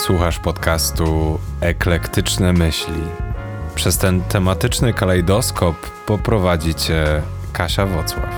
Słuchasz 0.00 0.38
podcastu 0.38 1.38
Eklektyczne 1.60 2.52
Myśli. 2.52 3.02
Przez 3.74 3.98
ten 3.98 4.22
tematyczny 4.22 4.94
kalejdoskop 4.94 5.76
poprowadzi 6.06 6.74
cię 6.74 7.22
Kasia 7.52 7.86
Wocław. 7.86 8.30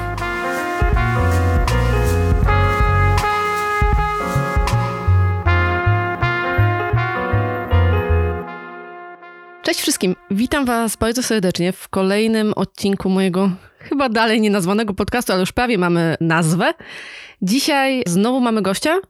Cześć 9.63 9.81
wszystkim, 9.81 10.17
witam 10.31 10.64
Was 10.64 10.96
bardzo 10.96 11.22
serdecznie 11.22 11.72
w 11.72 11.89
kolejnym 11.89 12.53
odcinku 12.57 13.08
mojego 13.08 13.50
chyba 13.79 14.08
dalej 14.08 14.40
nienazwanego 14.40 14.94
podcastu, 14.94 15.32
ale 15.32 15.40
już 15.40 15.53
prawie 15.53 15.79
mamy 15.79 16.17
nazwę. 16.21 16.75
Dzisiaj 17.43 18.03
znowu 18.07 18.40
mamy 18.40 18.63
gościa, 18.63 19.00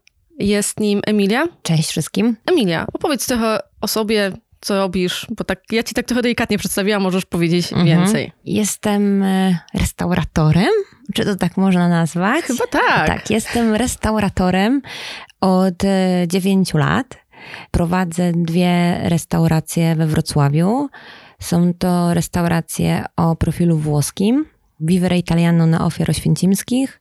jest 0.43 0.81
nim 0.81 1.01
Emilia. 1.07 1.47
Cześć 1.63 1.89
wszystkim. 1.89 2.37
Emilia, 2.47 2.87
opowiedz 2.93 3.27
trochę 3.27 3.59
o 3.81 3.89
sobie, 3.89 4.33
co 4.61 4.77
robisz, 4.77 5.27
bo 5.37 5.45
tak, 5.45 5.63
ja 5.73 5.83
ci 5.83 5.95
tak 5.95 6.07
trochę 6.07 6.23
delikatnie 6.23 6.59
przedstawiłam, 6.59 7.03
możesz 7.03 7.25
powiedzieć 7.25 7.73
mhm. 7.73 7.87
więcej. 7.87 8.33
Jestem 8.45 9.23
e, 9.23 9.59
restauratorem, 9.75 10.71
czy 11.15 11.25
to 11.25 11.37
tak 11.37 11.57
można 11.57 11.89
nazwać? 11.89 12.45
Chyba 12.45 12.67
tak. 12.67 13.07
Tak, 13.07 13.31
jestem 13.31 13.75
restauratorem 13.75 14.83
od 15.41 15.75
9 16.27 16.75
e, 16.75 16.79
lat. 16.79 17.19
Prowadzę 17.71 18.33
dwie 18.33 19.01
restauracje 19.03 19.97
we 19.97 20.07
Wrocławiu. 20.07 20.89
Są 21.41 21.75
to 21.75 22.15
restauracje 22.15 23.05
o 23.17 23.37
profilu 23.37 23.79
włoskim, 23.79 24.47
Vivere 24.81 25.19
Italiano 25.19 25.67
na 25.67 25.87
Ofiar 25.87 26.11
Oświęcimskich 26.11 27.01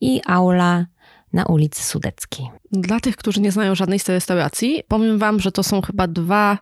i 0.00 0.20
Aula 0.26 0.86
na 1.34 1.44
ulicy 1.44 1.82
Sudeckiej. 1.82 2.46
Dla 2.72 3.00
tych, 3.00 3.16
którzy 3.16 3.40
nie 3.40 3.52
znają 3.52 3.74
żadnej 3.74 3.98
z 3.98 4.04
tej 4.04 4.14
restauracji, 4.14 4.82
powiem 4.88 5.18
wam, 5.18 5.40
że 5.40 5.52
to 5.52 5.62
są 5.62 5.82
chyba 5.82 6.06
dwa, 6.06 6.58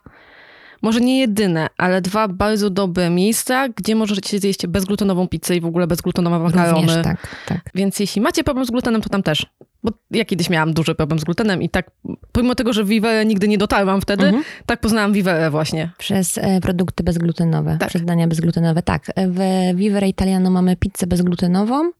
może 0.81 1.01
nie 1.01 1.19
jedyne, 1.19 1.67
ale 1.77 2.01
dwa 2.01 2.27
bardzo 2.27 2.69
dobre 2.69 3.09
miejsca, 3.09 3.69
gdzie 3.69 3.95
możecie 3.95 4.39
zjeść 4.39 4.67
bezglutenową 4.67 5.27
pizzę 5.27 5.55
i 5.55 5.61
w 5.61 5.65
ogóle 5.65 5.87
bezglutenowe 5.87 6.39
makarony. 6.39 6.87
Również, 6.87 7.03
tak, 7.03 7.27
tak. 7.47 7.59
Więc 7.75 7.99
jeśli 7.99 8.21
macie 8.21 8.43
problem 8.43 8.65
z 8.65 8.71
glutenem, 8.71 9.01
to 9.01 9.09
tam 9.09 9.23
też. 9.23 9.45
Bo 9.83 9.91
ja 10.11 10.25
kiedyś 10.25 10.49
miałam 10.49 10.73
duży 10.73 10.95
problem 10.95 11.19
z 11.19 11.23
glutenem 11.23 11.61
i 11.61 11.69
tak, 11.69 11.91
pomimo 12.31 12.55
tego, 12.55 12.73
że 12.73 12.83
Vivere 12.83 13.25
nigdy 13.25 13.47
nie 13.47 13.57
dotarłam 13.57 14.01
wtedy, 14.01 14.25
mhm. 14.25 14.43
tak 14.65 14.79
poznałam 14.79 15.13
Vivere 15.13 15.49
właśnie. 15.49 15.89
Przez 15.97 16.37
e, 16.37 16.61
produkty 16.61 17.03
bezglutenowe, 17.03 17.77
tak. 17.79 17.89
przez 17.89 18.05
dania 18.05 18.27
bezglutenowe. 18.27 18.81
Tak, 18.81 19.11
w 19.27 19.39
Vivere 19.75 20.09
Italiano 20.09 20.49
mamy 20.49 20.75
pizzę 20.75 21.07
bezglutenową, 21.07 21.91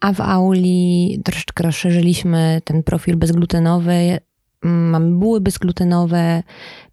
a 0.00 0.12
w 0.12 0.20
auli 0.20 1.20
troszeczkę 1.24 1.64
rozszerzyliśmy 1.64 2.60
ten 2.64 2.82
profil 2.82 3.16
bezglutenowy. 3.16 4.18
Mamy 4.62 5.10
buły 5.10 5.40
bezglutenowe, 5.40 6.42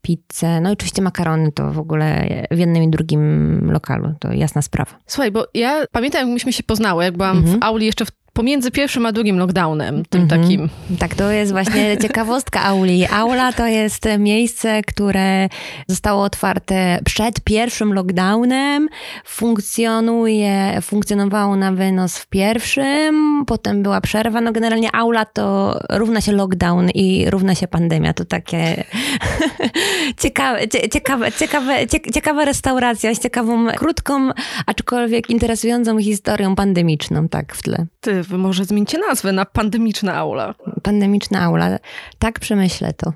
pizzę, 0.01 0.61
no 0.61 0.69
i 0.69 0.73
oczywiście 0.73 1.01
makarony 1.01 1.51
to 1.51 1.71
w 1.71 1.79
ogóle 1.79 2.27
w 2.51 2.57
jednym 2.57 2.83
i 2.83 2.89
drugim 2.89 3.71
lokalu, 3.71 4.13
to 4.19 4.33
jasna 4.33 4.61
sprawa. 4.61 4.91
Słuchaj, 5.05 5.31
bo 5.31 5.47
ja 5.53 5.83
pamiętam, 5.91 6.21
jak 6.21 6.33
myśmy 6.33 6.53
się 6.53 6.63
poznały, 6.63 7.03
jak 7.03 7.17
byłam 7.17 7.37
mhm. 7.37 7.59
w 7.59 7.63
auli 7.63 7.85
jeszcze 7.85 8.05
w 8.05 8.11
pomiędzy 8.33 8.71
pierwszym 8.71 9.05
a 9.05 9.11
drugim 9.11 9.37
lockdownem, 9.37 10.03
tym 10.09 10.21
mm 10.21 10.27
-hmm. 10.27 10.41
takim. 10.41 10.69
Tak, 10.99 11.15
to 11.15 11.31
jest 11.31 11.51
właśnie 11.51 11.97
ciekawostka 12.01 12.63
auli. 12.63 13.05
Aula 13.05 13.53
to 13.53 13.67
jest 13.67 14.05
miejsce, 14.19 14.81
które 14.81 15.49
zostało 15.87 16.23
otwarte 16.23 16.99
przed 17.05 17.41
pierwszym 17.41 17.93
lockdownem, 17.93 18.89
funkcjonuje, 19.25 20.81
funkcjonowało 20.81 21.55
na 21.55 21.71
wynos 21.71 22.17
w 22.17 22.27
pierwszym, 22.27 23.43
potem 23.47 23.83
była 23.83 24.01
przerwa. 24.01 24.41
No 24.41 24.51
generalnie 24.51 24.95
aula 24.95 25.25
to 25.25 25.79
równa 25.89 26.21
się 26.21 26.31
lockdown 26.31 26.89
i 26.89 27.29
równa 27.29 27.55
się 27.55 27.67
pandemia. 27.67 28.13
To 28.13 28.25
takie 28.25 28.83
ciekawe, 30.21 30.67
ciekawe, 30.67 31.31
ciekawe, 31.31 31.87
ciekawa 32.13 32.45
restauracja 32.45 33.15
z 33.15 33.19
ciekawą, 33.19 33.67
krótką, 33.67 34.29
aczkolwiek 34.65 35.29
interesującą 35.29 35.99
historią 35.99 36.55
pandemiczną, 36.55 37.29
tak 37.29 37.55
w 37.55 37.61
tle. 37.61 37.85
Ty 38.01 38.20
wy 38.23 38.37
może 38.37 38.65
zmieńcie 38.65 38.97
nazwę 38.97 39.31
na 39.31 39.45
pandemiczna 39.45 40.15
aula. 40.15 40.55
Pandemiczna 40.83 41.41
aula. 41.41 41.79
Tak 42.19 42.39
przemyślę 42.39 42.93
to. 42.93 43.13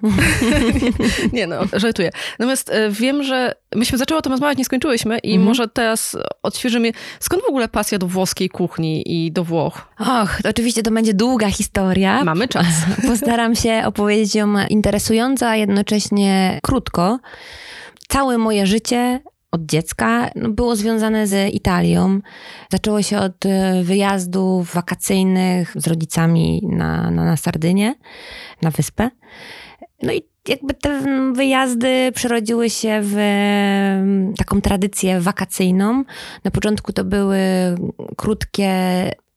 nie 1.34 1.48
no, 1.48 1.62
żartuję. 1.74 2.10
Natomiast 2.40 2.70
e, 2.70 2.90
wiem, 2.90 3.24
że 3.24 3.56
myśmy 3.76 3.98
zaczęły 3.98 4.20
o 4.20 4.22
tym 4.22 4.32
rozmawiać, 4.32 4.58
nie 4.58 4.66
skończyłyśmy 4.66 5.20
i 5.20 5.32
mhm. 5.32 5.48
może 5.48 5.68
teraz 5.68 6.18
odświeżymy, 6.44 6.92
skąd 7.20 7.44
w 7.44 7.50
ogóle 7.50 7.68
pasja 7.68 7.98
do 7.98 8.08
włoskiej 8.08 8.50
kuchni 8.50 9.04
i 9.26 9.32
do 9.32 9.44
Włoch? 9.44 9.88
Och, 10.00 10.42
to 10.44 10.50
oczywiście 10.50 10.84
to 10.84 10.92
będzie 10.92 11.14
długa 11.14 11.50
historia. 11.50 12.24
Mamy 12.24 12.48
czas. 12.48 12.66
Postaram 13.08 13.56
się 13.56 13.84
opowiedzieć 13.86 14.36
ją 14.36 14.54
interesująco, 14.70 15.48
a 15.48 15.56
jednocześnie 15.56 16.60
krótko. 16.64 17.20
Całe 18.08 18.38
moje 18.38 18.68
życie 18.68 19.20
od 19.56 19.66
dziecka 19.66 20.30
no, 20.36 20.50
było 20.50 20.76
związane 20.76 21.28
z 21.28 21.54
Italią. 21.54 22.20
Zaczęło 22.72 23.02
się 23.02 23.18
od 23.18 23.46
e, 23.46 23.84
wyjazdów 23.84 24.74
wakacyjnych 24.74 25.74
z 25.76 25.88
rodzicami 25.88 26.62
na, 26.70 27.12
na, 27.12 27.26
na 27.26 27.38
Sardynię, 27.38 27.96
na 28.62 28.72
wyspę. 28.72 29.10
No 30.04 30.14
i 30.14 30.22
jakby 30.48 30.74
te 30.74 31.02
wyjazdy 31.34 32.12
przerodziły 32.16 32.70
się 32.70 33.00
w 33.04 33.16
taką 34.38 34.62
tradycję 34.62 35.22
wakacyjną. 35.22 36.04
Na 36.44 36.52
początku 36.52 36.94
to 36.94 37.04
były 37.04 37.40
krótkie 38.18 38.72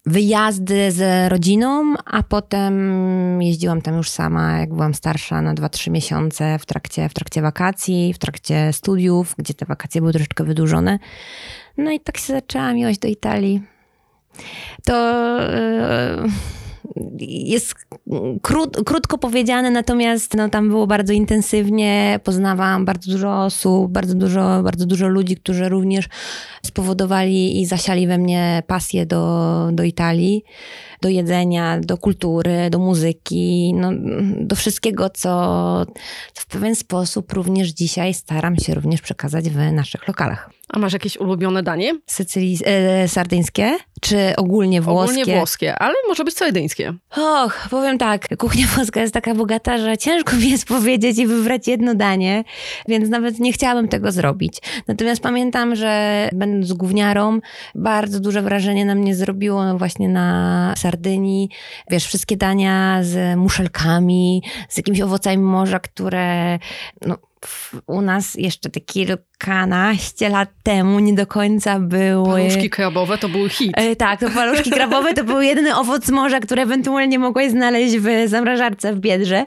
wyjazdy 0.08 0.92
z 0.92 1.30
rodziną, 1.32 1.94
a 2.04 2.22
potem 2.22 3.42
jeździłam 3.42 3.82
tam 3.82 3.96
już 3.96 4.10
sama, 4.10 4.58
jak 4.58 4.74
byłam 4.74 4.94
starsza, 4.94 5.42
na 5.42 5.54
2-3 5.54 5.90
miesiące 5.90 6.58
w 6.58 6.66
trakcie, 6.66 7.08
w 7.08 7.14
trakcie 7.14 7.42
wakacji, 7.42 8.14
w 8.14 8.18
trakcie 8.18 8.72
studiów, 8.72 9.34
gdzie 9.38 9.54
te 9.54 9.66
wakacje 9.66 10.00
były 10.00 10.12
troszeczkę 10.12 10.44
wydłużone. 10.44 10.98
No 11.76 11.90
i 11.90 12.00
tak 12.00 12.16
się 12.16 12.32
zaczęłam 12.32 12.76
miłość 12.76 12.98
do 12.98 13.08
Italii. 13.08 13.62
To. 14.84 15.18
Yy 16.22 16.30
jest 17.20 17.74
krót, 18.42 18.76
krótko 18.86 19.18
powiedziane, 19.18 19.70
natomiast 19.70 20.34
no, 20.34 20.48
tam 20.48 20.68
było 20.68 20.86
bardzo 20.86 21.12
intensywnie, 21.12 22.20
poznawałam 22.24 22.84
bardzo 22.84 23.12
dużo 23.12 23.44
osób, 23.44 23.92
bardzo 23.92 24.14
dużo, 24.14 24.62
bardzo 24.62 24.86
dużo 24.86 25.08
ludzi, 25.08 25.36
którzy 25.36 25.68
również 25.68 26.08
spowodowali 26.62 27.60
i 27.60 27.66
zasiali 27.66 28.06
we 28.06 28.18
mnie 28.18 28.62
pasję 28.66 29.06
do, 29.06 29.68
do 29.72 29.82
Italii, 29.82 30.44
do 31.02 31.08
jedzenia, 31.08 31.80
do 31.80 31.98
kultury, 31.98 32.70
do 32.70 32.78
muzyki, 32.78 33.74
no, 33.74 33.90
do 34.40 34.56
wszystkiego, 34.56 35.10
co, 35.10 35.28
co 36.32 36.42
w 36.42 36.46
pewien 36.46 36.74
sposób 36.74 37.32
również 37.32 37.68
dzisiaj 37.68 38.14
staram 38.14 38.56
się 38.56 38.74
również 38.74 39.00
przekazać 39.00 39.50
w 39.50 39.72
naszych 39.72 40.08
lokalach. 40.08 40.50
A 40.68 40.78
masz 40.78 40.92
jakieś 40.92 41.16
ulubione 41.16 41.62
danie? 41.62 41.92
Sycylii, 42.06 42.58
e, 42.64 43.08
sardyńskie? 43.08 43.76
Czy 44.00 44.36
ogólnie 44.36 44.80
włoskie? 44.80 45.22
Ogólnie 45.22 45.38
włoskie, 45.38 45.78
ale 45.78 45.94
może 46.08 46.24
być 46.24 46.36
sardyńskie. 46.36 46.94
Och, 47.16 47.68
powiem 47.70 47.97
tak, 47.98 48.36
kuchnia 48.36 48.66
włoska 48.74 49.00
jest 49.00 49.14
taka 49.14 49.34
bogata, 49.34 49.78
że 49.78 49.98
ciężko 49.98 50.36
mi 50.36 50.50
jest 50.50 50.68
powiedzieć 50.68 51.18
i 51.18 51.26
wybrać 51.26 51.68
jedno 51.68 51.94
danie, 51.94 52.44
więc 52.88 53.08
nawet 53.08 53.40
nie 53.40 53.52
chciałabym 53.52 53.88
tego 53.88 54.12
zrobić. 54.12 54.58
Natomiast 54.88 55.22
pamiętam, 55.22 55.76
że 55.76 56.28
będąc 56.32 56.72
gówniarą, 56.72 57.40
bardzo 57.74 58.20
duże 58.20 58.42
wrażenie 58.42 58.84
na 58.84 58.94
mnie 58.94 59.14
zrobiło 59.14 59.78
właśnie 59.78 60.08
na 60.08 60.74
Sardynii. 60.76 61.48
Wiesz, 61.90 62.06
wszystkie 62.06 62.36
dania 62.36 63.00
z 63.02 63.38
muszelkami, 63.38 64.42
z 64.68 64.76
jakimiś 64.76 65.00
owocami 65.00 65.38
morza, 65.38 65.80
które 65.80 66.58
no, 67.06 67.18
u 67.86 68.00
nas 68.00 68.34
jeszcze 68.34 68.70
te 68.70 68.80
kilkanaście 69.38 70.28
lat 70.28 70.48
temu 70.62 70.98
nie 70.98 71.14
do 71.14 71.26
końca 71.26 71.80
były... 71.80 72.40
Paluszki 72.40 72.70
krabowe 72.70 73.18
to 73.18 73.28
był 73.28 73.48
hit. 73.48 73.72
E, 73.74 73.96
tak, 73.96 74.20
to 74.20 74.30
paluszki 74.30 74.70
krabowe 74.70 75.14
to 75.14 75.24
był 75.24 75.40
jedyny 75.40 75.76
owoc 75.76 76.08
morza, 76.08 76.40
który 76.40 76.62
ewentualnie 76.62 77.18
mogłeś 77.18 77.50
znaleźć 77.50 77.98
w 77.98 78.28
zamrażarce 78.28 78.94
w 78.94 79.00
Biedrze. 79.00 79.46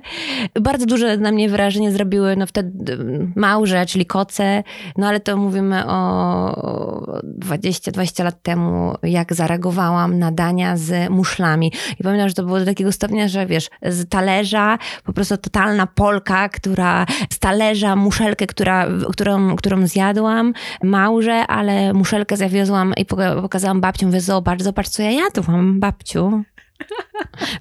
Bardzo 0.62 0.86
duże 0.86 1.18
na 1.18 1.32
mnie 1.32 1.50
wrażenie 1.50 1.92
zrobiły 1.92 2.36
no 2.36 2.48
wtedy 2.48 2.98
małże, 3.36 3.86
czyli 3.86 4.06
koce, 4.06 4.64
no 4.98 5.08
ale 5.08 5.20
to 5.20 5.38
mówimy 5.38 5.88
o 5.88 7.22
20-20 7.40 8.24
lat 8.24 8.44
temu, 8.44 8.96
jak 9.04 9.34
zareagowałam 9.34 10.20
na 10.20 10.32
dania 10.32 10.78
z 10.78 11.10
muszlami. 11.10 11.72
I 12.00 12.04
pamiętam, 12.04 12.30
że 12.30 12.36
to 12.36 12.44
było 12.44 12.60
do 12.60 12.66
takiego 12.66 12.92
stopnia, 12.92 13.28
że 13.28 13.46
wiesz, 13.46 13.70
z 13.82 14.10
talerza 14.10 14.78
po 15.04 15.14
prostu 15.14 15.38
totalna 15.38 15.88
Polka, 15.88 16.50
która 16.50 17.06
z 17.30 17.40
talerza 17.40 17.96
muszelkę, 17.96 18.48
która, 18.48 18.88
którą, 19.12 19.56
którą 19.56 19.81
zjadłam, 19.88 20.54
małże, 20.84 21.48
ale 21.48 21.94
muszelkę 21.94 22.38
zawiozłam 22.38 22.94
i 22.98 23.06
pokazałam 23.42 23.82
babcią, 23.82 24.08
mówię, 24.08 24.22
zobacz, 24.22 24.62
zobacz 24.62 24.90
co 24.90 25.04
ja 25.04 25.12
jadłam, 25.12 25.80
babciu. 25.80 26.44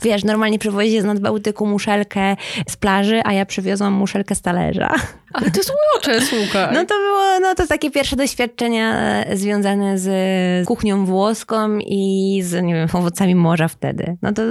Wiesz, 0.02 0.24
normalnie 0.24 0.58
przywozi 0.58 1.00
z 1.00 1.04
nad 1.04 1.20
Bałtyku 1.20 1.66
muszelkę 1.66 2.36
z 2.68 2.76
plaży, 2.76 3.20
a 3.24 3.32
ja 3.32 3.46
przywiozłam 3.46 3.92
muszelkę 3.92 4.34
z 4.34 4.42
talerza. 4.42 4.94
Ale 5.32 5.50
to 5.50 5.56
jest 5.56 5.72
urocze, 5.94 6.20
słuchaj. 6.20 6.74
No 6.74 6.84
to 6.84 6.94
było, 6.94 7.40
no 7.40 7.54
to 7.54 7.66
takie 7.66 7.90
pierwsze 7.90 8.16
doświadczenia 8.16 8.94
e, 9.24 9.36
związane 9.36 9.98
z 9.98 10.08
kuchnią 10.66 11.06
włoską 11.06 11.78
i 11.78 12.40
z, 12.42 12.64
nie 12.64 12.74
wiem, 12.74 12.88
owocami 12.92 13.34
morza 13.34 13.68
wtedy. 13.68 14.16
No 14.22 14.32
to 14.32 14.42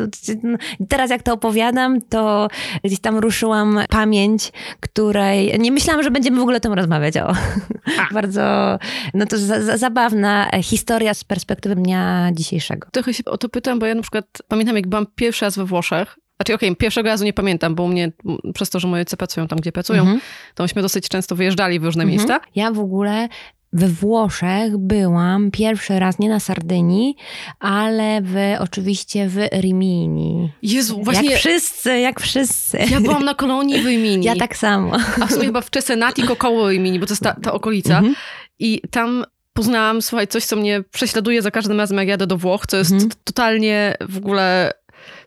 no, 0.44 0.57
teraz 0.89 1.10
jak 1.10 1.24
to 1.24 1.33
opowiadam, 1.33 2.01
to 2.01 2.48
gdzieś 2.83 3.00
tam 3.00 3.18
ruszyłam 3.18 3.80
pamięć, 3.89 4.51
której 4.80 5.60
nie 5.60 5.71
myślałam, 5.71 6.04
że 6.04 6.12
będziemy 6.12 6.38
w 6.38 6.42
ogóle 6.42 6.57
o 6.57 6.60
tym 6.60 6.74
rozmawiać. 6.74 7.18
O. 7.18 7.33
Bardzo, 8.13 8.77
no 9.13 9.25
to 9.25 9.38
za, 9.38 9.62
za, 9.62 9.77
zabawna 9.77 10.50
historia 10.63 11.13
z 11.13 11.24
perspektywy 11.24 11.75
dnia 11.75 12.30
dzisiejszego. 12.33 12.88
Trochę 12.92 13.13
się 13.13 13.25
o 13.25 13.38
to 13.38 13.50
pytam, 13.50 13.80
bo 13.80 13.86
ja 13.86 13.95
na 13.95 14.01
przykład 14.01 14.25
pamiętam, 14.48 14.58
jak 14.67 14.88
byłam 14.88 15.06
pierwszy 15.15 15.45
raz 15.45 15.56
we 15.56 15.65
Włoszech, 15.65 16.19
znaczy, 16.39 16.53
okej, 16.53 16.69
okay, 16.69 16.75
pierwszego 16.75 17.09
razu 17.09 17.25
nie 17.25 17.33
pamiętam, 17.33 17.75
bo 17.75 17.83
u 17.83 17.88
mnie, 17.88 18.11
przez 18.53 18.69
to, 18.69 18.79
że 18.79 18.88
moje 18.88 19.01
rodzice 19.01 19.17
pracują 19.17 19.47
tam, 19.47 19.59
gdzie 19.59 19.71
pracują, 19.71 20.01
mhm. 20.01 20.21
to 20.56 20.63
myśmy 20.63 20.81
dosyć 20.81 21.09
często 21.09 21.35
wyjeżdżali 21.35 21.79
w 21.79 21.83
różne 21.83 22.03
mhm. 22.03 22.17
miejsca. 22.17 22.39
Ja 22.56 22.71
w 22.71 22.79
ogóle 22.79 23.29
we 23.73 23.88
Włoszech 23.88 24.77
byłam 24.77 25.51
pierwszy 25.51 26.00
raz 26.00 26.19
nie 26.19 26.29
na 26.29 26.39
Sardynii, 26.39 27.15
ale 27.59 28.21
w, 28.21 28.35
oczywiście 28.59 29.27
w 29.27 29.38
Rimini. 29.61 30.51
Jezu, 30.61 31.01
właśnie. 31.03 31.29
Jak 31.29 31.39
wszyscy, 31.39 32.00
jak 32.00 32.19
wszyscy. 32.19 32.77
Ja 32.91 33.01
byłam 33.01 33.25
na 33.25 33.33
kolonii 33.33 33.81
w 33.81 33.85
Rimini. 33.85 34.25
Ja 34.25 34.35
tak 34.35 34.57
samo. 34.57 34.91
A 35.21 35.25
w 35.25 35.31
sumie 35.31 35.45
chyba 35.45 35.61
w 35.61 35.69
Cesenati 35.69 36.23
koło 36.38 36.69
Rimini, 36.69 37.00
bo 37.00 37.06
to 37.06 37.13
jest 37.13 37.23
ta, 37.23 37.33
ta 37.33 37.53
okolica. 37.53 37.97
Mhm. 37.97 38.15
I 38.59 38.81
tam 38.91 39.25
poznałam, 39.59 40.01
słuchaj, 40.01 40.27
coś, 40.27 40.45
co 40.45 40.56
mnie 40.56 40.83
prześladuje 40.91 41.41
za 41.41 41.51
każdym 41.51 41.79
razem, 41.79 41.97
jak 41.97 42.07
jadę 42.07 42.27
do 42.27 42.38
Włoch, 42.38 42.67
co 42.67 42.77
jest 42.77 42.91
mhm. 42.91 43.11
totalnie 43.23 43.95
w 44.09 44.17
ogóle 44.17 44.71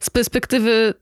z 0.01 0.11
perspektywy 0.11 0.95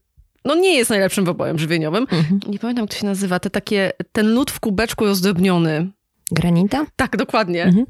no 0.44 0.54
nie 0.54 0.76
jest 0.76 0.90
najlepszym 0.90 1.24
wyborem 1.24 1.58
żywieniowym. 1.58 2.06
Mhm. 2.10 2.40
Nie 2.46 2.58
pamiętam, 2.58 2.82
jak 2.82 2.90
to 2.90 2.96
się 2.96 3.06
nazywa. 3.06 3.40
Te 3.40 3.50
takie, 3.50 3.92
ten 4.12 4.34
lód 4.34 4.50
w 4.50 4.60
kubeczku 4.60 5.04
rozdrobniony. 5.04 5.90
Granita? 6.30 6.86
Tak, 6.96 7.16
dokładnie. 7.16 7.64
Mhm. 7.64 7.86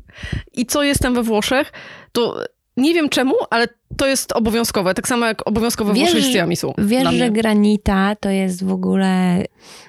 I 0.53 0.67
co 0.67 0.83
jestem 0.83 1.15
we 1.15 1.23
Włoszech, 1.23 1.73
to 2.13 2.45
nie 2.77 2.95
wiem 2.95 3.09
czemu, 3.09 3.35
ale 3.51 3.69
to 3.97 4.07
jest 4.07 4.33
obowiązkowe. 4.33 4.95
Tak 4.95 5.09
samo 5.09 5.27
jak 5.27 5.49
obowiązkowe 5.49 5.95
wiesz, 5.95 6.13
Włoszech 6.13 6.25
z 6.25 6.33
tiramisu. 6.33 6.75
Wiesz, 6.79 7.15
że 7.15 7.31
granita 7.31 8.17
to 8.21 8.31
jest 8.31 8.65
w 8.65 8.73
ogóle 8.73 9.45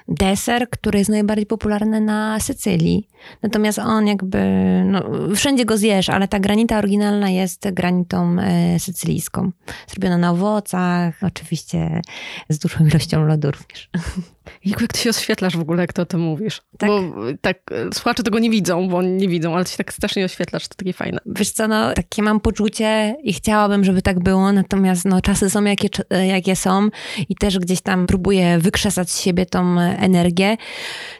deser, 0.08 0.70
który 0.70 0.98
jest 0.98 1.10
najbardziej 1.10 1.46
popularny 1.46 2.00
na 2.00 2.40
Sycylii. 2.40 3.08
Natomiast 3.42 3.78
on 3.78 4.06
jakby, 4.06 4.38
no, 4.86 5.04
wszędzie 5.34 5.64
go 5.64 5.76
zjesz, 5.76 6.08
ale 6.08 6.28
ta 6.28 6.40
granita 6.40 6.78
oryginalna 6.78 7.30
jest 7.30 7.70
granitą 7.70 8.36
e, 8.40 8.80
sycylijską. 8.80 9.50
Zrobiona 9.86 10.18
na 10.18 10.30
owocach, 10.30 11.14
oczywiście 11.22 12.00
z 12.48 12.58
dużą 12.58 12.86
ilością 12.86 13.26
lodu 13.26 13.50
również. 13.50 13.90
Jejku, 14.64 14.82
jak 14.82 14.92
ty 14.92 15.00
się 15.00 15.10
oświetlasz 15.10 15.56
w 15.56 15.60
ogóle, 15.60 15.82
jak 15.82 15.92
to 15.92 16.02
o 16.02 16.06
tym 16.06 16.20
mówisz. 16.20 16.62
Tak? 16.78 16.88
Bo 16.90 17.02
tak, 17.40 17.58
słuchacze 17.92 18.22
tego 18.22 18.38
nie 18.38 18.50
widzą, 18.50 18.88
bo 18.88 18.96
oni 18.96 19.12
nie 19.12 19.28
widzą, 19.28 19.54
ale 19.54 19.64
ty 19.64 19.70
się 19.70 19.76
tak 19.76 19.92
strasznie 19.92 20.24
oświetlasz, 20.24 20.68
to 20.68 20.74
takie 20.74 20.92
fajne. 20.92 21.18
Wiesz 21.26 21.50
co, 21.50 21.68
no, 21.68 21.92
takie 21.92 22.22
mam 22.22 22.40
poczucie 22.40 23.16
i 23.22 23.32
chciałabym, 23.32 23.84
żeby 23.84 23.91
tak 24.00 24.22
było, 24.22 24.52
natomiast 24.52 25.04
no, 25.04 25.20
czasy 25.20 25.50
są 25.50 25.64
jakie, 25.64 25.88
jakie 26.28 26.56
są 26.56 26.88
i 27.28 27.36
też 27.36 27.58
gdzieś 27.58 27.80
tam 27.80 28.06
próbuję 28.06 28.58
wykrzesać 28.58 29.10
z 29.10 29.20
siebie 29.20 29.46
tą 29.46 29.80
energię. 29.80 30.56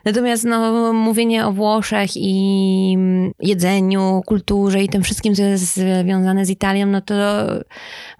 Natomiast 0.04 0.44
no, 0.44 0.92
mówienie 0.92 1.46
o 1.46 1.52
Włoszech 1.52 2.10
i 2.16 2.96
jedzeniu, 3.40 4.22
kulturze 4.26 4.82
i 4.82 4.88
tym 4.88 5.02
wszystkim, 5.02 5.34
co 5.34 5.42
jest 5.42 5.76
związane 5.76 6.46
z 6.46 6.50
Italią, 6.50 6.86
no 6.86 7.00
to 7.00 7.14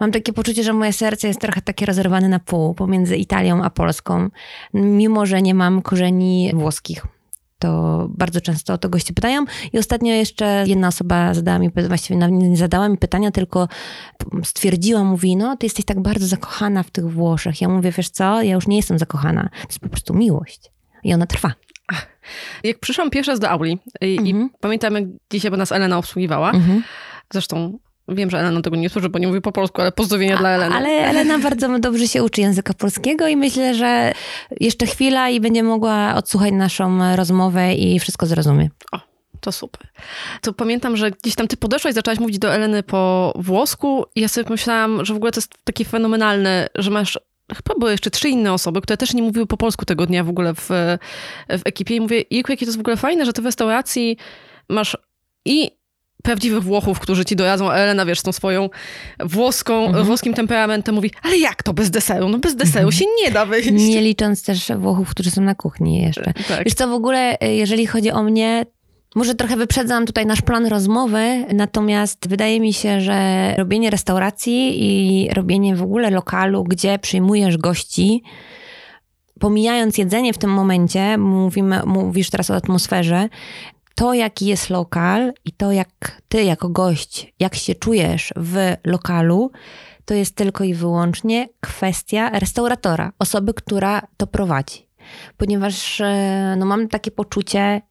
mam 0.01 0.13
takie 0.13 0.33
poczucie, 0.33 0.63
że 0.63 0.73
moje 0.73 0.93
serce 0.93 1.29
jest 1.29 1.41
trochę 1.41 1.63
takie 1.63 1.87
rozerwane 1.87 2.29
na 2.29 2.39
pół 2.39 2.75
pomiędzy 2.75 3.17
Italią 3.17 3.63
a 3.63 3.71
Polską 3.71 4.29
mimo 4.75 5.27
że 5.27 5.43
nie 5.43 5.55
mam 5.55 5.83
korzeni 5.83 6.51
włoskich. 6.55 7.07
To 7.63 8.09
bardzo 8.11 8.41
często 8.41 8.73
o 8.75 8.79
to 8.79 8.89
goście 8.89 9.15
pytają. 9.15 9.45
I 9.73 9.79
ostatnio 9.79 10.13
jeszcze 10.13 10.65
jedna 10.67 10.89
osoba 10.89 11.35
zadała 11.35 11.59
mi, 11.59 11.71
właściwie 11.89 12.29
nie 12.29 12.57
zadała 12.57 12.89
mi 12.89 12.99
pytania, 12.99 13.31
tylko 13.31 13.69
stwierdziła, 14.45 15.05
mówi, 15.05 15.37
no 15.37 15.57
ty 15.57 15.67
jesteś 15.67 15.85
tak 15.85 16.03
bardzo 16.03 16.27
zakochana 16.27 16.83
w 16.83 16.91
tych 16.91 17.11
Włoszech. 17.13 17.61
Ja 17.61 17.69
mówię, 17.69 17.93
wiesz 17.93 18.11
co, 18.11 18.43
ja 18.43 18.55
już 18.55 18.67
nie 18.67 18.77
jestem 18.77 18.99
zakochana. 18.99 19.43
To 19.43 19.69
jest 19.69 19.79
po 19.79 19.89
prostu 19.89 20.15
miłość. 20.15 20.73
I 21.05 21.15
ona 21.15 21.27
trwa. 21.27 21.53
Jak 22.65 22.79
przyszłam 22.79 23.11
pierwszy 23.11 23.31
raz 23.31 23.41
do 23.41 23.51
auli 23.51 23.79
i, 24.01 24.19
mhm. 24.19 24.47
i 24.47 24.51
pamiętam, 24.61 24.95
jak 24.95 25.05
dzisiaj 25.31 25.51
bo 25.51 25.57
nas 25.57 25.73
Elena 25.73 25.99
obsługiwała, 25.99 26.51
mhm. 26.51 26.83
zresztą 27.33 27.79
Wiem, 28.09 28.31
że 28.31 28.39
Elena 28.39 28.63
tego 28.63 28.77
nie 28.77 28.91
służy, 28.91 29.09
bo 29.09 29.19
nie 29.19 29.29
mówi 29.29 29.41
po 29.41 29.53
polsku, 29.53 29.81
ale 29.81 29.93
pozdrowienia 29.93 30.37
A, 30.37 30.39
dla 30.39 30.49
Eleny. 30.49 30.75
Ale 30.75 30.89
Elena 30.89 31.39
bardzo 31.39 31.79
dobrze 31.79 32.09
się 32.09 32.23
uczy 32.23 32.41
języka 32.41 32.75
polskiego 32.75 33.29
i 33.29 33.37
myślę, 33.37 33.75
że 33.75 34.13
jeszcze 34.61 34.87
chwila 34.87 35.29
i 35.29 35.41
będzie 35.41 35.63
mogła 35.63 36.15
odsłuchać 36.15 36.53
naszą 36.53 37.17
rozmowę 37.17 37.75
i 37.75 38.01
wszystko 38.01 38.27
zrozumie. 38.27 38.71
O, 38.93 39.01
to 39.41 39.53
super. 39.53 39.89
To 40.41 40.53
pamiętam, 40.53 40.97
że 40.97 41.11
gdzieś 41.11 41.35
tam 41.35 41.49
ty 41.49 41.57
podeszłaś, 41.57 41.95
zaczęłaś 41.95 42.19
mówić 42.19 42.39
do 42.39 42.55
Eleny 42.55 42.83
po 42.83 43.33
włosku 43.37 44.05
i 44.15 44.21
ja 44.21 44.29
sobie 44.29 44.45
pomyślałam, 44.45 45.05
że 45.05 45.15
w 45.15 45.17
ogóle 45.17 45.33
to 45.33 45.39
jest 45.39 45.55
takie 45.65 45.85
fenomenalne, 45.85 46.69
że 46.75 46.91
masz 46.91 47.19
chyba 47.49 47.79
były 47.79 47.91
jeszcze 47.91 48.11
trzy 48.11 48.29
inne 48.29 48.53
osoby, 48.53 48.81
które 48.81 48.97
też 48.97 49.15
nie 49.15 49.23
mówiły 49.23 49.47
po 49.47 49.57
polsku 49.57 49.85
tego 49.85 50.07
dnia 50.07 50.25
w 50.25 50.29
ogóle 50.29 50.55
w, 50.55 50.69
w 51.49 51.61
ekipie 51.65 51.97
i 51.97 52.01
mówię, 52.01 52.25
jakie 52.31 52.57
to 52.57 52.65
jest 52.65 52.77
w 52.77 52.81
ogóle 52.81 52.97
fajne, 52.97 53.27
że 53.27 53.33
ty 53.33 53.43
w 53.43 53.45
restauracji 53.45 54.17
masz 54.69 54.97
i 55.45 55.71
prawdziwych 56.23 56.63
Włochów, 56.63 57.01
którzy 57.01 57.25
ci 57.25 57.37
doradzą, 57.37 57.71
a 57.71 57.75
Elena, 57.75 58.07
wiesz, 58.07 58.23
tą 58.23 58.33
swoją 58.33 58.71
włoską, 59.21 59.87
mhm. 59.87 60.07
włoskim 60.07 60.35
temperamentem 60.35 60.95
mówi, 60.95 61.11
ale 61.23 61.39
jak 61.39 61.63
to 61.63 61.73
bez 61.73 61.91
deseru? 61.91 62.29
No 62.29 62.39
bez 62.39 62.57
deseru 62.57 62.89
mhm. 62.89 62.93
się 62.93 63.05
nie 63.25 63.31
da 63.31 63.47
wyjść. 63.47 63.71
Nie 63.71 64.03
licząc 64.03 64.43
też 64.43 64.73
Włochów, 64.77 65.11
którzy 65.11 65.31
są 65.31 65.41
na 65.41 65.55
kuchni 65.55 66.03
jeszcze. 66.03 66.33
Tak. 66.49 66.65
Wiesz 66.65 66.75
co, 66.75 66.89
w 66.89 66.93
ogóle, 66.93 67.39
e, 67.41 67.55
jeżeli 67.55 67.87
chodzi 67.87 68.11
o 68.11 68.23
mnie, 68.23 68.67
może 69.15 69.35
trochę 69.35 69.57
wyprzedzam 69.57 70.07
tutaj 70.07 70.27
nasz 70.27 70.43
plan 70.43 70.67
rozmowy, 70.67 71.45
natomiast 71.53 72.29
wydaje 72.29 72.61
mi 72.61 72.73
się, 72.73 73.01
że 73.01 73.55
robienie 73.59 73.91
restauracji 73.91 74.85
i 74.85 75.29
robienie 75.35 75.77
w 75.77 75.83
ogóle 75.83 76.11
lokalu, 76.11 76.65
gdzie 76.65 76.99
przyjmujesz 76.99 77.57
gości, 77.57 78.23
pomijając 79.41 79.99
jedzenie 79.99 80.33
w 80.33 80.39
tym 80.39 80.51
momencie, 80.51 81.19
mówimy, 81.19 81.81
mówisz 81.87 82.31
teraz 82.31 82.51
o 82.51 82.55
atmosferze, 82.55 83.29
to, 83.95 84.15
jaki 84.15 84.47
jest 84.47 84.71
lokal 84.71 85.33
i 85.45 85.53
to, 85.53 85.73
jak 85.73 86.23
ty 86.29 86.45
jako 86.45 86.69
gość, 86.69 87.35
jak 87.41 87.55
się 87.55 87.75
czujesz 87.75 88.33
w 88.37 88.75
lokalu, 88.85 89.51
to 90.05 90.15
jest 90.15 90.37
tylko 90.37 90.65
i 90.65 90.75
wyłącznie 90.75 91.49
kwestia 91.61 92.31
restauratora, 92.31 93.13
osoby, 93.19 93.55
która 93.55 94.03
to 94.17 94.27
prowadzi. 94.27 94.89
Ponieważ 95.37 96.01
e, 96.01 96.55
no, 96.59 96.67
mam 96.67 96.89
takie 96.89 97.11
poczucie, 97.11 97.83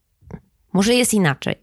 może 0.73 0.93
jest 0.93 1.13
inaczej. 1.13 1.60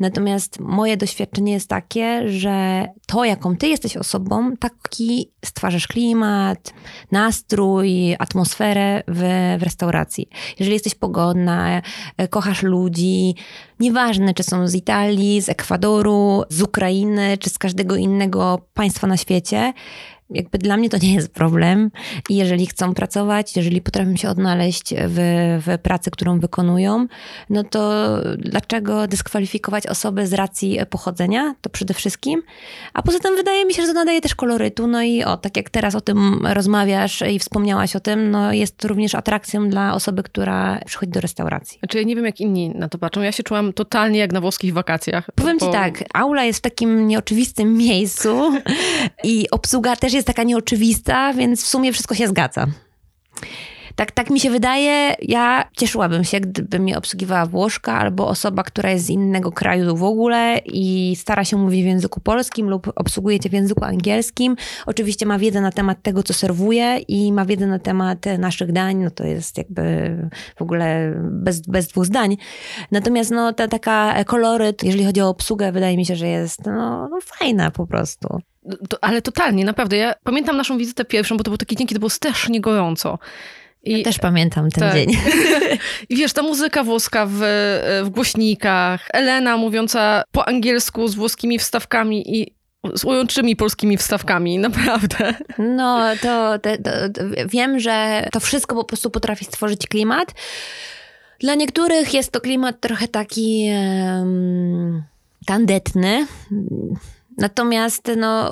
Natomiast 0.00 0.60
moje 0.60 0.96
doświadczenie 0.96 1.52
jest 1.52 1.68
takie, 1.68 2.28
że 2.28 2.86
to, 3.06 3.24
jaką 3.24 3.56
ty 3.56 3.68
jesteś 3.68 3.96
osobą, 3.96 4.56
taki 4.56 5.30
stwarzasz 5.44 5.86
klimat, 5.86 6.74
nastrój, 7.10 8.16
atmosferę 8.18 9.02
w, 9.08 9.20
w 9.60 9.62
restauracji. 9.62 10.28
Jeżeli 10.58 10.74
jesteś 10.74 10.94
pogodna, 10.94 11.82
e, 12.16 12.28
kochasz 12.28 12.62
ludzi, 12.62 13.34
nieważne 13.80 14.34
czy 14.34 14.42
są 14.42 14.68
z 14.68 14.74
Italii, 14.74 15.42
z 15.42 15.48
Ekwadoru, 15.48 16.42
z 16.48 16.62
Ukrainy, 16.62 17.38
czy 17.38 17.50
z 17.50 17.58
każdego 17.58 17.96
innego 17.96 18.60
państwa 18.74 19.06
na 19.06 19.16
świecie, 19.16 19.72
jakby 20.30 20.58
dla 20.58 20.76
mnie 20.76 20.90
to 20.90 20.98
nie 20.98 21.14
jest 21.14 21.32
problem. 21.32 21.90
I 22.30 22.36
jeżeli 22.36 22.66
chcą 22.66 22.94
pracować, 22.94 23.56
jeżeli 23.56 23.80
potrafią 23.80 24.16
się 24.16 24.28
odnaleźć 24.28 24.94
w, 24.96 25.18
w 25.66 25.78
pracy, 25.78 26.10
którą 26.10 26.40
wykonują, 26.40 27.06
no 27.50 27.64
to 27.64 28.04
dlaczego 28.38 29.06
dyskwalifikować 29.06 29.86
osobę 29.86 30.26
z 30.26 30.32
racji 30.32 30.78
pochodzenia? 30.90 31.54
To 31.60 31.70
przede 31.70 31.94
wszystkim. 31.94 32.42
A 32.94 33.02
poza 33.02 33.18
tym 33.18 33.36
wydaje 33.36 33.64
mi 33.64 33.74
się, 33.74 33.82
że 33.82 33.88
to 33.88 33.94
nadaje 33.94 34.20
też 34.20 34.34
kolorytu. 34.34 34.86
No 34.86 35.02
i 35.02 35.24
o, 35.24 35.36
tak 35.36 35.56
jak 35.56 35.70
teraz 35.70 35.94
o 35.94 36.00
tym 36.00 36.46
rozmawiasz 36.46 37.22
i 37.32 37.38
wspomniałaś 37.38 37.96
o 37.96 38.00
tym, 38.00 38.30
no 38.30 38.52
jest 38.52 38.84
również 38.84 39.14
atrakcją 39.14 39.68
dla 39.68 39.94
osoby, 39.94 40.22
która 40.22 40.80
przychodzi 40.86 41.12
do 41.12 41.20
restauracji. 41.20 41.78
Znaczy 41.78 41.98
ja 41.98 42.04
nie 42.04 42.16
wiem, 42.16 42.24
jak 42.24 42.40
inni 42.40 42.70
na 42.70 42.88
to 42.88 42.98
patrzą. 42.98 43.20
Ja 43.20 43.32
się 43.32 43.42
czułam 43.42 43.72
totalnie 43.72 44.18
jak 44.18 44.32
na 44.32 44.40
włoskich 44.40 44.72
wakacjach. 44.72 45.30
Powiem 45.34 45.58
ci 45.58 45.66
tak, 45.72 46.04
aula 46.14 46.44
jest 46.44 46.58
w 46.58 46.62
takim 46.62 47.06
nieoczywistym 47.06 47.76
miejscu 47.76 48.52
i 49.24 49.50
obsługa 49.50 49.96
też 49.96 50.12
jest 50.12 50.23
taka 50.24 50.42
nieoczywista, 50.42 51.34
więc 51.34 51.64
w 51.64 51.66
sumie 51.66 51.92
wszystko 51.92 52.14
się 52.14 52.28
zgadza. 52.28 52.66
Tak, 53.96 54.10
tak 54.10 54.30
mi 54.30 54.40
się 54.40 54.50
wydaje. 54.50 55.14
Ja 55.22 55.68
cieszyłabym 55.76 56.24
się, 56.24 56.40
gdyby 56.40 56.78
mnie 56.78 56.98
obsługiwała 56.98 57.46
Włoszka 57.46 57.98
albo 57.98 58.28
osoba, 58.28 58.62
która 58.62 58.90
jest 58.90 59.06
z 59.06 59.10
innego 59.10 59.52
kraju 59.52 59.96
w 59.96 60.02
ogóle 60.02 60.60
i 60.64 61.16
stara 61.16 61.44
się 61.44 61.56
mówić 61.56 61.82
w 61.82 61.86
języku 61.86 62.20
polskim 62.20 62.70
lub 62.70 62.92
obsługuje 62.96 63.40
cię 63.40 63.50
w 63.50 63.52
języku 63.52 63.84
angielskim. 63.84 64.56
Oczywiście 64.86 65.26
ma 65.26 65.38
wiedzę 65.38 65.60
na 65.60 65.72
temat 65.72 66.02
tego, 66.02 66.22
co 66.22 66.34
serwuje 66.34 66.98
i 67.08 67.32
ma 67.32 67.44
wiedzę 67.44 67.66
na 67.66 67.78
temat 67.78 68.18
naszych 68.38 68.72
dań. 68.72 68.96
No 68.96 69.10
to 69.10 69.24
jest 69.24 69.58
jakby 69.58 70.16
w 70.56 70.62
ogóle 70.62 71.14
bez, 71.30 71.60
bez 71.60 71.88
dwóch 71.88 72.04
zdań. 72.04 72.36
Natomiast 72.90 73.30
no, 73.30 73.52
ta 73.52 73.68
taka 73.68 74.24
koloryt, 74.24 74.84
jeżeli 74.84 75.04
chodzi 75.04 75.20
o 75.20 75.28
obsługę, 75.28 75.72
wydaje 75.72 75.96
mi 75.96 76.06
się, 76.06 76.16
że 76.16 76.28
jest 76.28 76.66
no, 76.66 77.08
no 77.08 77.18
fajna 77.24 77.70
po 77.70 77.86
prostu. 77.86 78.38
To, 78.88 78.98
ale 79.00 79.22
totalnie, 79.22 79.64
naprawdę. 79.64 79.96
Ja 79.96 80.14
pamiętam 80.24 80.56
naszą 80.56 80.78
wizytę 80.78 81.04
pierwszą, 81.04 81.36
bo 81.36 81.44
to 81.44 81.50
był 81.50 81.58
taki 81.58 81.76
dzień, 81.76 81.86
kiedy 81.86 81.98
było 81.98 82.10
strasznie 82.10 82.60
gorąco. 82.60 83.18
I, 83.84 83.98
ja 83.98 84.04
też 84.04 84.18
pamiętam 84.18 84.70
ten 84.70 84.84
tak. 84.84 84.94
dzień. 84.94 85.08
I 86.10 86.16
wiesz, 86.16 86.32
ta 86.32 86.42
muzyka 86.42 86.84
włoska 86.84 87.26
w, 87.26 87.38
w 88.04 88.08
głośnikach, 88.08 89.08
Elena 89.12 89.56
mówiąca 89.56 90.22
po 90.32 90.48
angielsku 90.48 91.08
z 91.08 91.14
włoskimi 91.14 91.58
wstawkami 91.58 92.40
i 92.40 92.54
z 92.94 93.04
łączymi 93.04 93.56
polskimi 93.56 93.96
wstawkami, 93.96 94.58
naprawdę. 94.68 95.34
No, 95.58 96.00
to, 96.22 96.58
to, 96.58 96.70
to, 96.82 97.22
wiem, 97.48 97.80
że 97.80 98.26
to 98.32 98.40
wszystko 98.40 98.74
po 98.74 98.84
prostu 98.84 99.10
potrafi 99.10 99.44
stworzyć 99.44 99.86
klimat. 99.86 100.34
Dla 101.40 101.54
niektórych 101.54 102.14
jest 102.14 102.32
to 102.32 102.40
klimat 102.40 102.80
trochę 102.80 103.08
taki 103.08 103.68
um, 103.72 105.02
tandetny. 105.46 106.26
Natomiast 107.38 108.10
no, 108.16 108.50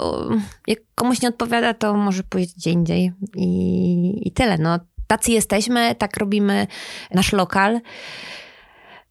jak 0.67 0.79
komuś 0.95 1.23
nie 1.23 1.29
odpowiada, 1.29 1.75
to 1.75 1.95
może 1.95 2.23
pójść 2.23 2.57
gdzie 2.57 2.71
indziej 2.71 3.12
i, 3.37 4.29
i 4.29 4.33
tyle. 4.33 4.59
No, 4.59 4.79
tacy 5.12 5.33
jesteśmy, 5.33 5.95
tak 5.95 6.16
robimy 6.16 6.66
nasz 7.14 7.33
lokal. 7.33 7.81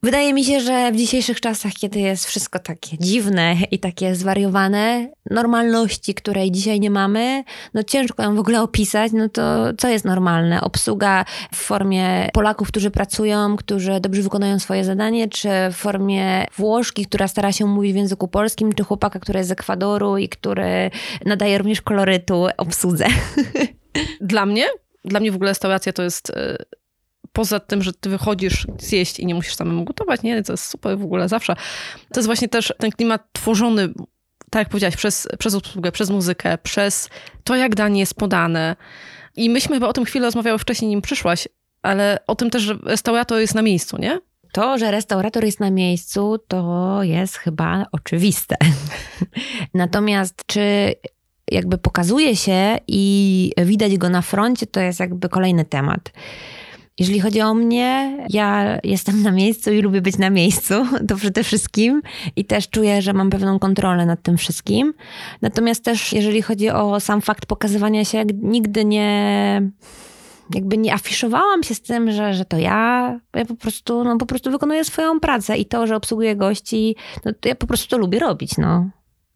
Wydaje 0.03 0.33
mi 0.33 0.45
się, 0.45 0.59
że 0.59 0.91
w 0.91 0.95
dzisiejszych 0.95 1.41
czasach, 1.41 1.73
kiedy 1.73 1.99
jest 1.99 2.25
wszystko 2.25 2.59
takie 2.59 2.97
dziwne 2.97 3.55
i 3.71 3.79
takie 3.79 4.15
zwariowane, 4.15 5.09
normalności, 5.29 6.13
której 6.13 6.51
dzisiaj 6.51 6.79
nie 6.79 6.89
mamy, 6.89 7.43
no 7.73 7.83
ciężko 7.83 8.23
ją 8.23 8.35
w 8.35 8.39
ogóle 8.39 8.61
opisać, 8.61 9.11
no 9.11 9.29
to 9.29 9.73
co 9.77 9.87
jest 9.87 10.05
normalne? 10.05 10.61
Obsługa 10.61 11.25
w 11.53 11.57
formie 11.57 12.29
Polaków, 12.33 12.67
którzy 12.67 12.91
pracują, 12.91 13.57
którzy 13.57 13.99
dobrze 13.99 14.21
wykonują 14.21 14.59
swoje 14.59 14.83
zadanie, 14.83 15.29
czy 15.29 15.49
w 15.71 15.75
formie 15.75 16.45
Włoszki, 16.57 17.05
która 17.05 17.27
stara 17.27 17.51
się 17.51 17.65
mówić 17.65 17.93
w 17.93 17.95
języku 17.95 18.27
polskim, 18.27 18.73
czy 18.73 18.83
chłopaka, 18.83 19.19
który 19.19 19.39
jest 19.39 19.49
z 19.49 19.51
Ekwadoru 19.51 20.17
i 20.17 20.29
który 20.29 20.91
nadaje 21.25 21.57
również 21.57 21.81
kolorytu 21.81 22.47
obsłudze. 22.57 23.07
Dla 24.21 24.45
mnie? 24.45 24.65
Dla 25.05 25.19
mnie 25.19 25.31
w 25.31 25.35
ogóle 25.35 25.51
restauracja 25.51 25.93
to 25.93 26.03
jest 26.03 26.29
e, 26.29 26.57
poza 27.33 27.59
tym, 27.59 27.83
że 27.83 27.93
ty 27.93 28.09
wychodzisz 28.09 28.67
zjeść 28.79 29.19
i 29.19 29.25
nie 29.25 29.35
musisz 29.35 29.55
samemu 29.55 29.83
gotować, 29.83 30.23
nie? 30.23 30.43
To 30.43 30.53
jest 30.53 30.65
super 30.65 30.97
w 30.97 31.03
ogóle 31.03 31.29
zawsze. 31.29 31.55
To 32.13 32.19
jest 32.19 32.25
właśnie 32.25 32.49
też 32.49 32.73
ten 32.77 32.91
klimat 32.91 33.21
tworzony, 33.31 33.87
tak 34.49 34.59
jak 34.59 34.69
powiedziałaś, 34.69 34.95
przez, 34.95 35.27
przez 35.39 35.55
obsługę, 35.55 35.91
przez 35.91 36.09
muzykę, 36.09 36.57
przez 36.57 37.09
to, 37.43 37.55
jak 37.55 37.75
danie 37.75 37.99
jest 37.99 38.15
podane. 38.15 38.75
I 39.35 39.49
myśmy 39.49 39.75
chyba 39.75 39.87
o 39.87 39.93
tym 39.93 40.05
chwilę 40.05 40.25
rozmawiały 40.25 40.59
wcześniej, 40.59 40.89
nim 40.89 41.01
przyszłaś, 41.01 41.47
ale 41.81 42.19
o 42.27 42.35
tym 42.35 42.49
też, 42.49 42.63
że 42.63 42.77
restaurator 42.83 43.39
jest 43.39 43.55
na 43.55 43.61
miejscu, 43.61 43.97
nie? 43.97 44.19
To, 44.51 44.77
że 44.77 44.91
restaurator 44.91 45.43
jest 45.43 45.59
na 45.59 45.71
miejscu, 45.71 46.37
to 46.47 46.99
jest 47.03 47.37
chyba 47.37 47.85
oczywiste. 47.91 48.55
Natomiast 49.73 50.43
czy 50.45 50.93
jakby 51.51 51.77
pokazuje 51.77 52.35
się 52.35 52.77
i 52.87 53.51
widać 53.65 53.97
go 53.97 54.09
na 54.09 54.21
froncie, 54.21 54.67
to 54.67 54.79
jest 54.79 54.99
jakby 54.99 55.29
kolejny 55.29 55.65
temat. 55.65 56.11
Jeżeli 56.99 57.19
chodzi 57.19 57.41
o 57.41 57.53
mnie, 57.53 58.17
ja 58.29 58.79
jestem 58.83 59.21
na 59.21 59.31
miejscu 59.31 59.71
i 59.71 59.81
lubię 59.81 60.01
być 60.01 60.17
na 60.17 60.29
miejscu, 60.29 60.73
to 61.07 61.15
przede 61.15 61.43
wszystkim 61.43 62.01
i 62.35 62.45
też 62.45 62.69
czuję, 62.69 63.01
że 63.01 63.13
mam 63.13 63.29
pewną 63.29 63.59
kontrolę 63.59 64.05
nad 64.05 64.21
tym 64.21 64.37
wszystkim. 64.37 64.93
Natomiast 65.41 65.83
też, 65.83 66.13
jeżeli 66.13 66.41
chodzi 66.41 66.69
o 66.69 66.99
sam 66.99 67.21
fakt 67.21 67.45
pokazywania 67.45 68.05
się, 68.05 68.25
nigdy 68.41 68.85
nie 68.85 69.61
jakby 70.55 70.77
nie 70.77 70.93
afiszowałam 70.93 71.63
się 71.63 71.75
z 71.75 71.81
tym, 71.81 72.11
że, 72.11 72.33
że 72.33 72.45
to 72.45 72.57
ja. 72.57 73.19
Ja 73.33 73.45
po 73.45 73.55
prostu, 73.55 74.03
no, 74.03 74.17
po 74.17 74.25
prostu 74.25 74.51
wykonuję 74.51 74.83
swoją 74.83 75.19
pracę 75.19 75.57
i 75.57 75.65
to, 75.65 75.87
że 75.87 75.95
obsługuję 75.95 76.35
gości, 76.35 76.95
no, 77.25 77.31
to 77.39 77.49
ja 77.49 77.55
po 77.55 77.67
prostu 77.67 77.89
to 77.89 77.97
lubię 77.97 78.19
robić, 78.19 78.57
no. 78.57 78.89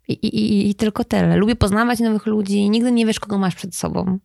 I, 0.07 0.13
i, 0.13 0.69
I 0.69 0.75
tylko 0.75 1.03
tyle. 1.03 1.37
Lubię 1.37 1.55
poznawać 1.55 1.99
nowych 1.99 2.25
ludzi. 2.25 2.69
Nigdy 2.69 2.91
nie 2.91 3.05
wiesz, 3.05 3.19
kogo 3.19 3.37
masz 3.37 3.55
przed 3.55 3.75
sobą. 3.75 4.19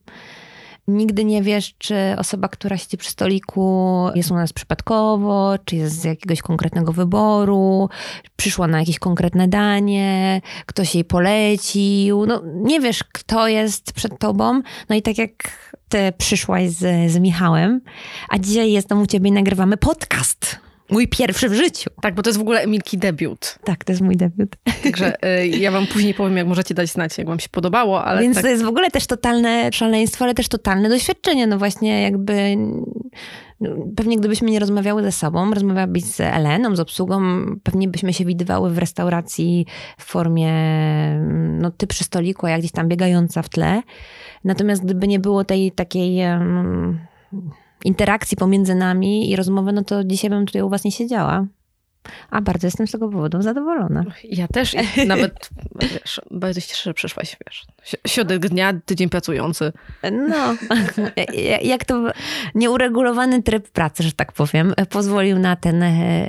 Nigdy 0.88 1.25
nie 1.25 1.42
wiesz, 1.42 1.75
czy 1.78 1.94
osoba, 2.18 2.49
która 2.49 2.76
siedzi 2.76 2.96
przy 2.96 3.10
stoliku, 3.10 4.06
jest 4.14 4.30
u 4.30 4.34
nas 4.34 4.52
przypadkowo, 4.52 5.54
czy 5.64 5.76
jest 5.76 6.00
z 6.00 6.04
jakiegoś 6.04 6.42
konkretnego 6.42 6.92
wyboru, 6.92 7.88
przyszła 8.37 8.66
na 8.66 8.80
jakieś 8.80 8.99
konkretne 8.99 9.49
danie, 9.49 10.40
ktoś 10.66 10.94
jej 10.94 11.04
polecił. 11.04 12.26
No, 12.26 12.42
nie 12.54 12.80
wiesz, 12.80 13.04
kto 13.12 13.49
jest 13.49 13.92
przed 13.92 14.18
tobą. 14.18 14.62
No 14.88 14.96
i 14.96 15.02
tak 15.02 15.18
jak 15.18 15.32
ty 15.88 16.12
przyszłaś 16.18 16.70
z, 16.70 17.12
z 17.12 17.18
Michałem, 17.18 17.80
a 18.28 18.38
dzisiaj 18.38 18.72
jestem 18.72 19.02
u 19.02 19.06
ciebie 19.06 19.28
i 19.28 19.32
nagrywamy 19.32 19.76
podcast. 19.76 20.69
Mój 20.90 21.09
pierwszy 21.09 21.49
w 21.49 21.54
życiu. 21.54 21.90
Tak, 22.02 22.14
bo 22.14 22.23
to 22.23 22.30
jest 22.30 22.38
w 22.38 22.42
ogóle 22.42 22.61
Emilki 22.61 22.99
debiut. 22.99 23.59
Tak, 23.64 23.85
to 23.85 23.92
jest 23.92 24.02
mój 24.02 24.16
debiut. 24.16 24.56
Także 24.82 25.25
y, 25.42 25.47
ja 25.47 25.70
wam 25.70 25.87
później 25.87 26.14
powiem, 26.14 26.37
jak 26.37 26.47
możecie 26.47 26.75
dać 26.75 26.88
znać, 26.88 27.18
jak 27.18 27.26
wam 27.26 27.40
się 27.40 27.49
podobało. 27.49 28.04
Ale 28.04 28.23
Więc 28.23 28.35
tak... 28.35 28.44
to 28.44 28.50
jest 28.50 28.62
w 28.62 28.68
ogóle 28.68 28.90
też 28.90 29.06
totalne 29.06 29.70
szaleństwo, 29.73 30.25
ale 30.25 30.35
też 30.35 30.49
totalne 30.49 30.88
doświadczenie. 30.88 31.47
No 31.47 31.59
właśnie 31.59 32.02
jakby... 32.02 32.56
No, 33.61 33.70
pewnie 33.97 34.16
gdybyśmy 34.16 34.50
nie 34.50 34.59
rozmawiały 34.59 35.02
ze 35.02 35.12
sobą, 35.12 35.54
rozmawiałabyś 35.54 36.04
z 36.04 36.20
Eleną, 36.20 36.76
z 36.76 36.80
obsługą, 36.80 37.20
pewnie 37.62 37.88
byśmy 37.88 38.12
się 38.12 38.25
widywały 38.25 38.70
w 38.70 38.78
restauracji 38.78 39.66
w 39.99 40.04
formie 40.04 40.52
no, 41.61 41.70
ty 41.70 41.87
przy 41.87 42.04
stoliku, 42.04 42.47
a 42.47 42.50
ja 42.50 42.59
gdzieś 42.59 42.73
tam 42.73 42.88
biegająca 42.88 43.42
w 43.42 43.49
tle. 43.49 43.82
Natomiast 44.44 44.85
gdyby 44.85 45.09
nie 45.09 45.18
było 45.18 45.44
tej 45.44 45.73
takiej... 45.73 46.18
Um, 46.18 47.00
interakcji 47.84 48.37
pomiędzy 48.37 48.75
nami 48.75 49.30
i 49.30 49.37
rozmowy, 49.37 49.72
no 49.72 49.84
to 49.84 50.04
dzisiaj 50.04 50.30
bym 50.30 50.46
tutaj 50.46 50.62
u 50.62 50.68
was 50.68 50.84
nie 50.84 50.92
siedziała. 50.92 51.46
A 52.30 52.40
bardzo 52.40 52.66
jestem 52.66 52.87
z 52.87 52.90
tego 52.90 53.08
powodu 53.08 53.42
zadowolona. 53.42 54.04
Ja 54.25 54.49
też 54.49 54.76
nawet 55.06 55.50
wiesz, 55.80 56.20
bardzo 56.30 56.60
się 56.60 56.66
cieszę, 56.66 56.82
że 56.84 56.94
przyszłaś, 56.94 57.37
wiesz. 57.46 57.66
Środek 58.06 58.49
dnia, 58.49 58.72
tydzień 58.84 59.08
pracujący. 59.08 59.72
No, 60.12 60.56
jak 61.62 61.84
to 61.84 62.12
nieuregulowany 62.54 63.42
tryb 63.42 63.68
pracy, 63.68 64.02
że 64.02 64.12
tak 64.12 64.32
powiem, 64.32 64.75
pozwolił 64.90 65.38
na, 65.38 65.56
ten, 65.56 65.84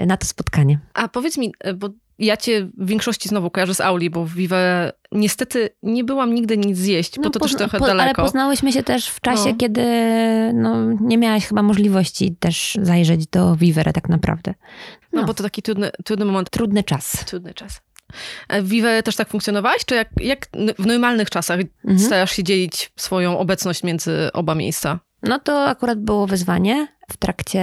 na 0.07 0.17
to 0.17 0.25
spotkanie. 0.25 0.79
A 0.93 1.07
powiedz 1.07 1.37
mi, 1.37 1.53
bo 1.75 1.89
ja 2.21 2.37
cię 2.37 2.69
w 2.77 2.87
większości 2.87 3.29
znowu 3.29 3.49
kojarzę 3.49 3.75
z 3.75 3.81
Auli, 3.81 4.09
bo 4.09 4.25
w 4.25 4.33
Vive 4.33 4.91
niestety 5.11 5.69
nie 5.83 6.03
byłam 6.03 6.33
nigdy 6.33 6.57
nic 6.57 6.77
zjeść, 6.77 7.17
no, 7.17 7.23
bo 7.23 7.29
to 7.29 7.39
też 7.39 7.55
trochę 7.55 7.79
po, 7.79 7.85
daleko. 7.85 8.21
Ale 8.21 8.25
poznałyśmy 8.25 8.71
się 8.71 8.83
też 8.83 9.07
w 9.07 9.21
czasie, 9.21 9.49
no. 9.49 9.55
kiedy 9.57 9.83
no, 10.53 10.75
nie 11.01 11.17
miałaś 11.17 11.45
chyba 11.45 11.63
możliwości 11.63 12.35
też 12.39 12.77
zajrzeć 12.81 13.27
do 13.27 13.55
Vivere 13.55 13.93
tak 13.93 14.09
naprawdę. 14.09 14.53
No, 15.13 15.21
no 15.21 15.27
bo 15.27 15.33
to 15.33 15.43
taki 15.43 15.61
trudny, 15.61 15.91
trudny 16.05 16.25
moment. 16.25 16.49
Trudny 16.49 16.83
czas. 16.83 17.25
Trudny 17.25 17.53
czas. 17.53 17.81
W 18.49 18.69
Vive 18.69 19.03
też 19.03 19.15
tak 19.15 19.29
funkcjonowałaś? 19.29 19.85
Czy 19.85 19.95
jak, 19.95 20.09
jak 20.21 20.47
w 20.79 20.85
normalnych 20.85 21.29
czasach 21.29 21.59
mhm. 21.59 21.99
starasz 21.99 22.31
się 22.31 22.43
dzielić 22.43 22.91
swoją 22.95 23.39
obecność 23.39 23.83
między 23.83 24.29
oba 24.33 24.55
miejsca? 24.55 24.99
No 25.23 25.39
to 25.39 25.65
akurat 25.65 25.99
było 25.99 26.27
wyzwanie 26.27 26.87
w 27.11 27.17
trakcie 27.17 27.61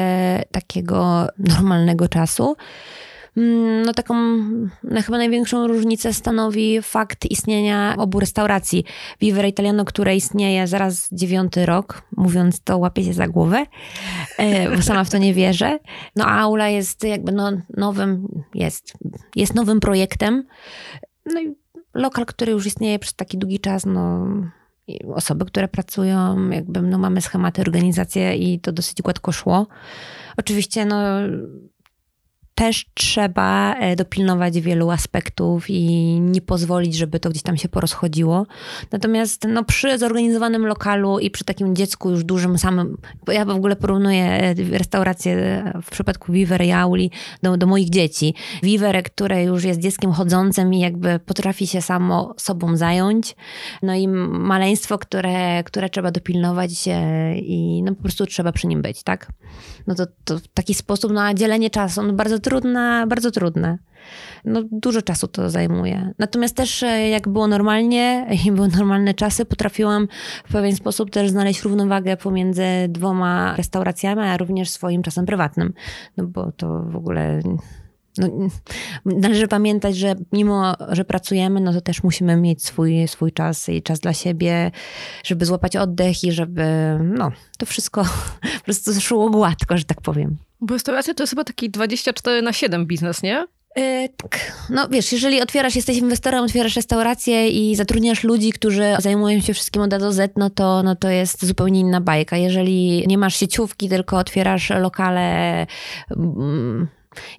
takiego 0.53 1.27
normalnego 1.38 2.09
czasu. 2.09 2.57
Mm, 3.38 3.83
no 3.83 3.95
taką 3.95 4.14
no 4.85 5.02
chyba 5.02 5.18
największą 5.18 5.66
różnicę 5.66 6.12
stanowi 6.12 6.83
fakt 6.83 7.30
istnienia 7.30 7.95
obu 7.99 8.21
restauracji. 8.21 8.85
Vivere 9.21 9.49
Italiano, 9.49 9.85
które 9.85 10.16
istnieje 10.16 10.66
zaraz 10.66 11.09
dziewiąty 11.12 11.66
rok, 11.66 12.02
mówiąc 12.16 12.61
to 12.61 12.78
łapię 12.78 13.04
się 13.04 13.12
za 13.12 13.28
głowę, 13.28 13.66
e, 14.38 14.76
bo 14.76 14.83
sama 14.83 15.04
w 15.04 15.11
to 15.11 15.18
nie 15.18 15.35
wierzę. 15.35 15.78
No 16.16 16.25
a 16.25 16.40
Aula 16.40 16.68
jest 16.68 17.04
jakby 17.04 17.33
no, 17.33 17.50
nowym, 17.76 18.28
jest, 18.54 18.92
jest 19.37 19.54
nowym 19.54 19.80
projektem. 19.80 20.45
No 21.26 21.40
i 21.40 21.54
lokal, 21.95 22.26
który 22.26 22.52
już 22.52 22.66
istnieje 22.66 22.99
przez 22.99 23.14
taki 23.14 23.38
długi 23.38 23.61
czas, 23.61 23.87
no 23.87 24.26
osoby, 25.14 25.45
które 25.45 25.68
pracują, 25.68 26.50
jakby 26.50 26.83
no 26.83 26.99
mamy 26.99 27.21
schematy, 27.21 27.61
organizację 27.61 28.37
i 28.37 28.61
to 28.61 28.73
dosyć 28.73 29.02
gładko 29.02 29.33
szło. 29.33 29.66
Oczywiście 30.37 30.85
no 30.85 30.97
też 32.59 32.87
trzeba 32.95 33.75
e, 33.75 33.97
dopilnować 33.97 34.61
wielu 34.61 34.91
aspektów 34.91 35.71
i 35.71 35.83
nie 36.21 36.41
pozwolić, 36.41 36.95
żeby 36.95 37.21
to 37.21 37.31
gdzieś 37.31 37.43
tam 37.43 37.57
się 37.57 37.69
porozchodziło. 37.69 38.47
Natomiast 38.93 39.47
no, 39.49 39.65
przy 39.65 39.99
zorganizowanym 39.99 40.67
lokalu 40.67 41.19
i 41.19 41.31
przy 41.31 41.45
takim 41.45 41.77
dziecku 41.77 42.11
już 42.11 42.25
dużym 42.25 42.59
samym, 42.59 42.97
bo 43.27 43.33
ja 43.33 43.45
w 43.45 43.50
ogóle 43.50 43.77
porównuję 43.77 44.25
e, 44.25 44.55
restaurację 44.79 45.33
e, 45.33 45.83
w 45.83 45.91
przypadku 45.91 46.33
Viver 46.33 46.65
i 46.65 46.73
Auli 46.73 47.11
do, 47.43 47.57
do 47.57 47.67
moich 47.67 47.91
dzieci. 47.91 48.35
Viver, 48.62 49.03
które 49.03 49.45
już 49.45 49.65
jest 49.65 49.81
dzieckiem 49.81 50.12
chodzącym 50.12 50.75
i 50.75 50.81
jakby 50.81 51.19
potrafi 51.19 51.67
się 51.67 51.83
samo 51.83 52.35
sobą 52.37 52.77
zająć. 52.77 53.37
No 53.83 53.95
i 53.95 54.09
maleństwo, 54.09 54.99
które, 54.99 55.65
które 55.65 55.91
trzeba 55.91 56.11
dopilnować 56.11 56.71
i 57.37 57.83
no 57.85 57.95
po 57.95 58.03
prostu 58.03 58.27
trzeba 58.27 58.53
przy 58.53 58.67
nim 58.67 58.83
być, 58.83 59.03
tak? 59.03 59.33
No 59.87 59.95
to, 59.95 60.07
to 60.25 60.38
w 60.38 60.49
taki 60.49 60.75
sposób, 60.75 61.12
no 61.12 61.23
a 61.23 61.35
dzielenie 61.35 61.71
czasu, 61.71 62.03
no 62.03 62.12
bardzo 62.12 62.38
trudne, 62.49 63.05
bardzo 63.09 63.31
trudne. 63.31 63.78
No, 64.45 64.62
dużo 64.73 65.02
czasu 65.02 65.28
to 65.28 65.50
zajmuje. 65.50 66.12
Natomiast 66.19 66.57
też 66.57 66.83
e, 66.83 67.09
jak 67.09 67.28
było 67.28 67.47
normalnie 67.47 68.26
i 68.47 68.52
były 68.52 68.69
normalne 68.69 69.14
czasy, 69.14 69.45
potrafiłam 69.45 70.09
w 70.45 70.52
pewien 70.52 70.76
sposób 70.76 71.11
też 71.11 71.31
znaleźć 71.31 71.62
równowagę 71.62 72.17
pomiędzy 72.17 72.64
dwoma 72.88 73.57
restauracjami, 73.57 74.23
a 74.23 74.37
również 74.37 74.71
swoim 74.71 75.02
czasem 75.02 75.26
prywatnym. 75.26 75.73
No 76.17 76.26
bo 76.26 76.52
to 76.52 76.83
w 76.83 76.97
ogóle 76.97 77.40
no, 78.19 78.28
należy 79.05 79.49
pamiętać, 79.49 79.97
że 79.97 80.14
mimo, 80.33 80.75
że 80.88 81.05
pracujemy, 81.05 81.61
no 81.61 81.73
to 81.73 81.81
też 81.81 82.02
musimy 82.02 82.37
mieć 82.37 82.64
swój, 82.64 83.09
swój 83.09 83.33
czas 83.33 83.69
i 83.69 83.83
czas 83.83 84.00
dla 84.00 84.12
siebie, 84.12 84.71
żeby 85.25 85.45
złapać 85.45 85.76
oddech 85.76 86.25
i 86.25 86.33
żeby, 86.33 86.99
no, 87.02 87.33
to 87.59 87.67
wszystko 87.67 88.05
po 88.59 88.64
prostu 88.64 89.00
szło 89.00 89.31
gładko, 89.31 89.78
że 89.78 89.85
tak 89.85 90.00
powiem. 90.00 90.37
Bo 90.61 90.75
restauracja 90.75 91.15
to 91.15 91.23
jest 91.23 91.31
chyba 91.31 91.45
taki 91.45 91.71
24 91.71 92.43
na 92.43 92.53
7 92.53 92.87
biznes, 92.87 93.23
nie? 93.23 93.47
Yy, 93.77 94.09
tak. 94.17 94.53
No 94.71 94.88
wiesz, 94.88 95.12
jeżeli 95.12 95.43
otwierasz, 95.43 95.77
jesteś 95.77 95.97
inwestorem, 95.97 96.45
otwierasz 96.45 96.77
restaurację 96.77 97.49
i 97.49 97.77
zatrudniasz 97.77 98.25
ludzi, 98.25 98.53
którzy 98.53 98.85
zajmują 98.99 99.41
się 99.41 99.55
wszystkim 99.55 99.83
od 99.83 99.95
A 99.95 99.99
do 99.99 100.12
Z, 100.12 100.33
no 100.37 100.50
to, 100.50 100.83
no 100.83 100.97
to 100.97 101.09
jest 101.09 101.45
zupełnie 101.45 101.81
inna 101.81 102.00
bajka. 102.00 102.37
Jeżeli 102.37 103.05
nie 103.07 103.19
masz 103.19 103.37
sieciówki, 103.37 103.88
tylko 103.88 104.17
otwierasz 104.17 104.71
lokale... 104.71 105.67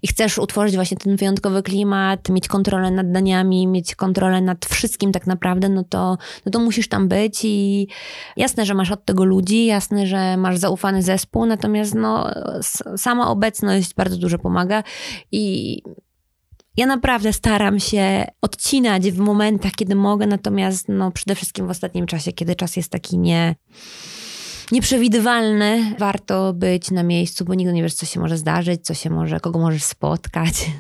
I 0.02 0.08
chcesz 0.08 0.38
utworzyć 0.38 0.76
właśnie 0.76 0.98
ten 0.98 1.16
wyjątkowy 1.16 1.64
klimat, 1.64 2.30
mieć 2.30 2.48
kontrolę 2.48 2.92
nad 2.92 3.12
daniami, 3.12 3.68
mieć 3.68 3.96
kontrolę 3.96 4.42
nad 4.42 4.66
wszystkim 4.66 5.12
tak 5.12 5.28
naprawdę, 5.28 5.70
no 5.70 5.84
to, 5.84 6.18
no 6.46 6.52
to 6.52 6.60
musisz 6.60 6.88
tam 6.90 7.08
być 7.08 7.40
i 7.44 7.88
jasne, 8.38 8.66
że 8.66 8.74
masz 8.74 8.92
od 8.92 9.06
tego 9.06 9.26
ludzi, 9.26 9.66
jasne, 9.66 10.08
że 10.08 10.38
masz 10.38 10.58
zaufany 10.58 11.04
zespół, 11.04 11.46
natomiast 11.46 11.96
no, 11.96 12.32
sama 12.98 13.30
obecność 13.30 13.94
bardzo 13.96 14.18
dużo 14.18 14.38
pomaga 14.40 14.84
i 15.32 15.78
ja 16.78 16.86
naprawdę 16.86 17.34
staram 17.34 17.80
się 17.80 18.26
odcinać 18.42 19.12
w 19.12 19.20
momentach, 19.20 19.72
kiedy 19.72 19.96
mogę, 19.96 20.28
natomiast 20.28 20.86
no, 20.90 21.12
przede 21.12 21.36
wszystkim 21.36 21.68
w 21.68 21.70
ostatnim 21.70 22.06
czasie, 22.06 22.34
kiedy 22.34 22.56
czas 22.56 22.76
jest 22.76 22.92
taki 22.92 23.18
nie 23.18 23.56
nieprzewidywalny, 24.72 25.96
warto 26.00 26.54
być 26.54 26.92
na 26.92 27.04
miejscu, 27.04 27.46
bo 27.46 27.54
nigdy 27.54 27.74
nie 27.74 27.84
wiesz, 27.84 27.94
co 27.94 28.06
się 28.06 28.20
może 28.20 28.38
zdarzyć, 28.38 28.86
co 28.86 28.94
się 28.94 29.10
może, 29.10 29.40
kogo 29.40 29.60
możesz 29.60 29.84
spotkać. 29.84 30.72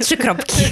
Trzy 0.00 0.16
kropki. 0.16 0.64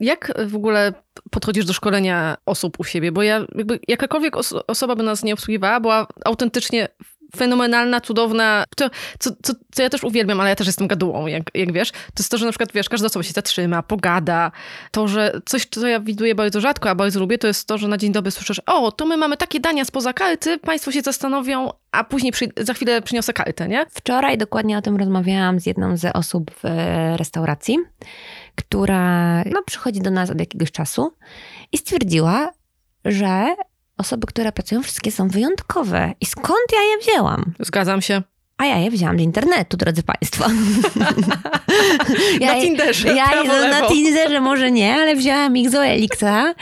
Jak 0.00 0.32
w 0.46 0.56
ogóle 0.56 0.92
podchodzisz 1.30 1.64
do 1.64 1.72
szkolenia 1.72 2.36
osób 2.46 2.80
u 2.80 2.84
siebie? 2.84 3.12
Bo 3.12 3.22
ja, 3.22 3.44
jakby 3.54 3.80
jakakolwiek 3.88 4.36
oso 4.36 4.66
osoba 4.66 4.96
by 4.96 5.02
nas 5.02 5.22
nie 5.22 5.34
obsługiwała, 5.34 5.80
była 5.80 6.06
autentycznie 6.24 6.88
fenomenalna, 7.36 8.00
cudowna, 8.00 8.64
to, 8.76 8.90
co, 9.18 9.30
co, 9.42 9.52
co 9.72 9.82
ja 9.82 9.90
też 9.90 10.04
uwielbiam, 10.04 10.40
ale 10.40 10.50
ja 10.50 10.56
też 10.56 10.66
jestem 10.66 10.88
gadułą, 10.88 11.26
jak, 11.26 11.42
jak 11.54 11.72
wiesz, 11.72 11.90
to 11.90 11.98
jest 12.18 12.30
to, 12.30 12.38
że 12.38 12.46
na 12.46 12.52
przykład, 12.52 12.72
wiesz, 12.72 12.88
każda 12.88 13.06
osoba 13.06 13.22
się 13.22 13.32
zatrzyma, 13.32 13.82
pogada, 13.82 14.52
to, 14.90 15.08
że 15.08 15.40
coś, 15.46 15.66
co 15.70 15.88
ja 15.88 16.00
widuję 16.00 16.34
bardzo 16.34 16.60
rzadko, 16.60 16.90
a 16.90 16.94
bardzo 16.94 17.20
lubię, 17.20 17.38
to 17.38 17.46
jest 17.46 17.68
to, 17.68 17.78
że 17.78 17.88
na 17.88 17.96
dzień 17.96 18.12
dobry 18.12 18.30
słyszysz, 18.30 18.60
o, 18.66 18.92
to 18.92 19.06
my 19.06 19.16
mamy 19.16 19.36
takie 19.36 19.60
dania 19.60 19.84
spoza 19.84 20.12
karty, 20.12 20.58
państwo 20.58 20.92
się 20.92 21.00
zastanowią, 21.00 21.70
a 21.92 22.04
później 22.04 22.32
przy, 22.32 22.48
za 22.56 22.74
chwilę 22.74 23.02
przyniosę 23.02 23.32
kartę, 23.32 23.68
nie? 23.68 23.86
Wczoraj 23.90 24.38
dokładnie 24.38 24.78
o 24.78 24.82
tym 24.82 24.96
rozmawiałam 24.96 25.60
z 25.60 25.66
jedną 25.66 25.96
z 25.96 26.16
osób 26.16 26.50
w 26.50 26.64
e, 26.64 27.16
restauracji, 27.16 27.78
która 28.54 29.42
no, 29.44 29.62
przychodzi 29.66 30.00
do 30.00 30.10
nas 30.10 30.30
od 30.30 30.40
jakiegoś 30.40 30.72
czasu 30.72 31.14
i 31.72 31.78
stwierdziła, 31.78 32.52
że 33.04 33.54
osoby, 34.00 34.26
które 34.26 34.52
pracują, 34.52 34.82
wszystkie 34.82 35.12
są 35.12 35.28
wyjątkowe. 35.28 36.12
I 36.20 36.26
skąd 36.26 36.72
ja 36.72 36.82
je 36.82 36.98
wzięłam? 37.02 37.54
Zgadzam 37.60 38.02
się. 38.02 38.22
A 38.58 38.66
ja 38.66 38.78
je 38.78 38.90
wzięłam 38.90 39.18
z 39.18 39.22
internetu, 39.22 39.76
drodzy 39.76 40.02
Państwo. 40.02 40.44
ja, 42.40 42.54
na 42.54 42.60
Tinderze. 42.60 43.08
Ja, 43.14 43.28
prawo, 43.28 43.68
na 43.68 43.88
Tinderze 43.88 44.40
może 44.40 44.70
nie, 44.70 44.94
ale 44.94 45.16
wzięłam 45.16 45.56
ich 45.56 45.70
z 45.70 45.74
Elixa. 45.74 46.54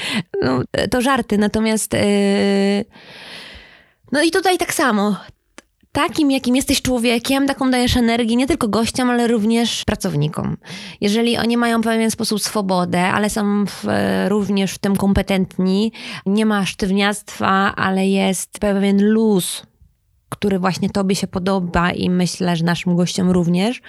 No, 0.42 0.62
to 0.90 1.00
żarty, 1.00 1.38
natomiast. 1.38 1.92
Yy... 1.92 2.85
No 4.12 4.23
i 4.23 4.30
tutaj 4.30 4.59
tak 4.59 4.75
samo 4.75 5.16
takim, 5.99 6.31
jakim 6.31 6.57
jesteś 6.57 6.83
człowiekiem, 6.83 7.47
taką 7.47 7.71
dajesz 7.71 7.97
energię 7.97 8.37
nie 8.37 8.47
tylko 8.47 8.69
gościom, 8.69 9.11
ale 9.11 9.26
również 9.26 9.85
pracownikom. 9.85 10.57
Jeżeli 11.00 11.38
oni 11.38 11.57
mają 11.57 11.81
w 11.81 11.85
pewien 11.85 12.11
sposób 12.11 12.40
swobodę, 12.40 13.00
ale 13.00 13.31
są 13.31 13.64
w, 13.67 13.85
również 14.28 14.73
w 14.75 14.78
tym 14.78 14.97
kompetentni, 14.97 15.93
nie 16.26 16.47
ma 16.47 16.67
sztywniactwa, 16.67 17.75
ale 17.76 18.07
jest 18.07 18.59
pewien 18.59 19.05
luz, 19.11 19.62
który 20.28 20.59
właśnie 20.59 20.90
tobie 20.90 21.17
się 21.17 21.26
podoba 21.26 21.90
i 21.90 22.11
myślę, 22.11 22.57
że 22.57 22.64
naszym 22.64 22.97
gościom 22.97 23.31
również, 23.31 23.81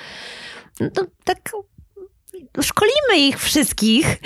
no 0.79 0.89
to 0.89 1.05
tak 1.23 1.51
szkolimy 2.61 3.27
ich 3.27 3.39
wszystkich. 3.39 4.17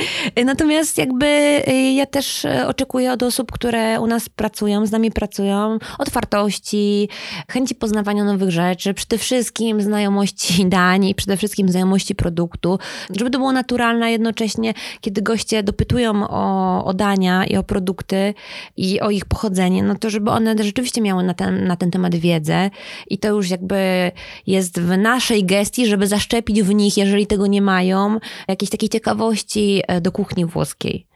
Natomiast 0.46 0.98
jakby 0.98 1.26
y, 1.68 1.94
ja 1.94 2.06
też 2.06 2.46
y, 2.46 2.68
oczekuję 2.68 3.12
od 3.12 3.24
osób, 3.24 3.52
które 3.52 4.00
u 4.00 4.08
nas 4.08 4.30
pracują, 4.30 4.86
z 4.86 4.92
nami 4.92 5.12
pracują, 5.12 5.78
otwartości, 6.00 7.10
chęci 7.52 7.76
poznawania 7.76 8.24
nowych 8.24 8.52
rzeczy, 8.52 8.94
przede 8.94 9.18
wszystkim 9.18 9.82
znajomości 9.82 10.66
dań 10.70 11.06
i 11.06 11.16
przede 11.16 11.38
wszystkim 11.38 11.70
znajomości 11.70 12.16
produktu, 12.16 12.80
żeby 13.16 13.30
to 13.30 13.38
było 13.38 13.52
naturalne, 13.52 14.12
jednocześnie 14.12 14.74
kiedy 15.02 15.22
goście 15.22 15.64
dopytują 15.64 16.28
o, 16.30 16.86
o 16.86 16.94
dania 16.94 17.46
i 17.46 17.58
o 17.58 17.64
produkty 17.64 18.34
i 18.78 19.02
o 19.02 19.10
ich 19.10 19.26
pochodzenie, 19.26 19.84
no 19.84 19.96
to 19.96 20.10
żeby 20.10 20.32
one 20.32 20.56
rzeczywiście 20.64 21.02
miały 21.02 21.24
na 21.24 21.34
ten, 21.34 21.68
na 21.68 21.76
ten 21.76 21.92
temat 21.92 22.16
wiedzę. 22.16 22.70
I 23.08 23.18
to 23.18 23.28
już 23.28 23.50
jakby 23.50 24.12
jest 24.48 24.80
w 24.80 24.98
naszej 24.98 25.46
gestii, 25.46 25.86
żeby 25.86 26.08
zaszczepić 26.08 26.62
w 26.62 26.74
nich, 26.74 26.98
jeżeli 26.98 27.28
tego 27.28 27.48
nie 27.48 27.62
mają, 27.62 28.13
jakiejś 28.48 28.70
takiej 28.70 28.90
ciekawości 28.90 29.82
e, 29.88 30.02
do 30.02 30.12
kuchni 30.12 30.46
włoskiej. 30.46 31.08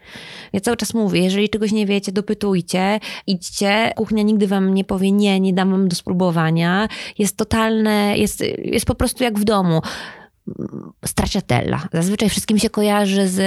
Ja 0.53 0.59
cały 0.59 0.77
czas 0.77 0.93
mówię, 0.93 1.21
jeżeli 1.21 1.49
czegoś 1.49 1.71
nie 1.71 1.85
wiecie, 1.85 2.11
dopytujcie, 2.11 2.99
idźcie. 3.27 3.93
Kuchnia 3.95 4.23
nigdy 4.23 4.47
wam 4.47 4.73
nie 4.73 4.83
powie 4.83 5.11
nie, 5.11 5.39
nie 5.39 5.53
dam 5.53 5.71
wam 5.71 5.87
do 5.87 5.95
spróbowania. 5.95 6.87
Jest 7.17 7.37
totalne, 7.37 8.17
jest, 8.17 8.43
jest 8.57 8.85
po 8.85 8.95
prostu 8.95 9.23
jak 9.23 9.39
w 9.39 9.43
domu 9.43 9.81
stracciatella. 11.05 11.87
Zazwyczaj 11.93 12.29
wszystkim 12.29 12.59
się 12.59 12.69
kojarzy 12.69 13.27
z... 13.27 13.41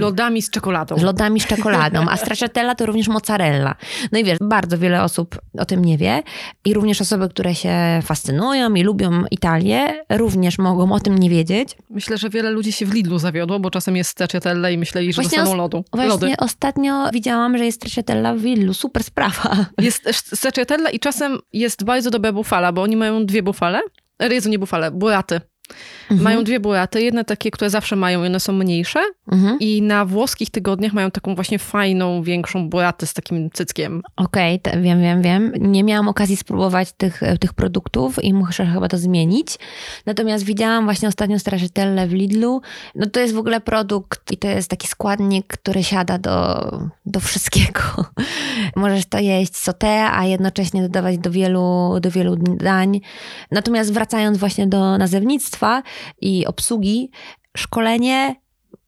Lodami 0.00 0.42
z 0.42 0.50
czekoladą. 0.50 0.98
Z 0.98 1.02
lodami 1.02 1.40
z 1.40 1.46
czekoladą, 1.46 2.06
a 2.10 2.16
stracciatella 2.16 2.74
to 2.74 2.86
również 2.86 3.08
mozzarella. 3.08 3.74
No 4.12 4.18
i 4.18 4.24
wiesz, 4.24 4.38
bardzo 4.42 4.78
wiele 4.78 5.02
osób 5.02 5.38
o 5.58 5.64
tym 5.64 5.84
nie 5.84 5.98
wie 5.98 6.22
i 6.64 6.74
również 6.74 7.00
osoby, 7.00 7.28
które 7.28 7.54
się 7.54 7.74
fascynują 8.02 8.74
i 8.74 8.82
lubią 8.82 9.24
Italię, 9.30 10.04
również 10.10 10.58
mogą 10.58 10.92
o 10.92 11.00
tym 11.00 11.18
nie 11.18 11.30
wiedzieć. 11.30 11.76
Myślę, 11.90 12.18
że 12.18 12.30
wiele 12.30 12.50
ludzi 12.50 12.72
się 12.72 12.86
w 12.86 12.94
Lidlu 12.94 13.18
zawiodło, 13.18 13.60
bo 13.60 13.70
czasem 13.70 13.96
jest 13.96 14.10
stracciatella 14.10 14.70
i 14.70 14.78
myśleli, 14.78 15.12
że 15.12 15.22
właśnie 15.22 15.38
dostaną 15.38 15.56
lodu. 15.56 15.84
Właśnie 15.92 16.08
Lody. 16.08 16.32
ostatnio 16.38 17.10
widziałam, 17.12 17.58
że 17.58 17.64
jest 17.64 17.78
stracciatella 17.78 18.34
w 18.34 18.42
Lidlu. 18.42 18.74
Super 18.74 19.04
sprawa. 19.04 19.66
Jest 19.78 20.10
stracciatella 20.36 20.90
i 20.90 20.98
czasem 20.98 21.38
jest 21.52 21.84
bardzo 21.84 22.10
dobra 22.10 22.32
bufala, 22.32 22.72
bo 22.72 22.82
oni 22.82 22.96
mają 22.96 23.26
dwie 23.26 23.42
bufale. 23.42 23.80
Jezu, 24.20 24.48
nie 24.48 24.58
bufale, 24.58 24.90
buraty. 24.90 25.40
Mhm. 26.10 26.22
Mają 26.22 26.44
dwie 26.44 26.60
buraty, 26.60 27.02
jedne 27.02 27.24
takie, 27.24 27.50
które 27.50 27.70
zawsze 27.70 27.96
mają, 27.96 28.24
one 28.24 28.40
są 28.40 28.52
mniejsze 28.52 29.00
mhm. 29.32 29.58
i 29.60 29.82
na 29.82 30.04
włoskich 30.04 30.50
tygodniach 30.50 30.92
mają 30.92 31.10
taką 31.10 31.34
właśnie 31.34 31.58
fajną, 31.58 32.22
większą 32.22 32.68
buratę 32.68 33.06
z 33.06 33.14
takim 33.14 33.50
cyckiem. 33.50 34.02
Okej, 34.16 34.60
okay, 34.66 34.82
wiem, 34.82 35.00
wiem, 35.02 35.22
wiem. 35.22 35.52
Nie 35.58 35.84
miałam 35.84 36.08
okazji 36.08 36.36
spróbować 36.36 36.92
tych, 36.92 37.20
tych 37.40 37.54
produktów 37.54 38.24
i 38.24 38.34
muszę 38.34 38.66
chyba 38.66 38.88
to 38.88 38.98
zmienić. 38.98 39.58
Natomiast 40.06 40.44
widziałam 40.44 40.84
właśnie 40.84 41.08
ostatnio 41.08 41.38
stracciatelle 41.38 42.06
w 42.06 42.12
Lidlu. 42.12 42.60
No 42.94 43.06
to 43.06 43.20
jest 43.20 43.34
w 43.34 43.38
ogóle 43.38 43.60
produkt 43.60 44.32
i 44.32 44.36
to 44.36 44.48
jest 44.48 44.70
taki 44.70 44.88
składnik, 44.88 45.46
który 45.46 45.84
siada 45.84 46.18
do, 46.18 46.70
do 47.06 47.20
wszystkiego. 47.20 47.80
Możesz 48.76 49.06
to 49.06 49.18
jeść 49.18 49.56
sauté, 49.56 50.10
a 50.10 50.24
jednocześnie 50.24 50.82
dodawać 50.82 51.18
do 51.18 51.30
wielu, 51.30 51.96
do 52.00 52.10
wielu 52.10 52.36
dań. 52.36 53.00
Natomiast 53.50 53.92
wracając 53.92 54.38
właśnie 54.38 54.66
do 54.66 54.98
nazewnictwa, 54.98 55.53
i 56.20 56.46
obsługi, 56.46 57.10
szkolenie 57.56 58.43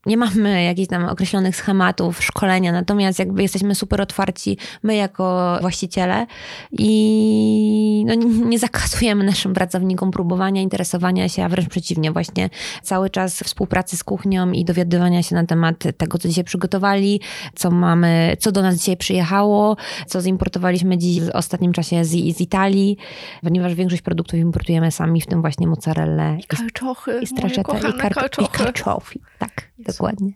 nie 0.07 0.17
mamy 0.17 0.65
jakichś 0.65 0.89
tam 0.89 1.05
określonych 1.05 1.57
schematów 1.57 2.25
szkolenia, 2.25 2.73
natomiast 2.73 3.19
jakby 3.19 3.43
jesteśmy 3.43 3.75
super 3.75 4.01
otwarci, 4.01 4.59
my 4.83 4.97
jako 4.97 5.59
właściciele 5.61 6.27
i 6.73 8.05
no, 8.07 8.15
nie 8.49 8.59
zakazujemy 8.59 9.25
naszym 9.25 9.55
pracownikom 9.55 10.11
próbowania, 10.11 10.63
interesowania 10.63 11.29
się, 11.29 11.45
a 11.45 11.49
wręcz 11.49 11.69
przeciwnie, 11.69 12.13
właśnie 12.13 12.51
cały 12.83 13.11
czas 13.11 13.41
współpracy 13.41 13.97
z 13.97 14.05
kuchnią 14.05 14.51
i 14.53 14.65
dowiadywania 14.65 15.23
się 15.23 15.35
na 15.35 15.47
temat 15.47 15.85
tego, 15.97 16.19
co 16.19 16.29
dzisiaj 16.29 16.45
przygotowali, 16.45 17.21
co 17.55 17.71
mamy, 17.71 18.37
co 18.41 18.53
do 18.53 18.63
nas 18.63 18.75
dzisiaj 18.75 18.97
przyjechało, 18.97 19.77
co 20.07 20.21
zimportowaliśmy 20.21 20.99
dziś 20.99 21.21
w 21.21 21.31
ostatnim 21.31 21.73
czasie 21.73 22.05
z, 22.05 22.11
z 22.11 22.41
Italii, 22.41 22.97
ponieważ 23.43 23.75
większość 23.75 24.03
produktów 24.03 24.41
importujemy 24.41 24.91
sami, 24.91 25.21
w 25.21 25.27
tym 25.27 25.41
właśnie 25.41 25.67
mozzarellę 25.67 26.39
I 26.41 26.45
karczochy, 26.45 27.21
i 27.23 27.27
strażetę, 27.27 27.61
i, 27.61 28.01
karczo- 28.01 28.45
i 28.45 28.49
karczofy. 28.49 29.19
Tak, 29.39 29.66
dokładnie. 29.79 30.33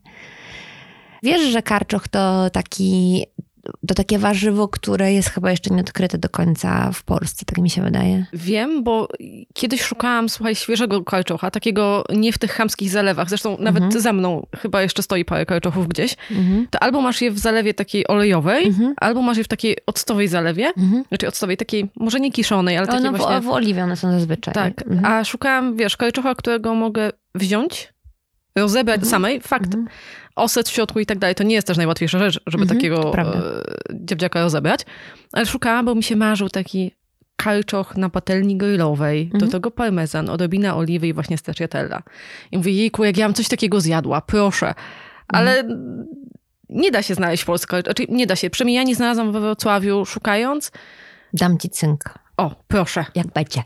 Wiesz, 1.23 1.43
że 1.53 1.63
karczoch 1.63 2.09
to 2.09 2.51
taki 2.51 3.25
to 3.89 3.95
takie 3.95 4.19
warzywo, 4.19 4.69
które 4.69 5.13
jest 5.13 5.29
chyba 5.31 5.51
jeszcze 5.51 5.75
nieodkryte 5.75 6.19
do 6.19 6.29
końca 6.29 6.91
w 6.93 7.03
Polsce, 7.03 7.45
tak 7.45 7.59
mi 7.59 7.71
się 7.71 7.83
wydaje. 7.83 8.27
Wiem, 8.33 8.85
bo 8.85 9.09
kiedyś 9.55 9.83
szukałam, 9.83 10.29
słuchaj, 10.29 10.55
świeżego 10.57 11.05
karczocha, 11.05 11.51
takiego 11.51 12.05
nie 12.15 12.33
w 12.33 12.39
tych 12.39 12.53
chamskich 12.53 12.91
zalewach. 12.91 13.29
Zresztą 13.29 13.57
nawet 13.59 13.83
Mhm. 13.83 14.03
za 14.03 14.13
mną 14.13 14.47
chyba 14.59 14.83
jeszcze 14.83 15.03
stoi 15.03 15.25
parę 15.25 15.47
karczochów 15.47 15.89
gdzieś. 15.89 16.17
Mhm. 16.31 16.67
To 16.71 16.83
albo 16.83 17.01
masz 17.01 17.21
je 17.23 17.31
w 17.31 17.39
zalewie 17.39 17.75
takiej 17.75 18.09
olejowej, 18.09 18.67
Mhm. 18.67 18.95
albo 18.97 19.23
masz 19.23 19.39
je 19.39 19.45
w 19.45 19.49
takiej 19.49 19.77
octowej 19.87 20.29
zalewie. 20.29 20.67
Mhm. 20.79 21.05
Znaczy 21.09 21.29
octowej, 21.29 21.57
takiej, 21.57 21.91
może 21.97 22.21
nie 22.21 22.33
kiszonej, 22.33 22.77
ale 22.77 22.87
takiej 22.87 23.03
no, 23.05 23.13
właśnie... 23.13 23.41
w, 23.41 23.45
w 23.45 23.49
oliwie 23.49 23.85
one 23.85 23.97
są 23.97 24.13
zazwyczaj. 24.13 24.55
Tak, 24.55 24.83
Mhm. 24.87 25.05
a 25.13 25.25
szukałam, 25.25 25.77
wiesz, 25.77 25.97
karczocha, 25.97 26.35
którego 26.35 26.75
mogę 26.75 27.11
wziąć, 27.35 27.93
rozebrać 28.57 28.97
Mhm. 28.97 29.11
samej, 29.11 29.41
fakt, 29.41 29.67
Mhm. 29.75 29.87
oset 30.37 30.69
w 30.69 30.73
środku 30.73 31.01
i 31.01 31.07
tak 31.07 31.19
dalej, 31.19 31.35
to 31.35 31.45
nie 31.45 31.55
jest 31.55 31.67
też 31.67 31.77
najłatwiejsza 31.77 32.19
rzecz, 32.19 32.41
żeby 32.47 32.63
Mhm, 32.63 32.79
takiego 32.79 33.19
e, 33.19 33.63
dziewdziaka 33.95 34.41
rozebrać. 34.41 34.81
Ale 35.33 35.47
szukałam, 35.47 35.85
bo 35.87 35.95
mi 35.95 36.03
się 36.03 36.17
marzył 36.17 36.49
taki 36.49 36.95
karczoch 37.37 37.97
na 37.97 38.11
patelni 38.11 38.57
grillowej, 38.57 39.27
do 39.29 39.35
Mhm. 39.35 39.53
tego 39.53 39.71
parmezan, 39.71 40.29
odrobina 40.31 40.77
oliwy 40.77 41.07
i 41.09 41.13
właśnie 41.13 41.39
stracciatella. 41.39 42.03
I 42.53 42.57
mówię, 42.57 42.73
jejku, 42.73 43.05
jak 43.05 43.17
ja 43.17 43.27
bym 43.27 43.35
coś 43.35 43.49
takiego 43.49 43.81
zjadła, 43.81 44.21
proszę. 44.21 44.75
Ale 45.29 45.59
Mhm. 45.61 46.07
nie 46.69 46.91
da 46.91 47.03
się 47.03 47.15
znaleźć 47.15 47.43
w 47.43 47.47
Polsce, 47.47 47.81
znaczy 47.83 48.07
nie 48.09 48.27
da 48.27 48.37
się. 48.37 48.51
Przynajmniej 48.51 48.77
ja 48.77 48.83
nie 48.83 48.95
znalazłam 48.95 49.33
we 49.33 49.41
Wrocławiu 49.41 50.05
szukając. 50.07 50.73
Dam 51.33 51.59
ci 51.59 51.71
cynk, 51.71 52.05
O, 52.37 52.55
proszę, 52.69 53.05
jak 53.15 53.27
będzie. 53.27 53.63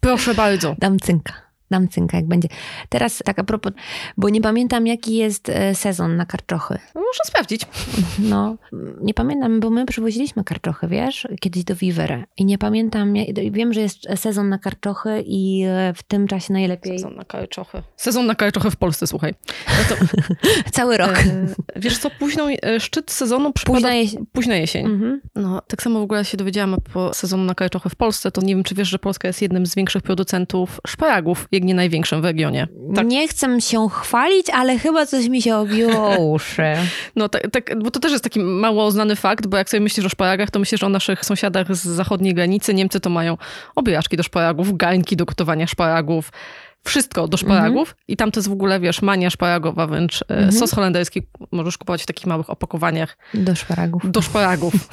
proszę 0.00 0.34
bardzo. 0.34 0.76
Dam 0.78 0.98
cynka. 0.98 1.32
Dam 1.70 1.88
cynka, 1.88 2.16
jak 2.16 2.26
będzie. 2.26 2.48
Teraz 2.88 3.22
tak 3.24 3.38
a 3.38 3.44
propos, 3.44 3.72
bo 4.16 4.28
nie 4.28 4.40
pamiętam, 4.40 4.86
jaki 4.86 5.16
jest 5.16 5.48
e, 5.48 5.74
sezon 5.74 6.16
na 6.16 6.26
karczochy. 6.26 6.78
Muszę 6.94 7.20
sprawdzić. 7.26 7.62
No, 8.18 8.56
nie 9.00 9.14
pamiętam, 9.14 9.60
bo 9.60 9.70
my 9.70 9.86
przywoziliśmy 9.86 10.44
karczochy, 10.44 10.88
wiesz, 10.88 11.28
kiedyś 11.40 11.64
do 11.64 11.74
Vivere. 11.76 12.24
I 12.36 12.44
nie 12.44 12.58
pamiętam, 12.58 13.16
ja- 13.16 13.24
wiem, 13.50 13.72
że 13.72 13.80
jest 13.80 13.98
sezon 14.16 14.48
na 14.48 14.58
karczochy 14.58 15.22
i 15.26 15.62
e, 15.66 15.92
w 15.96 16.02
tym 16.02 16.26
czasie 16.28 16.52
najlepiej 16.52 16.98
Sezon 16.98 17.16
na 17.16 17.24
karczochy. 17.24 17.82
Sezon 17.96 18.26
na 18.26 18.34
karczochy 18.34 18.70
w 18.70 18.76
Polsce, 18.76 19.06
słuchaj. 19.06 19.34
No 19.68 19.96
to, 19.96 20.04
cały 20.78 20.96
rok. 20.96 21.18
e, 21.18 21.46
wiesz 21.76 21.98
co, 21.98 22.10
późną, 22.10 22.46
e, 22.62 22.80
szczyt 22.80 23.10
sezonu 23.10 23.52
przypada... 23.52 23.76
Późna 23.78 23.94
jesień. 23.94 24.26
Późna 24.32 24.56
jesień. 24.56 24.86
Mhm. 24.86 25.20
No, 25.34 25.62
tak 25.68 25.82
samo 25.82 26.00
w 26.00 26.02
ogóle 26.02 26.24
się 26.24 26.36
dowiedziałam 26.36 26.76
po 26.92 27.14
sezonu 27.14 27.44
na 27.44 27.54
karczochy 27.54 27.88
w 27.90 27.96
Polsce, 27.96 28.30
to 28.30 28.40
nie 28.40 28.54
wiem, 28.54 28.64
czy 28.64 28.74
wiesz, 28.74 28.88
że 28.88 28.98
Polska 28.98 29.28
jest 29.28 29.42
jednym 29.42 29.66
z 29.66 29.74
większych 29.74 30.02
producentów 30.02 30.80
szparagów, 30.86 31.48
jak 31.58 31.64
nie 31.64 31.74
największym 31.74 32.20
w 32.20 32.24
regionie. 32.24 32.68
Tak. 32.94 33.06
Nie 33.06 33.28
chcę 33.28 33.60
się 33.60 33.88
chwalić, 33.88 34.46
ale 34.50 34.78
chyba 34.78 35.06
coś 35.06 35.28
mi 35.28 35.42
się 35.42 35.56
obiło 35.56 36.08
o 36.08 36.16
uszy. 36.18 36.62
No 37.16 37.28
tak, 37.28 37.42
tak, 37.52 37.82
bo 37.82 37.90
to 37.90 38.00
też 38.00 38.12
jest 38.12 38.24
taki 38.24 38.40
mało 38.40 38.90
znany 38.90 39.16
fakt, 39.16 39.46
bo 39.46 39.56
jak 39.56 39.70
sobie 39.70 39.80
myślisz 39.80 40.06
o 40.06 40.08
szparagach, 40.08 40.50
to 40.50 40.58
myślisz 40.58 40.82
o 40.82 40.88
naszych 40.88 41.24
sąsiadach 41.24 41.76
z 41.76 41.82
zachodniej 41.82 42.34
granicy. 42.34 42.74
Niemcy 42.74 43.00
to 43.00 43.10
mają 43.10 43.36
obijaczki 43.76 44.16
do 44.16 44.22
szparagów, 44.22 44.76
gańki 44.76 45.16
do 45.16 45.24
gotowania 45.24 45.66
szparagów, 45.66 46.30
wszystko 46.84 47.28
do 47.28 47.36
szparagów 47.36 47.96
i 48.08 48.16
tam 48.16 48.30
to 48.30 48.40
jest 48.40 48.48
w 48.48 48.52
ogóle, 48.52 48.80
wiesz, 48.80 49.02
mania 49.02 49.30
szparagowa 49.30 49.86
wręcz. 49.86 50.24
E, 50.28 50.52
Sos 50.52 50.72
holenderski 50.72 51.22
możesz 51.52 51.78
kupować 51.78 52.02
w 52.02 52.06
takich 52.06 52.26
małych 52.26 52.50
opakowaniach 52.50 53.16
Do 53.34 53.54
szparagów. 53.54 54.10
do 54.10 54.22
szparagów. 54.22 54.72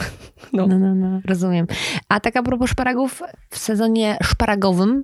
No. 0.54 0.68
No, 0.68 0.80
no, 0.80 0.96
no, 0.96 1.22
rozumiem. 1.26 1.68
A 2.10 2.20
tak 2.20 2.36
a 2.36 2.44
propos 2.44 2.70
szparagów, 2.70 3.22
w 3.50 3.58
sezonie 3.58 4.18
szparagowym 4.24 5.04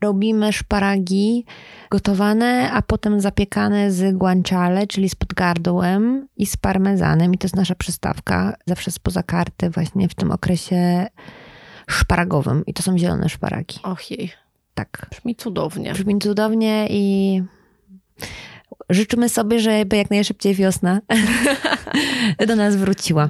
robimy 0.00 0.52
szparagi 0.52 1.44
gotowane, 1.90 2.70
a 2.72 2.82
potem 2.82 3.20
zapiekane 3.20 3.92
z 3.92 4.16
guanciale, 4.16 4.86
czyli 4.86 5.08
z 5.08 5.14
podgardłem 5.14 6.28
i 6.36 6.46
z 6.46 6.56
parmezanem. 6.56 7.34
I 7.34 7.38
to 7.38 7.44
jest 7.44 7.56
nasza 7.56 7.74
przystawka, 7.74 8.56
zawsze 8.66 8.90
spoza 8.90 9.22
karty 9.22 9.70
właśnie 9.70 10.08
w 10.08 10.14
tym 10.14 10.30
okresie 10.30 11.06
szparagowym. 11.88 12.66
I 12.66 12.74
to 12.74 12.82
są 12.82 12.98
zielone 12.98 13.28
szparagi. 13.28 13.78
Och 13.82 14.10
jej, 14.10 14.32
Tak. 14.74 15.06
brzmi 15.10 15.36
cudownie. 15.36 15.92
Brzmi 15.92 16.18
cudownie 16.18 16.86
i 16.90 17.42
życzymy 18.90 19.28
sobie, 19.28 19.60
żeby 19.60 19.96
jak 19.96 20.10
najszybciej 20.10 20.54
wiosna 20.54 21.00
do 22.48 22.56
nas 22.56 22.76
wróciła. 22.76 23.28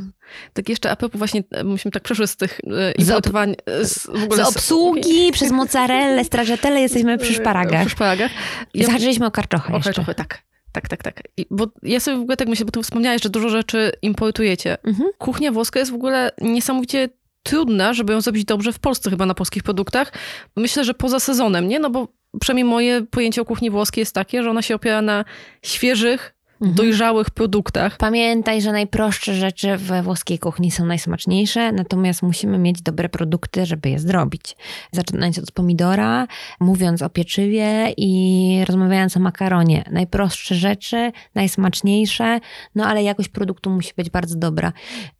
Tak 0.53 0.69
jeszcze 0.69 0.91
a 0.91 0.97
propos 0.97 1.19
właśnie, 1.19 1.43
e, 1.51 1.65
myśmy 1.65 1.91
tak 1.91 2.03
przeszły 2.03 2.27
z 2.27 2.37
tych 2.37 2.61
e, 2.67 2.93
Z 2.99 3.09
importowań, 3.09 3.55
e, 3.67 3.85
z, 3.85 4.03
Z 4.37 4.41
obsługi, 4.41 5.31
przez 5.33 5.51
mozzarellę, 5.51 6.25
strażetele 6.25 6.81
jesteśmy 6.81 7.19
przy 7.19 7.35
szparagach. 7.35 7.87
Przy 7.87 7.91
szparagach. 7.91 8.31
I 8.75 8.85
zahaczyliśmy 8.85 9.27
o 9.27 9.31
karczochy 9.31 9.73
O 9.73 9.77
jeszcze. 9.77 9.93
karczochy, 9.93 10.15
tak. 10.15 10.43
Tak, 10.73 10.89
tak, 10.89 11.03
tak. 11.03 11.23
I, 11.37 11.47
bo 11.51 11.67
ja 11.83 12.01
sobie 12.01 12.17
w 12.17 12.21
ogóle 12.21 12.37
tak 12.37 12.49
myślę, 12.49 12.65
bo 12.65 12.73
ty 12.73 12.83
wspomniałeś, 12.83 13.23
że 13.23 13.31
dużo 13.31 13.49
rzeczy 13.49 13.93
importujecie. 14.03 14.79
Mhm. 14.85 15.11
Kuchnia 15.19 15.53
włoska 15.53 15.79
jest 15.81 15.93
w 15.93 15.95
ogóle 15.95 16.31
niesamowicie 16.41 17.09
trudna, 17.43 17.95
żeby 17.95 18.13
ją 18.13 18.21
zrobić 18.21 18.45
dobrze 18.45 18.73
w 18.73 18.79
Polsce 18.79 19.11
chyba 19.11 19.27
na 19.27 19.35
polskich 19.35 19.63
produktach. 19.63 20.13
Myślę, 20.57 20.85
że 20.85 20.95
poza 20.95 21.21
sezonem, 21.21 21.69
nie? 21.69 21.79
No 21.79 21.91
bo 21.91 22.09
przynajmniej 22.41 22.65
moje 22.65 23.03
pojęcie 23.03 23.43
o 23.43 23.45
kuchni 23.45 23.71
włoskiej 23.71 24.03
jest 24.03 24.15
takie, 24.15 24.43
że 24.43 24.51
ona 24.51 24.63
się 24.63 24.75
opiera 24.75 25.03
na 25.03 25.25
świeżych, 25.63 26.35
Mhm. 26.61 26.75
dojrzałych 26.75 27.31
produktach. 27.31 27.97
Pamiętaj, 27.97 28.63
że 28.63 28.73
najprostsze 28.73 29.35
rzeczy 29.35 29.77
we 29.77 30.03
włoskiej 30.03 30.39
kuchni 30.39 30.71
są 30.71 30.87
najsmaczniejsze, 30.87 31.73
natomiast 31.73 32.23
musimy 32.23 32.59
mieć 32.59 32.83
dobre 32.83 33.09
produkty, 33.09 33.67
żeby 33.67 33.91
je 33.91 33.99
zrobić. 33.99 34.57
Zaczynając 34.93 35.39
od 35.39 35.53
pomidora, 35.53 36.27
mówiąc 36.61 37.03
o 37.03 37.11
pieczywie 37.11 37.95
i 37.97 38.65
rozmawiając 38.69 39.17
o 39.17 39.21
makaronie. 39.21 39.85
Najprostsze 39.91 40.55
rzeczy, 40.55 41.13
najsmaczniejsze, 41.35 42.41
no 42.75 42.87
ale 42.87 43.03
jakość 43.03 43.29
produktu 43.29 43.71
musi 43.71 43.93
być 43.97 44.11
bardzo 44.11 44.37
dobra. 44.37 44.73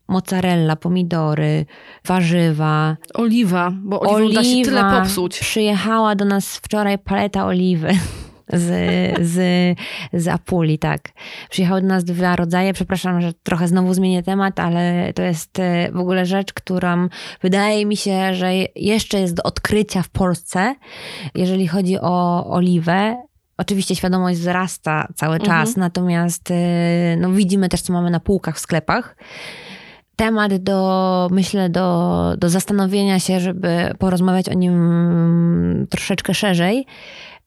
Mozzarella, 0.07 0.75
pomidory, 0.75 1.65
warzywa, 2.05 2.97
Oliwa, 3.13 3.71
bo 3.83 3.99
oliwą 3.99 4.33
da 4.33 4.43
się 4.43 4.61
tyle 4.61 4.83
popsuć. 4.83 5.39
Przyjechała 5.39 6.15
do 6.15 6.25
nas 6.25 6.55
wczoraj 6.57 6.97
paleta 6.99 7.45
oliwy. 7.45 7.89
Z, 8.53 8.65
z, 9.21 9.37
z 10.13 10.27
Apuli, 10.27 10.79
tak. 10.79 11.09
Przyjechały 11.49 11.81
do 11.81 11.87
nas 11.87 12.03
dwa 12.03 12.35
rodzaje. 12.35 12.73
Przepraszam, 12.73 13.21
że 13.21 13.33
trochę 13.33 13.67
znowu 13.67 13.93
zmienię 13.93 14.23
temat, 14.23 14.59
ale 14.59 15.13
to 15.13 15.21
jest 15.21 15.59
e, 15.59 15.91
w 15.91 15.97
ogóle 15.97 16.25
rzecz, 16.25 16.53
którą 16.53 17.07
wydaje 17.41 17.85
mi 17.85 17.97
się, 17.97 18.33
że 18.33 18.51
jeszcze 18.75 19.19
jest 19.19 19.33
do 19.33 19.43
odkrycia 19.43 20.01
w 20.01 20.09
Polsce, 20.09 20.75
jeżeli 21.35 21.67
chodzi 21.67 21.99
o 21.99 22.45
oliwę. 22.49 23.23
Oczywiście 23.57 23.95
świadomość 23.95 24.39
wzrasta 24.39 25.07
cały 25.15 25.39
czas, 25.39 25.69
Mhm. 25.69 25.79
natomiast 25.79 26.51
e, 26.51 27.17
no, 27.17 27.31
widzimy 27.31 27.69
też, 27.69 27.81
co 27.81 27.93
mamy 27.93 28.09
na 28.11 28.19
półkach 28.19 28.55
w 28.55 28.59
sklepach 28.59 29.15
temat 30.15 30.55
do, 30.55 31.27
myślę, 31.31 31.69
do, 31.69 32.35
do 32.37 32.49
zastanowienia 32.49 33.19
się, 33.19 33.39
żeby 33.39 33.93
porozmawiać 33.99 34.49
o 34.49 34.53
nim 34.53 35.87
troszeczkę 35.89 36.33
szerzej. 36.33 36.85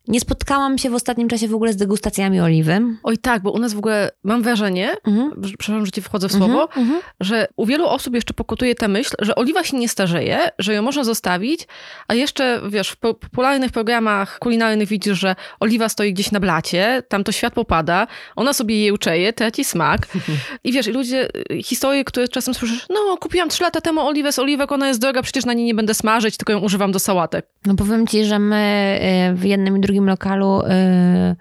Nie 0.09 0.21
spotkałam 0.21 0.79
się 0.79 0.91
w 0.91 0.95
ostatnim 0.95 1.29
czasie 1.29 1.49
w 1.49 1.55
ogóle 1.55 1.73
z 1.73 1.77
degustacjami 1.77 2.41
oliwy. 2.41 2.81
Oj 3.03 3.19
tak, 3.19 3.43
bo 3.43 3.51
u 3.53 3.59
nas 3.59 3.75
w 3.75 3.79
ogóle 3.79 4.11
mam 4.25 4.43
wrażenie, 4.43 4.95
Mhm. 5.07 5.43
przepraszam, 5.59 5.87
że 5.87 5.93
ci 5.93 6.03
wchodzę 6.03 6.29
w 6.29 6.33
słowo, 6.33 6.63
Mhm, 6.63 6.87
mhm. 6.87 7.01
że 7.21 7.47
u 7.57 7.67
wielu 7.67 7.87
osób 7.87 8.15
jeszcze 8.15 8.35
pokutuje 8.35 8.75
ta 8.75 8.89
myśl, 8.89 9.11
że 9.19 9.35
oliwa 9.35 9.65
się 9.65 9.77
nie 9.77 9.89
starzeje, 9.89 10.39
że 10.59 10.75
ją 10.75 10.83
można 10.83 11.05
zostawić, 11.05 11.67
a 12.09 12.15
jeszcze, 12.15 12.61
wiesz, 12.69 12.89
w 12.91 12.97
po- 12.97 13.15
popularnych 13.15 13.73
programach 13.73 14.39
kulinarnych 14.39 14.89
widzisz, 14.89 15.19
że 15.19 15.37
oliwa 15.61 15.89
stoi 15.89 16.13
gdzieś 16.13 16.31
na 16.33 16.41
blacie, 16.41 17.03
tam 17.09 17.25
to 17.25 17.33
światło 17.33 17.65
pada, 17.65 18.07
ona 18.37 18.53
sobie 18.53 18.79
jej 18.81 18.93
uczeje, 18.93 19.33
traci 19.33 19.65
smak. 19.65 20.07
I 20.65 20.73
wiesz, 20.73 20.87
i 20.87 20.91
ludzie, 20.91 21.29
y, 21.53 21.63
historie, 21.63 22.05
które 22.05 22.29
czasem 22.29 22.55
słyszysz, 22.55 22.87
no 22.91 23.17
kupiłam 23.17 23.49
trzy 23.49 23.63
lata 23.63 23.81
temu 23.81 24.01
oliwę 24.01 24.33
z 24.33 24.39
oliwek, 24.39 24.73
ona 24.73 24.89
jest 24.89 25.01
droga, 25.01 25.23
przecież 25.23 25.45
na 25.45 25.53
niej 25.53 25.67
nie 25.67 25.75
będę 25.75 25.95
smażyć, 25.95 26.37
tylko 26.37 26.53
ją 26.53 26.59
używam 26.59 26.93
do 26.93 26.99
sałatek. 26.99 27.47
No 27.67 27.75
powiem 27.75 28.07
ci, 28.07 28.25
że 28.25 28.39
my 28.39 28.99
y, 29.33 29.35
w 29.35 29.45
jednym 29.45 29.77
i 29.77 29.81
drugim 29.81 29.94
lokalu 30.01 30.61
y, 30.61 31.37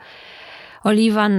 oliwa 0.83 1.29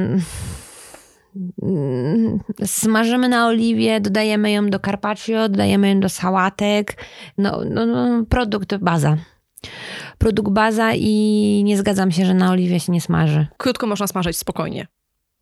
smażymy 2.65 3.29
na 3.29 3.47
oliwie, 3.47 4.01
dodajemy 4.01 4.51
ją 4.51 4.71
do 4.71 4.79
carpaccio, 4.79 5.49
dodajemy 5.49 5.89
ją 5.89 6.01
do 6.01 6.09
sałatek. 6.09 6.97
No, 7.39 7.61
no, 7.71 7.87
no 7.87 8.25
produkt 8.29 8.77
baza. 8.77 9.17
Produkt 10.19 10.53
baza 10.53 10.93
i 10.95 11.63
nie 11.65 11.79
zgadzam 11.79 12.11
się, 12.11 12.25
że 12.25 12.35
na 12.35 12.51
oliwie 12.51 12.81
się 12.81 12.93
nie 12.93 13.01
smaży. 13.01 13.47
Krótko 13.57 13.87
można 13.87 14.07
smażyć 14.07 14.39
spokojnie. 14.39 14.87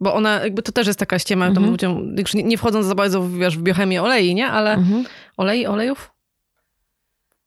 Bo 0.01 0.15
ona, 0.15 0.41
jakby 0.45 0.63
to 0.63 0.73
też 0.73 0.87
jest 0.87 0.99
taka 0.99 1.19
ściema, 1.19 1.47
mhm. 1.47 1.71
ludziom, 1.71 2.15
nie, 2.35 2.59
wchodząc 2.59 2.87
za 2.87 2.95
bardzo 2.95 3.29
wiesz, 3.29 3.59
w 3.59 3.63
biochemię 3.63 4.03
olei, 4.03 4.35
nie? 4.35 4.47
Ale 4.47 4.73
mhm. 4.75 5.05
olej, 5.37 5.67
olejów? 5.67 6.12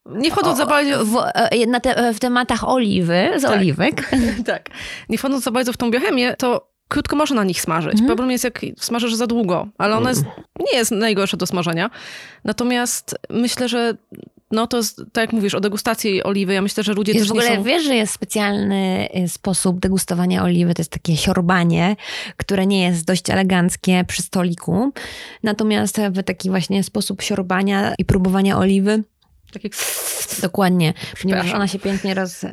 Nie 0.10 0.32
wchodząc 0.32 0.58
za 0.58 0.65
bardzo... 0.65 1.06
W, 1.06 1.18
e, 1.34 1.65
na 1.65 1.80
te, 1.80 2.13
w 2.13 2.20
tematach 2.20 2.70
oliwy, 2.70 3.30
z 3.38 3.41
tak. 3.41 3.52
oliwek. 3.52 4.12
tak. 4.46 4.70
Nie 5.10 5.18
wchodząc 5.18 5.44
za 5.44 5.52
bardzo 5.52 5.74
w 5.74 5.78
tą 5.78 5.91
biochemię, 5.91 6.36
to 6.38 6.68
krótko 6.88 7.15
można 7.15 7.36
na 7.36 7.44
nich 7.44 7.62
smażyć. 7.62 7.91
Mhm. 7.91 8.08
Problem 8.08 8.32
jest, 8.32 8.44
jak 8.44 8.62
smażysz 8.78 9.15
za 9.15 9.28
długo, 9.28 9.68
ale 9.78 9.98
ona 9.98 10.10
jest, 10.10 10.24
nie 10.60 10.78
jest 10.78 10.91
najgorsza 10.91 11.38
do 11.38 11.48
smażenia. 11.48 11.89
Natomiast 12.44 13.15
myślę, 13.30 13.70
że 13.70 13.94
no 14.52 14.68
to 14.68 14.78
jest, 14.78 14.98
tak 14.98 15.22
jak 15.22 15.34
mówisz, 15.34 15.56
o 15.56 15.60
degustacji 15.60 16.24
oliwy, 16.24 16.54
ja 16.54 16.62
myślę, 16.62 16.84
że 16.84 16.94
ludzie 16.94 17.12
jest 17.12 17.22
też 17.22 17.30
w 17.30 17.32
ogóle 17.32 17.56
są... 17.56 17.63
wiesz, 17.63 17.84
że 17.84 17.96
jest 17.96 18.13
specjalny 18.13 19.10
y, 19.26 19.30
sposób 19.30 19.80
degustowania 19.80 20.44
oliwy, 20.44 20.74
to 20.74 20.82
jest 20.82 20.91
takie 20.91 21.18
siorbanie, 21.18 21.96
które 22.38 22.65
nie 22.65 22.84
jest 22.84 23.06
dość 23.06 23.30
eleganckie 23.30 24.04
przy 24.08 24.22
stoliku. 24.22 24.91
Natomiast 25.44 26.02
w 26.12 26.24
taki 26.24 26.50
właśnie 26.50 26.84
sposób 26.84 27.22
siorbania 27.22 27.94
i 27.98 28.06
próbowania 28.06 28.58
oliwy 28.58 29.04
takie... 29.56 29.70
Dokładnie, 30.41 30.94
ponieważ 31.22 31.54
ona 31.54 31.68
się 31.68 31.80
pięknie 31.80 32.13
roz... 32.13 32.46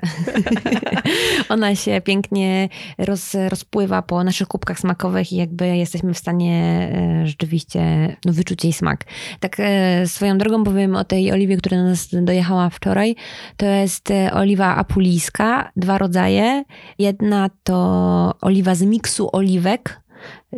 ona 1.49 1.77
się 1.77 2.01
pięknie 2.01 2.69
roz... 2.99 3.35
rozpływa 3.49 4.03
po 4.03 4.25
naszych 4.25 4.49
kubkach 4.49 4.79
smakowych 4.81 5.33
i 5.33 5.37
jakby 5.37 5.77
jesteśmy 5.77 6.15
w 6.15 6.19
stanie 6.19 6.91
e, 6.95 7.27
rzeczywiście 7.27 7.83
no, 8.25 8.33
wyczuć 8.33 8.65
jej 8.65 8.73
smak. 8.73 9.05
Tak 9.41 9.57
e, 9.59 10.07
swoją 10.07 10.39
drogą 10.39 10.65
powiem 10.65 10.97
o 10.97 11.05
tej 11.05 11.33
oliwie, 11.33 11.57
która 11.57 11.77
do 11.77 11.85
nas 11.85 12.09
dojechała 12.13 12.71
wczoraj. 12.71 13.17
To 13.57 13.67
jest 13.67 14.11
e, 14.11 14.33
oliwa 14.33 14.77
apulijska, 14.77 15.73
dwa 15.77 15.99
rodzaje. 15.99 16.65
Jedna 16.99 17.51
to 17.65 18.35
oliwa 18.41 18.75
z 18.75 18.83
miksu 18.83 19.29
oliwek, 19.33 20.01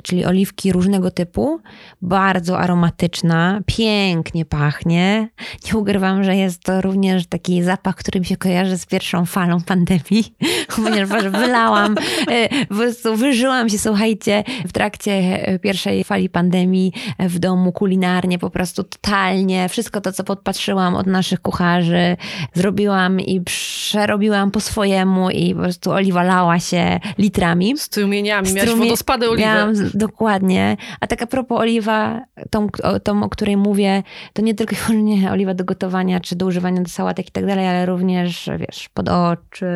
czyli 0.02 0.24
oliwki 0.24 0.72
różnego 0.72 1.10
typu, 1.10 1.60
bardzo 2.02 2.58
aromatyczna, 2.58 3.60
pięknie 3.66 4.44
pachnie. 4.44 5.28
Nie 5.66 5.78
ukrywam, 5.78 6.24
że 6.24 6.36
jest 6.36 6.62
to 6.62 6.80
również 6.80 7.26
taki 7.26 7.62
zapach, 7.62 7.96
który 7.96 8.20
mi 8.20 8.26
się 8.26 8.36
kojarzy 8.36 8.78
z 8.78 8.86
pierwszą 8.86 9.26
falą 9.26 9.60
pandemii, 9.62 10.34
ponieważ 10.84 11.28
wylałam, 11.28 11.94
e, 12.30 12.66
po 12.66 12.74
prostu 12.74 13.16
wyżyłam 13.16 13.68
się, 13.68 13.78
słuchajcie, 13.78 14.44
w 14.68 14.72
trakcie 14.72 15.44
pierwszej 15.62 16.04
fali 16.04 16.28
pandemii 16.28 16.92
w 17.18 17.38
domu 17.38 17.72
kulinarnie, 17.72 18.38
po 18.38 18.50
prostu 18.50 18.84
totalnie. 18.84 19.68
Wszystko 19.68 20.00
to, 20.00 20.12
co 20.12 20.24
podpatrzyłam 20.24 20.94
od 20.94 21.06
naszych 21.06 21.40
kucharzy, 21.40 22.16
zrobiłam 22.54 23.20
i 23.20 23.40
przerobiłam 23.40 24.50
po 24.50 24.60
swojemu 24.60 25.30
i 25.30 25.54
po 25.54 25.60
prostu 25.60 25.90
oliwa 25.90 26.22
lała 26.22 26.58
się 26.58 27.00
litrami. 27.18 27.78
Strumieniami, 27.78 28.48
Strumie... 28.48 28.66
miałaś 28.66 28.80
wodospady 28.80 29.30
oliwy. 29.30 29.48
Miałam 29.48 29.74
Dokładnie. 29.94 30.76
A 31.00 31.06
tak 31.06 31.22
a 31.22 31.26
propos 31.26 31.60
oliwa, 31.60 32.20
tą, 32.50 32.68
tą, 33.02 33.22
o 33.22 33.28
której 33.28 33.56
mówię, 33.56 34.02
to 34.32 34.42
nie 34.42 34.54
tylko 34.54 34.76
nie 34.92 35.30
oliwa 35.32 35.54
do 35.54 35.64
gotowania, 35.64 36.20
czy 36.20 36.36
do 36.36 36.46
używania 36.46 36.82
do 36.82 36.88
sałatek 36.88 37.28
i 37.28 37.32
tak 37.32 37.46
dalej, 37.46 37.68
ale 37.68 37.86
również, 37.86 38.50
wiesz, 38.58 38.88
pod 38.94 39.08
oczy, 39.08 39.66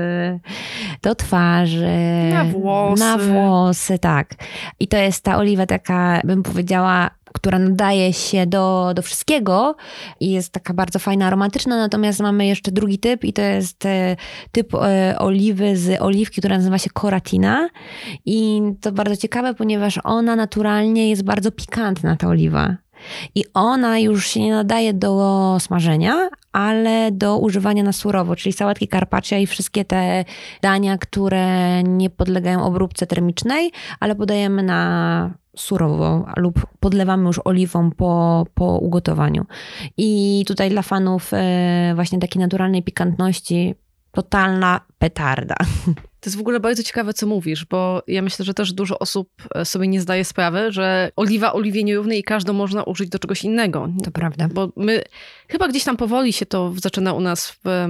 do 1.02 1.14
twarzy. 1.14 1.98
Na 2.32 2.44
włosy. 2.44 3.00
Na 3.00 3.18
włosy, 3.18 3.98
tak. 3.98 4.34
I 4.80 4.88
to 4.88 4.96
jest 4.96 5.24
ta 5.24 5.36
oliwa 5.36 5.66
taka, 5.66 6.20
bym 6.24 6.42
powiedziała, 6.42 7.10
która 7.34 7.58
nadaje 7.58 8.12
się 8.12 8.46
do, 8.46 8.92
do 8.94 9.02
wszystkiego 9.02 9.76
i 10.20 10.30
jest 10.30 10.52
taka 10.52 10.74
bardzo 10.74 10.98
fajna, 10.98 11.26
aromatyczna, 11.26 11.76
natomiast 11.76 12.20
mamy 12.20 12.46
jeszcze 12.46 12.70
drugi 12.70 12.98
typ 12.98 13.24
i 13.24 13.32
to 13.32 13.42
jest 13.42 13.86
e, 13.86 14.16
typ 14.52 14.74
e, 14.74 15.14
oliwy 15.18 15.76
z 15.76 16.02
oliwki, 16.02 16.40
która 16.40 16.56
nazywa 16.56 16.78
się 16.78 16.90
koratina 16.90 17.68
i 18.26 18.62
to 18.80 18.92
bardzo 18.92 19.16
ciekawe, 19.16 19.54
ponieważ 19.54 19.98
ona 20.04 20.36
naturalnie 20.36 21.10
jest 21.10 21.24
bardzo 21.24 21.50
pikantna, 21.52 22.16
ta 22.16 22.28
oliwa. 22.28 22.76
I 23.34 23.44
ona 23.54 23.98
już 23.98 24.26
się 24.26 24.40
nie 24.40 24.50
nadaje 24.50 24.94
do 24.94 25.56
smażenia, 25.60 26.28
ale 26.52 27.12
do 27.12 27.38
używania 27.38 27.82
na 27.82 27.92
surowo, 27.92 28.36
czyli 28.36 28.52
sałatki 28.52 28.88
carpaccia 28.88 29.38
i 29.38 29.46
wszystkie 29.46 29.84
te 29.84 30.24
dania, 30.62 30.98
które 30.98 31.82
nie 31.82 32.10
podlegają 32.10 32.64
obróbce 32.64 33.06
termicznej, 33.06 33.72
ale 34.00 34.14
podajemy 34.14 34.62
na 34.62 35.30
surowo 35.58 36.26
lub 36.36 36.66
podlewamy 36.80 37.26
już 37.26 37.40
oliwą 37.44 37.90
po, 37.90 38.46
po 38.54 38.78
ugotowaniu. 38.78 39.46
I 39.96 40.44
tutaj 40.46 40.70
dla 40.70 40.82
fanów 40.82 41.30
e, 41.32 41.92
właśnie 41.94 42.18
takiej 42.18 42.40
naturalnej 42.40 42.82
pikantności 42.82 43.74
totalna 44.12 44.80
petarda. 44.98 45.56
To 46.20 46.30
jest 46.30 46.36
w 46.36 46.40
ogóle 46.40 46.60
bardzo 46.60 46.82
ciekawe, 46.82 47.14
co 47.14 47.26
mówisz, 47.26 47.64
bo 47.64 48.02
ja 48.06 48.22
myślę, 48.22 48.44
że 48.44 48.54
też 48.54 48.72
dużo 48.72 48.98
osób 48.98 49.30
e, 49.54 49.64
sobie 49.64 49.88
nie 49.88 50.00
zdaje 50.00 50.24
sprawy, 50.24 50.72
że 50.72 51.10
oliwa 51.16 51.52
oliwie 51.52 51.84
nierównej 51.84 52.18
i 52.18 52.22
każdą 52.22 52.52
można 52.52 52.82
użyć 52.82 53.08
do 53.08 53.18
czegoś 53.18 53.44
innego. 53.44 53.88
To 54.04 54.10
prawda. 54.10 54.48
Bo 54.52 54.72
my, 54.76 55.02
chyba 55.48 55.68
gdzieś 55.68 55.84
tam 55.84 55.96
powoli 55.96 56.32
się 56.32 56.46
to 56.46 56.72
zaczyna 56.76 57.12
u 57.12 57.20
nas 57.20 57.50
w 57.64 57.86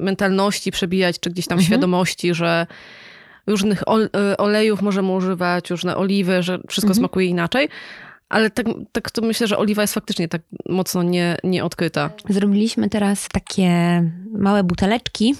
mentalności 0.00 0.70
przebijać, 0.70 1.20
czy 1.20 1.30
gdzieś 1.30 1.46
tam 1.46 1.58
mhm. 1.58 1.66
świadomości, 1.66 2.34
że 2.34 2.66
różnych 3.46 3.82
e, 3.82 4.36
olejów 4.36 4.82
możemy 4.82 5.12
używać, 5.12 5.70
różne 5.70 5.96
oliwy, 5.96 6.42
że 6.42 6.58
wszystko 6.68 6.90
mhm. 6.90 6.94
smakuje 6.94 7.26
inaczej. 7.26 7.68
Ale 8.28 8.50
tak, 8.50 8.66
tak 8.92 9.10
to 9.10 9.22
myślę, 9.22 9.46
że 9.46 9.58
oliwa 9.58 9.82
jest 9.82 9.94
faktycznie 9.94 10.28
tak 10.28 10.42
mocno 10.68 11.02
nie, 11.02 11.36
nieodkryta. 11.44 12.10
Zrobiliśmy 12.28 12.88
teraz 12.88 13.28
takie 13.32 13.70
małe 14.32 14.64
buteleczki 14.64 15.34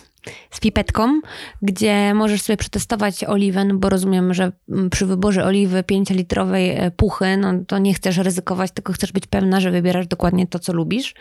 z 0.51 0.61
pipetką, 0.61 1.21
gdzie 1.62 2.15
możesz 2.15 2.43
sobie 2.43 2.57
przetestować 2.57 3.25
oliwę, 3.25 3.65
no 3.65 3.75
bo 3.75 3.88
rozumiem, 3.88 4.35
że 4.35 4.53
przy 4.91 5.07
wyborze 5.07 5.45
oliwy 5.45 5.83
5-litrowej 5.83 6.75
e, 6.77 6.91
puchy, 6.91 7.37
no 7.37 7.53
to 7.67 7.79
nie 7.79 7.95
chcesz 7.95 8.17
ryzykować, 8.17 8.71
tylko 8.71 8.93
chcesz 8.93 9.12
być 9.12 9.27
pewna, 9.27 9.61
że 9.61 9.71
wybierasz 9.71 10.07
dokładnie 10.07 10.47
to, 10.47 10.59
co 10.59 10.73
lubisz. 10.73 11.15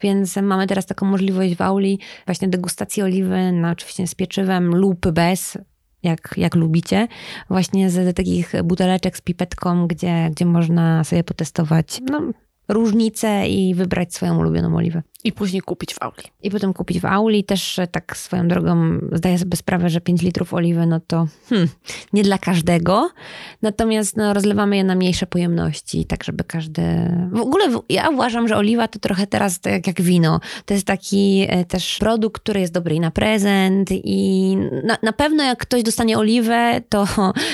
Więc 0.00 0.36
mamy 0.36 0.66
teraz 0.66 0.86
taką 0.86 1.06
możliwość 1.06 1.54
w 1.54 1.62
auli 1.62 1.98
właśnie 2.26 2.48
degustacji 2.48 3.02
oliwy, 3.02 3.52
no 3.52 3.70
oczywiście 3.70 4.06
z 4.06 4.14
pieczywem 4.14 4.76
lub 4.76 5.08
bez, 5.10 5.58
jak, 6.08 6.34
jak 6.36 6.54
lubicie, 6.54 7.08
właśnie 7.50 7.90
z, 7.90 8.16
takich 8.16 8.52
buteleczek 8.64 9.16
z 9.16 9.20
pipetką, 9.20 9.86
gdzie, 9.86 10.28
gdzie 10.30 10.46
można 10.46 11.04
sobie 11.04 11.24
potestować 11.24 12.00
no, 12.10 12.20
różnice 12.68 13.48
i 13.48 13.74
wybrać 13.74 14.14
swoją 14.14 14.38
ulubioną 14.38 14.76
oliwę. 14.76 15.02
I 15.24 15.32
później 15.32 15.62
kupić 15.62 15.94
w 15.94 16.02
auli. 16.02 16.24
I 16.42 16.50
potem 16.50 16.72
kupić 16.72 17.00
w 17.00 17.04
auli. 17.04 17.44
Też 17.44 17.80
tak 17.90 18.16
swoją 18.16 18.48
drogą 18.48 18.98
zdaję 19.12 19.38
sobie 19.38 19.56
sprawę, 19.56 19.88
że 19.88 20.00
5 20.00 20.22
litrów 20.22 20.54
oliwy, 20.54 20.86
no 20.86 21.00
to 21.06 21.26
hmm, 21.48 21.68
nie 22.12 22.22
dla 22.22 22.38
każdego. 22.38 23.10
Natomiast 23.62 24.16
no, 24.16 24.34
rozlewamy 24.34 24.76
je 24.76 24.84
na 24.84 24.94
mniejsze 24.94 25.26
pojemności, 25.26 26.04
tak 26.04 26.24
żeby 26.24 26.44
każdy... 26.44 26.82
W 27.32 27.40
ogóle 27.40 27.64
ja 27.88 28.08
uważam, 28.08 28.48
że 28.48 28.56
oliwa 28.56 28.88
to 28.88 28.98
trochę 28.98 29.26
teraz 29.26 29.60
tak 29.60 29.86
jak 29.86 30.02
wino. 30.02 30.40
To 30.64 30.74
jest 30.74 30.86
taki 30.86 31.46
e, 31.48 31.64
też 31.64 31.98
produkt, 31.98 32.42
który 32.42 32.60
jest 32.60 32.72
dobry 32.72 32.94
i 32.94 33.00
na 33.00 33.10
prezent 33.10 33.88
i 33.90 34.56
na, 34.84 34.96
na 35.02 35.12
pewno 35.12 35.44
jak 35.44 35.58
ktoś 35.58 35.82
dostanie 35.82 36.18
oliwę, 36.18 36.80
to, 36.88 37.06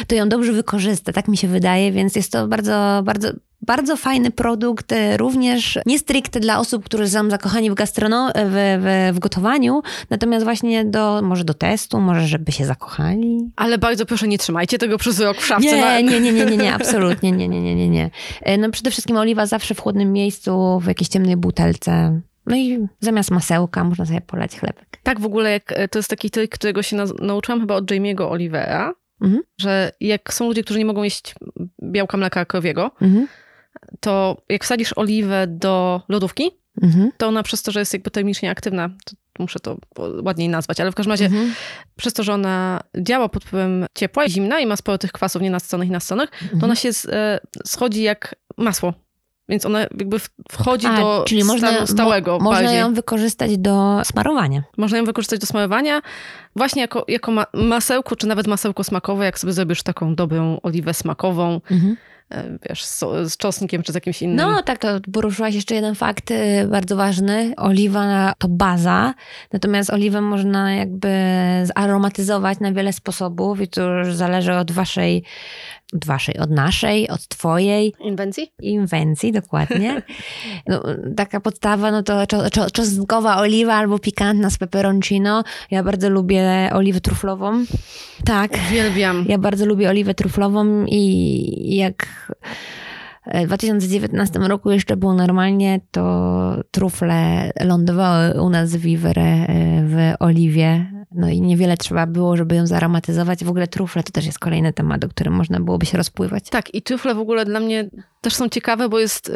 to 0.08 0.14
ją 0.14 0.28
dobrze 0.28 0.52
wykorzysta. 0.52 1.12
Tak 1.12 1.28
mi 1.28 1.36
się 1.36 1.48
wydaje, 1.48 1.92
więc 1.92 2.16
jest 2.16 2.32
to 2.32 2.48
bardzo, 2.48 3.02
bardzo 3.04 3.32
bardzo 3.66 3.96
fajny 3.96 4.30
produkt, 4.30 4.92
e, 4.92 5.16
również 5.16 5.78
nie 5.86 5.98
stricte 5.98 6.40
dla 6.40 6.58
osób, 6.58 6.84
które 6.84 7.08
są 7.08 7.30
zakochani 7.30 7.70
w 7.70 7.74
gastronomii, 7.74 8.32
w, 8.34 8.80
w, 8.80 9.16
w, 9.16 9.18
gotowaniu, 9.18 9.82
natomiast 10.10 10.44
właśnie 10.44 10.84
do, 10.84 11.22
może 11.22 11.44
do 11.44 11.54
testu, 11.54 12.00
może 12.00 12.26
żeby 12.26 12.52
się 12.52 12.66
zakochali. 12.66 13.50
Ale 13.56 13.78
bardzo 13.78 14.06
proszę, 14.06 14.28
nie 14.28 14.38
trzymajcie 14.38 14.78
tego 14.78 14.98
przez 14.98 15.20
rok 15.20 15.36
w 15.36 15.46
szafce. 15.46 15.76
Nie, 15.76 16.02
nie, 16.02 16.20
nie, 16.20 16.32
nie, 16.32 16.44
nie, 16.46 16.56
nie, 16.56 16.74
absolutnie, 16.74 17.32
nie, 17.32 17.48
nie, 17.48 17.60
nie, 17.60 17.74
nie, 17.74 17.88
nie. 17.88 18.10
E, 18.42 18.58
no 18.58 18.70
przede 18.70 18.90
wszystkim 18.90 19.16
oliwa 19.16 19.46
zawsze 19.46 19.74
w 19.74 19.80
chłodnym 19.80 20.12
miejscu, 20.12 20.80
w 20.80 20.86
jakiejś 20.86 21.08
ciemnej 21.08 21.36
butelce. 21.36 22.20
No 22.46 22.56
i 22.56 22.86
zamiast 23.00 23.30
masełka 23.30 23.84
można 23.84 24.06
sobie 24.06 24.20
polać 24.20 24.58
chlebek. 24.58 24.98
Tak, 25.02 25.20
w 25.20 25.26
ogóle 25.26 25.50
jak, 25.50 25.72
e, 25.72 25.88
to 25.88 25.98
jest 25.98 26.10
taki 26.10 26.30
trik, 26.30 26.54
którego 26.54 26.82
się 26.82 26.96
na, 26.96 27.04
nauczyłam 27.22 27.60
chyba 27.60 27.74
od 27.74 27.84
Jamie'ego 27.84 28.30
Olivera, 28.30 28.94
mhm. 29.20 29.42
że 29.60 29.92
jak 30.00 30.34
są 30.34 30.46
ludzie, 30.46 30.64
którzy 30.64 30.78
nie 30.78 30.84
mogą 30.84 31.02
jeść 31.02 31.34
białka 31.82 32.16
mleka 32.16 32.44
krowiego, 32.44 32.90
mhm 33.02 33.26
to 34.00 34.42
jak 34.48 34.64
wsadzisz 34.64 34.92
oliwę 34.96 35.46
do 35.46 36.02
lodówki, 36.08 36.50
mhm. 36.82 37.10
to 37.16 37.26
ona 37.26 37.42
przez 37.42 37.62
to, 37.62 37.72
że 37.72 37.80
jest 37.80 37.92
jakby 37.92 38.10
termicznie 38.10 38.50
aktywna, 38.50 38.88
to 38.88 39.16
muszę 39.38 39.60
to 39.60 39.76
ładniej 40.22 40.48
nazwać, 40.48 40.80
ale 40.80 40.92
w 40.92 40.94
każdym 40.94 41.10
razie 41.10 41.24
mhm. 41.24 41.54
przez 41.96 42.12
to, 42.12 42.22
że 42.22 42.34
ona 42.34 42.80
działa 42.98 43.28
pod 43.28 43.44
wpływem 43.44 43.86
ciepła 43.94 44.24
i 44.24 44.30
zimna 44.30 44.60
i 44.60 44.66
ma 44.66 44.76
sporo 44.76 44.98
tych 44.98 45.12
kwasów 45.12 45.42
nienasyconych 45.42 45.88
i 45.88 45.92
nasyconych, 45.92 46.30
mhm. 46.42 46.60
to 46.60 46.66
ona 46.66 46.76
się 46.76 46.90
e, 47.08 47.40
schodzi 47.66 48.02
jak 48.02 48.34
masło. 48.56 48.94
Więc 49.48 49.66
ona 49.66 49.80
jakby 49.80 50.16
wchodzi 50.52 50.86
A, 50.86 50.96
do 50.96 51.24
czyli 51.26 51.44
można, 51.44 51.86
stałego. 51.86 52.38
Mo, 52.38 52.50
można 52.50 52.72
ją 52.72 52.94
wykorzystać 52.94 53.58
do 53.58 54.00
smarowania. 54.04 54.62
Można 54.76 54.98
ją 54.98 55.04
wykorzystać 55.04 55.40
do 55.40 55.46
smarowania 55.46 56.02
właśnie 56.56 56.82
jako, 56.82 57.04
jako 57.08 57.32
ma 57.32 57.46
masełko, 57.54 58.16
czy 58.16 58.26
nawet 58.26 58.46
masełko 58.46 58.84
smakowe, 58.84 59.24
jak 59.24 59.38
sobie 59.38 59.52
zrobisz 59.52 59.82
taką 59.82 60.14
dobrą 60.14 60.60
oliwę 60.62 60.94
smakową. 60.94 61.60
Mhm 61.70 61.96
wiesz, 62.68 62.84
z, 62.84 63.00
z 63.32 63.36
czosnkiem 63.36 63.82
czy 63.82 63.92
z 63.92 63.94
jakimś 63.94 64.22
innym. 64.22 64.36
No 64.36 64.62
tak, 64.62 64.78
to 64.78 64.88
poruszyłaś 65.12 65.54
jeszcze 65.54 65.74
jeden 65.74 65.94
fakt 65.94 66.30
y, 66.30 66.66
bardzo 66.70 66.96
ważny. 66.96 67.52
Oliwa 67.56 68.32
to 68.38 68.48
baza, 68.48 69.14
natomiast 69.52 69.90
oliwę 69.90 70.20
można 70.20 70.74
jakby 70.74 71.08
zaromatyzować 71.64 72.60
na 72.60 72.72
wiele 72.72 72.92
sposobów 72.92 73.60
i 73.60 73.68
to 73.68 73.98
już 73.98 74.14
zależy 74.14 74.52
od 74.52 74.72
waszej 74.72 75.24
Od 75.94 76.04
waszej, 76.04 76.38
od 76.38 76.50
naszej, 76.50 77.08
od 77.08 77.28
twojej. 77.28 77.94
Inwencji? 78.00 78.52
Inwencji, 78.62 79.32
dokładnie. 79.32 80.02
No, 80.66 80.82
taka 81.16 81.40
podstawa, 81.40 81.90
no 81.90 82.02
to 82.02 82.26
czo, 82.26 82.50
czo, 82.50 82.70
czosnkowa 82.70 83.36
oliwa 83.36 83.74
albo 83.74 83.98
pikantna 83.98 84.50
z 84.50 84.58
peperoncino. 84.58 85.44
Ja 85.70 85.82
bardzo 85.82 86.10
lubię 86.10 86.70
oliwę 86.72 87.00
truflową. 87.00 87.64
Tak. 88.24 88.58
Uwielbiam. 88.68 89.24
Ja 89.28 89.38
bardzo 89.38 89.66
lubię 89.66 89.90
oliwę 89.90 90.14
truflową 90.14 90.84
i 90.88 91.76
jak 91.76 92.06
w 93.26 93.46
2019 93.46 94.38
roku 94.38 94.70
jeszcze 94.70 94.96
było 94.96 95.14
normalnie, 95.14 95.80
to 95.90 96.56
trufle 96.70 97.50
lądowały 97.60 98.42
u 98.42 98.50
nas 98.50 98.76
w 98.76 98.80
Vivere 98.80 99.46
e, 99.46 99.82
w 99.86 100.22
oliwie. 100.22 100.93
No 101.14 101.28
i 101.28 101.40
niewiele 101.40 101.76
trzeba 101.76 102.06
było, 102.06 102.36
żeby 102.36 102.54
ją 102.54 102.66
zaromatyzować. 102.66 103.44
W 103.44 103.48
ogóle 103.48 103.66
trufle 103.66 104.02
to 104.02 104.12
też 104.12 104.26
jest 104.26 104.38
kolejny 104.38 104.72
temat, 104.72 105.04
o 105.04 105.08
którym 105.08 105.32
można 105.32 105.60
byłoby 105.60 105.86
się 105.86 105.98
rozpływać. 105.98 106.50
Tak, 106.50 106.74
i 106.74 106.82
trufle 106.82 107.14
w 107.14 107.18
ogóle 107.18 107.44
dla 107.44 107.60
mnie 107.60 107.90
też 108.20 108.34
są 108.34 108.48
ciekawe, 108.48 108.88
bo 108.88 108.98
jest 108.98 109.28
y, 109.28 109.32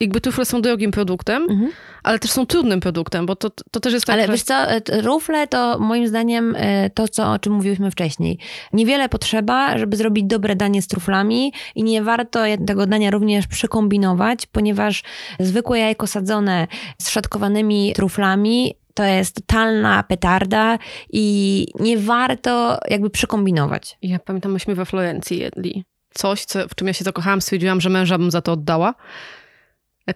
jakby 0.00 0.20
trufle 0.20 0.44
są 0.44 0.62
drogim 0.62 0.90
produktem, 0.90 1.42
mhm. 1.42 1.70
ale 2.02 2.18
też 2.18 2.30
są 2.30 2.46
trudnym 2.46 2.80
produktem, 2.80 3.26
bo 3.26 3.36
to, 3.36 3.50
to 3.70 3.80
też 3.80 3.92
jest 3.92 4.06
tak, 4.06 4.14
Ale 4.14 4.26
że... 4.26 4.32
wiesz 4.32 4.42
co, 4.42 4.54
rufle 5.02 5.46
to 5.46 5.78
moim 5.78 6.08
zdaniem 6.08 6.54
e, 6.56 6.90
to, 6.90 7.08
co, 7.08 7.32
o 7.32 7.38
czym 7.38 7.52
mówiłyśmy 7.52 7.90
wcześniej. 7.90 8.38
Niewiele 8.72 9.08
potrzeba, 9.08 9.78
żeby 9.78 9.96
zrobić 9.96 10.24
dobre 10.24 10.56
danie 10.56 10.82
z 10.82 10.86
truflami 10.86 11.52
i 11.74 11.84
nie 11.84 12.02
warto 12.02 12.40
tego 12.66 12.86
dania 12.86 13.10
również 13.10 13.46
przekombinować, 13.46 14.46
ponieważ 14.46 15.02
zwykłe 15.40 15.78
jajko 15.78 16.06
sadzone 16.06 16.66
z 16.98 17.10
szatkowanymi 17.10 17.92
truflami 17.96 18.74
to 18.98 19.04
jest 19.04 19.34
totalna 19.34 20.02
petarda 20.02 20.78
i 21.12 21.66
nie 21.80 21.98
warto 21.98 22.78
jakby 22.88 23.10
przekombinować. 23.10 23.98
Ja 24.02 24.18
pamiętam, 24.18 24.52
myśmy 24.52 24.74
we 24.74 24.86
Florencji 24.86 25.38
jedli 25.38 25.84
coś, 26.14 26.44
co, 26.44 26.68
w 26.68 26.74
czym 26.74 26.86
ja 26.86 26.92
się 26.92 27.04
zakochałam, 27.04 27.40
stwierdziłam, 27.40 27.80
że 27.80 27.90
męża 27.90 28.18
bym 28.18 28.30
za 28.30 28.42
to 28.42 28.52
oddała 28.52 28.94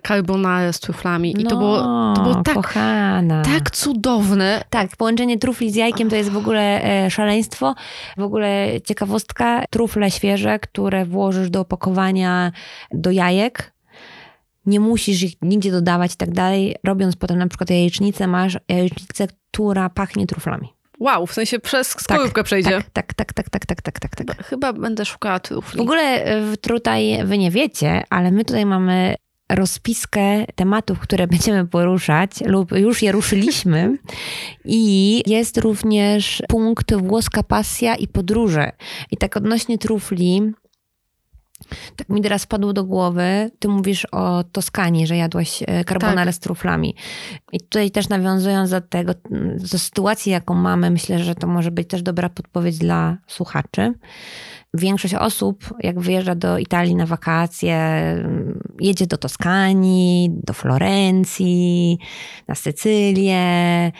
carbonara 0.09 0.73
z 0.73 0.81
truflami. 0.81 1.31
I 1.41 1.45
no, 1.45 1.51
to 1.51 1.57
było, 1.57 1.79
to 2.17 2.23
było 2.23 2.43
tak, 2.43 2.55
kochana. 2.55 3.43
tak 3.43 3.71
cudowne. 3.71 4.65
Tak, 4.71 4.97
połączenie 4.97 5.39
trufli 5.39 5.71
z 5.71 5.75
jajkiem 5.75 6.11
to 6.11 6.17
jest 6.17 6.31
w 6.31 6.37
ogóle 6.37 6.85
e, 6.85 7.11
szaleństwo. 7.11 7.75
W 8.17 8.23
ogóle 8.23 8.69
ciekawostka, 8.85 9.65
trufle 9.71 10.11
świeże, 10.11 10.59
które 10.59 11.05
włożysz 11.05 11.51
do 11.51 11.61
opakowania 11.61 12.53
do 12.91 13.11
jajek, 13.11 13.72
nie 14.67 14.81
musisz 14.81 15.23
ich 15.23 15.35
nigdzie 15.43 15.71
dodawać 15.71 16.15
i 16.15 16.17
tak 16.17 16.31
dalej. 16.31 16.77
Robiąc 16.85 17.17
potem 17.17 17.39
na 17.39 17.49
przykład 17.49 17.71
jajecznicę, 17.71 18.27
masz 18.27 18.59
jajecznicę, 18.69 19.27
która 19.53 19.91
pachnie 19.91 20.27
truflami. 20.27 20.69
Wow, 20.99 21.27
w 21.27 21.33
sensie 21.33 21.59
przez 21.59 21.89
skorupkę 21.89 22.33
tak, 22.35 22.45
przejdzie. 22.45 22.71
Tak, 22.71 23.15
tak, 23.15 23.33
tak, 23.33 23.51
tak, 23.51 23.67
tak, 23.67 23.83
tak, 23.83 23.99
tak, 23.99 24.17
tak. 24.17 24.45
Chyba 24.47 24.73
będę 24.73 25.05
szukała 25.05 25.41
trufli. 25.41 25.79
W 25.79 25.81
ogóle 25.81 26.25
tutaj 26.61 27.21
wy 27.25 27.39
nie 27.39 27.51
wiecie, 27.51 28.03
ale 28.11 28.31
my 28.31 28.45
tutaj 28.45 28.67
mamy 28.67 29.15
rozpiskę 29.51 30.45
tematów, 30.55 30.99
które 30.99 31.27
będziemy 31.37 31.67
poruszać, 31.67 32.31
lub 32.47 32.73
już 32.73 33.03
je 33.03 33.13
ruszyliśmy. 33.13 33.99
I 34.65 35.23
jest 35.27 35.59
również 35.59 36.43
punkt 36.49 36.95
włoska 36.95 37.43
pasja 37.43 37.95
i 37.95 38.09
podróże. 38.09 38.73
I 39.11 39.17
tak 39.17 39.37
odnośnie 39.37 39.79
trufli, 39.79 40.53
tak 41.97 42.09
mi 42.09 42.23
teraz 42.23 42.47
padło 42.47 42.73
do 42.73 42.85
głowy, 42.85 43.51
ty 43.59 43.69
mówisz 43.69 44.07
o 44.13 44.45
Toskanii, 44.53 45.07
że 45.07 45.17
jadłaś 45.17 45.63
e, 45.67 45.85
carbonara 45.85 46.25
tak. 46.25 46.35
z 46.35 46.39
truflami. 46.39 46.95
I 47.53 47.61
tutaj 47.61 47.91
też 47.91 48.09
nawiązując 48.09 48.71
do 48.71 48.81
tego, 48.81 49.13
do 49.71 49.79
sytuacji, 49.79 50.33
jaką 50.33 50.55
mamy, 50.55 50.91
myślę, 50.91 51.19
że 51.19 51.35
to 51.35 51.47
może 51.47 51.71
być 51.71 51.89
też 51.89 52.03
dobra 52.03 52.29
podpowiedź 52.29 52.79
dla 52.79 53.17
słuchaczy 53.27 53.95
większość 54.75 55.15
osób, 55.15 55.75
jak 55.81 56.01
wyjeżdża 56.01 56.35
do 56.35 56.59
Italii 56.59 56.95
na 56.95 57.07
wakacje, 57.07 57.79
jedzie 58.81 59.07
do 59.07 59.17
Toskanii, 59.17 60.31
do 60.31 60.53
Florencji, 60.53 61.99
na 62.49 62.55
Sycylię, 62.55 63.93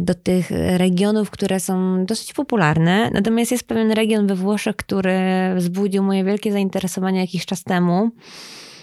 do 0.00 0.14
tych 0.14 0.50
regionów, 0.76 1.30
które 1.30 1.60
są 1.60 2.04
dosyć 2.04 2.32
popularne. 2.32 3.10
Natomiast 3.10 3.52
jest 3.52 3.66
pewien 3.66 3.90
region 3.90 4.26
we 4.26 4.34
Włoszech, 4.34 4.76
który 4.76 5.20
wzbudził 5.56 6.02
moje 6.02 6.24
wielkie 6.24 6.52
zainteresowanie 6.52 7.20
jakiś 7.20 7.46
czas 7.46 7.64
temu. 7.64 8.10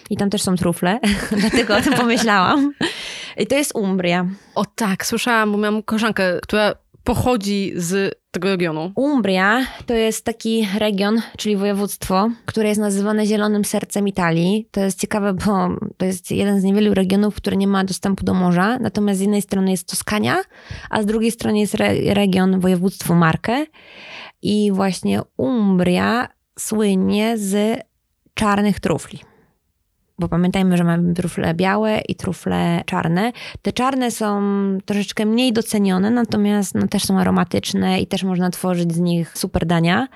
I 0.10 0.18
tam 0.18 0.30
też 0.30 0.42
są 0.42 0.56
trufle, 0.56 1.00
dlatego 1.42 1.76
o 1.78 1.82
tym 1.82 1.94
pomyślałam. 1.94 2.74
I 3.38 3.48
to 3.48 3.56
jest 3.56 3.72
Umbria. 3.76 4.26
O 4.56 4.66
tak, 4.66 5.06
słyszałam, 5.06 5.52
bo 5.52 5.58
miałam 5.58 5.84
koleżankę, 5.84 6.40
która 6.42 6.76
pochodzi 7.06 7.74
z 7.76 8.16
tego 8.32 8.48
regionu? 8.48 8.92
Umbria 8.96 9.66
to 9.86 9.94
jest 9.94 10.26
taki 10.26 10.68
region, 10.78 11.22
czyli 11.38 11.58
województwo, 11.58 12.30
które 12.46 12.70
jest 12.70 12.82
nazywane 12.82 13.26
Zielonym 13.26 13.66
Sercem 13.66 14.08
Italii. 14.08 14.68
To 14.72 14.82
jest 14.82 15.00
ciekawe, 15.00 15.34
bo 15.34 15.70
to 15.98 16.06
jest 16.06 16.32
jeden 16.32 16.60
z 16.60 16.64
niewielu 16.64 16.94
regionów, 16.94 17.36
który 17.36 17.58
nie 17.58 17.68
ma 17.68 17.84
dostępu 17.84 18.26
do 18.26 18.34
morza. 18.34 18.80
Natomiast 18.80 19.18
z 19.18 19.22
jednej 19.22 19.42
strony 19.42 19.72
jest 19.72 19.90
Toskania, 19.90 20.38
a 20.90 21.02
z 21.02 21.06
drugiej 21.06 21.32
strony 21.32 21.60
jest 21.60 21.76
re 21.76 22.14
region, 22.14 22.60
województwo 22.60 23.16
Marke. 23.16 23.66
I 24.42 24.72
właśnie 24.72 25.22
Umbria 25.38 26.28
słynie 26.60 27.38
z 27.38 27.82
czarnych 28.34 28.80
trufli 28.80 29.35
bo 30.20 30.30
pamiętajmy, 30.30 30.78
że 30.78 30.84
mamy 30.84 31.14
trufle 31.14 31.54
białe 31.54 32.00
i 32.00 32.16
trufle 32.16 32.84
czarne. 32.86 33.32
Te 33.62 33.74
czarne 33.74 34.12
są 34.12 34.42
troszeczkę 34.86 35.26
mniej 35.26 35.54
docenione, 35.54 36.12
natomiast 36.12 36.76
no, 36.76 36.88
też 36.88 37.04
są 37.04 37.20
aromatyczne 37.20 38.02
i 38.02 38.08
też 38.08 38.24
można 38.24 38.50
tworzyć 38.50 38.94
z 38.94 39.00
nich 39.00 39.38
super 39.38 39.66
dania. 39.66 40.08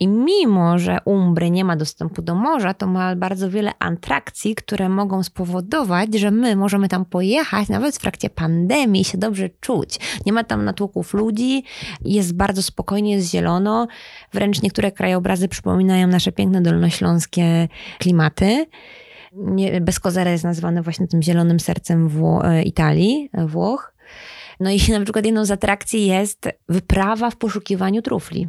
I 0.00 0.08
mimo, 0.08 0.78
że 0.78 0.98
Umbry 1.04 1.50
nie 1.50 1.64
ma 1.64 1.76
dostępu 1.76 2.22
do 2.22 2.34
morza, 2.34 2.74
to 2.74 2.86
ma 2.86 3.16
bardzo 3.16 3.50
wiele 3.50 3.72
atrakcji, 3.78 4.54
które 4.54 4.88
mogą 4.88 5.22
spowodować, 5.22 6.14
że 6.14 6.30
my 6.30 6.56
możemy 6.56 6.88
tam 6.88 7.04
pojechać 7.04 7.68
nawet 7.68 7.96
w 7.96 7.98
trakcie 7.98 8.30
pandemii 8.30 9.04
się 9.04 9.18
dobrze 9.18 9.50
czuć. 9.60 9.98
Nie 10.26 10.32
ma 10.32 10.44
tam 10.44 10.64
natłoków 10.64 11.14
ludzi, 11.14 11.64
jest 12.04 12.36
bardzo 12.36 12.62
spokojnie, 12.62 13.12
jest 13.12 13.30
zielono. 13.30 13.86
Wręcz 14.32 14.62
niektóre 14.62 14.92
krajobrazy 14.92 15.48
przypominają 15.48 16.06
nasze 16.06 16.32
piękne 16.32 16.62
dolnośląskie 16.62 17.68
klimaty. 17.98 18.66
Nie, 19.32 19.80
Beskozera 19.80 20.30
jest 20.30 20.44
nazwane 20.44 20.82
właśnie 20.82 21.08
tym 21.08 21.22
zielonym 21.22 21.60
sercem 21.60 22.08
Wło 22.08 22.48
e, 22.48 22.62
Italii, 22.62 23.30
e, 23.32 23.46
Włoch. 23.46 23.94
No 24.60 24.70
i 24.70 24.80
na 24.92 25.00
przykład 25.00 25.24
jedną 25.24 25.44
z 25.44 25.50
atrakcji 25.50 26.06
jest 26.06 26.48
wyprawa 26.68 27.30
w 27.30 27.36
poszukiwaniu 27.36 28.02
trufli 28.02 28.48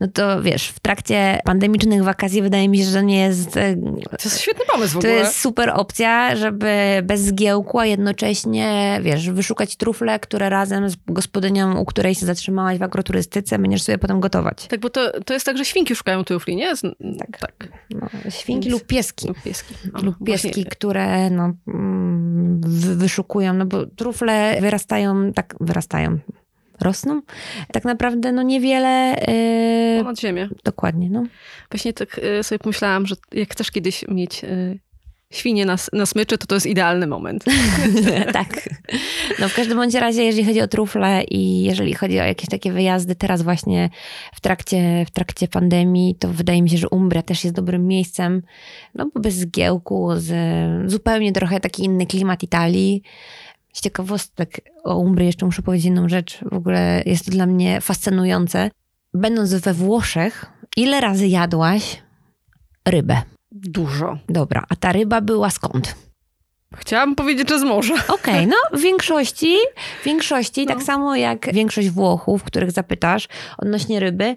no 0.00 0.08
to 0.08 0.42
wiesz, 0.42 0.68
w 0.68 0.80
trakcie 0.80 1.38
pandemicznych 1.44 2.04
wakacji 2.04 2.42
wydaje 2.42 2.68
mi 2.68 2.78
się, 2.78 2.84
że 2.84 3.02
nie 3.02 3.20
jest... 3.20 3.56
E, 3.56 3.76
to 4.10 4.24
jest 4.24 4.40
świetny 4.40 4.64
pomysł 4.72 4.94
w 4.94 4.96
ogóle. 4.96 5.12
To 5.12 5.18
jest 5.18 5.40
super 5.40 5.70
opcja, 5.74 6.36
żeby 6.36 7.00
bez 7.02 7.20
zgiełku, 7.20 7.78
a 7.78 7.86
jednocześnie, 7.86 9.00
wiesz, 9.02 9.30
wyszukać 9.30 9.76
trufle, 9.76 10.18
które 10.18 10.48
razem 10.48 10.90
z 10.90 10.96
gospodynią, 11.08 11.78
u 11.78 11.84
której 11.84 12.14
się 12.14 12.26
zatrzymałaś 12.26 12.78
w 12.78 12.82
agroturystyce, 12.82 13.58
będziesz 13.58 13.82
sobie 13.82 13.98
potem 13.98 14.20
gotować. 14.20 14.66
Tak, 14.66 14.80
bo 14.80 14.90
to, 14.90 15.20
to 15.20 15.34
jest 15.34 15.46
tak, 15.46 15.58
że 15.58 15.64
świnki 15.64 15.96
szukają 15.96 16.24
trufli, 16.24 16.56
nie? 16.56 16.72
Tak. 17.18 17.38
tak. 17.40 17.68
No, 17.90 18.08
świnki 18.30 18.68
Więc... 18.68 18.80
lub 18.80 18.86
pieski. 18.86 19.28
Lub 19.28 19.42
pieski. 19.42 19.74
O, 19.94 20.02
lub 20.02 20.16
pieski, 20.24 20.48
właśnie. 20.48 20.64
które 20.64 21.30
no, 21.30 21.52
mm, 21.68 22.60
wyszukują, 22.96 23.54
no 23.54 23.66
bo 23.66 23.86
trufle 23.86 24.60
wyrastają, 24.60 25.32
tak 25.32 25.54
wyrastają, 25.60 26.18
rosną. 26.82 27.22
Tak 27.72 27.84
naprawdę 27.84 28.32
no 28.32 28.42
niewiele... 28.42 29.16
Yy, 29.96 30.02
Ponad 30.02 30.20
ziemię. 30.20 30.48
Dokładnie, 30.64 31.10
no. 31.10 31.24
Właśnie 31.70 31.92
tak 31.92 32.20
yy, 32.22 32.42
sobie 32.42 32.58
pomyślałam, 32.58 33.06
że 33.06 33.14
jak 33.32 33.52
chcesz 33.52 33.70
kiedyś 33.70 34.04
mieć... 34.08 34.42
Yy 34.42 34.78
świnie 35.30 35.66
na, 35.66 35.76
na 35.92 36.06
smyczy, 36.06 36.38
to 36.38 36.46
to 36.46 36.54
jest 36.54 36.66
idealny 36.66 37.06
moment. 37.06 37.44
tak. 38.32 38.68
No 39.38 39.48
w 39.48 39.54
każdym 39.54 39.76
bądź 39.76 39.94
razie, 39.94 40.24
jeżeli 40.24 40.44
chodzi 40.44 40.60
o 40.60 40.68
trufle 40.68 41.24
i 41.24 41.62
jeżeli 41.62 41.94
chodzi 41.94 42.20
o 42.20 42.24
jakieś 42.24 42.48
takie 42.48 42.72
wyjazdy 42.72 43.14
teraz 43.14 43.42
właśnie 43.42 43.90
w 44.34 44.40
trakcie, 44.40 45.04
w 45.06 45.10
trakcie 45.10 45.48
pandemii, 45.48 46.14
to 46.14 46.28
wydaje 46.28 46.62
mi 46.62 46.70
się, 46.70 46.76
że 46.76 46.88
Umbria 46.88 47.22
też 47.22 47.44
jest 47.44 47.56
dobrym 47.56 47.86
miejscem, 47.86 48.42
no 48.94 49.10
bo 49.14 49.20
bez 49.20 49.34
zgiełku, 49.34 50.10
z 50.16 50.30
zupełnie 50.90 51.32
trochę 51.32 51.60
taki 51.60 51.84
inny 51.84 52.06
klimat 52.06 52.42
Italii. 52.42 53.02
Z 53.72 53.80
ciekawostek 53.80 54.60
o 54.84 54.96
Umbrii 54.96 55.26
jeszcze 55.26 55.46
muszę 55.46 55.62
powiedzieć 55.62 55.84
jedną 55.84 56.08
rzecz. 56.08 56.38
W 56.50 56.54
ogóle 56.54 57.02
jest 57.06 57.24
to 57.24 57.30
dla 57.30 57.46
mnie 57.46 57.80
fascynujące. 57.80 58.70
Będąc 59.14 59.54
we 59.54 59.74
Włoszech, 59.74 60.46
ile 60.76 61.00
razy 61.00 61.26
jadłaś 61.26 62.02
rybę? 62.88 63.22
Dużo. 63.52 64.18
Dobra, 64.28 64.64
a 64.68 64.76
ta 64.76 64.92
ryba 64.92 65.20
była 65.20 65.50
skąd? 65.50 65.94
Chciałam 66.76 67.14
powiedzieć, 67.14 67.48
że 67.48 67.58
z 67.58 67.62
morza. 67.62 67.94
Okej, 68.08 68.34
okay, 68.34 68.46
no 68.46 68.78
w 68.78 68.80
większości, 68.80 69.56
w 70.02 70.04
większości 70.04 70.66
no. 70.66 70.74
tak 70.74 70.82
samo 70.82 71.16
jak 71.16 71.52
większość 71.54 71.90
Włochów, 71.90 72.42
których 72.42 72.70
zapytasz 72.70 73.28
odnośnie 73.58 74.00
ryby, 74.00 74.36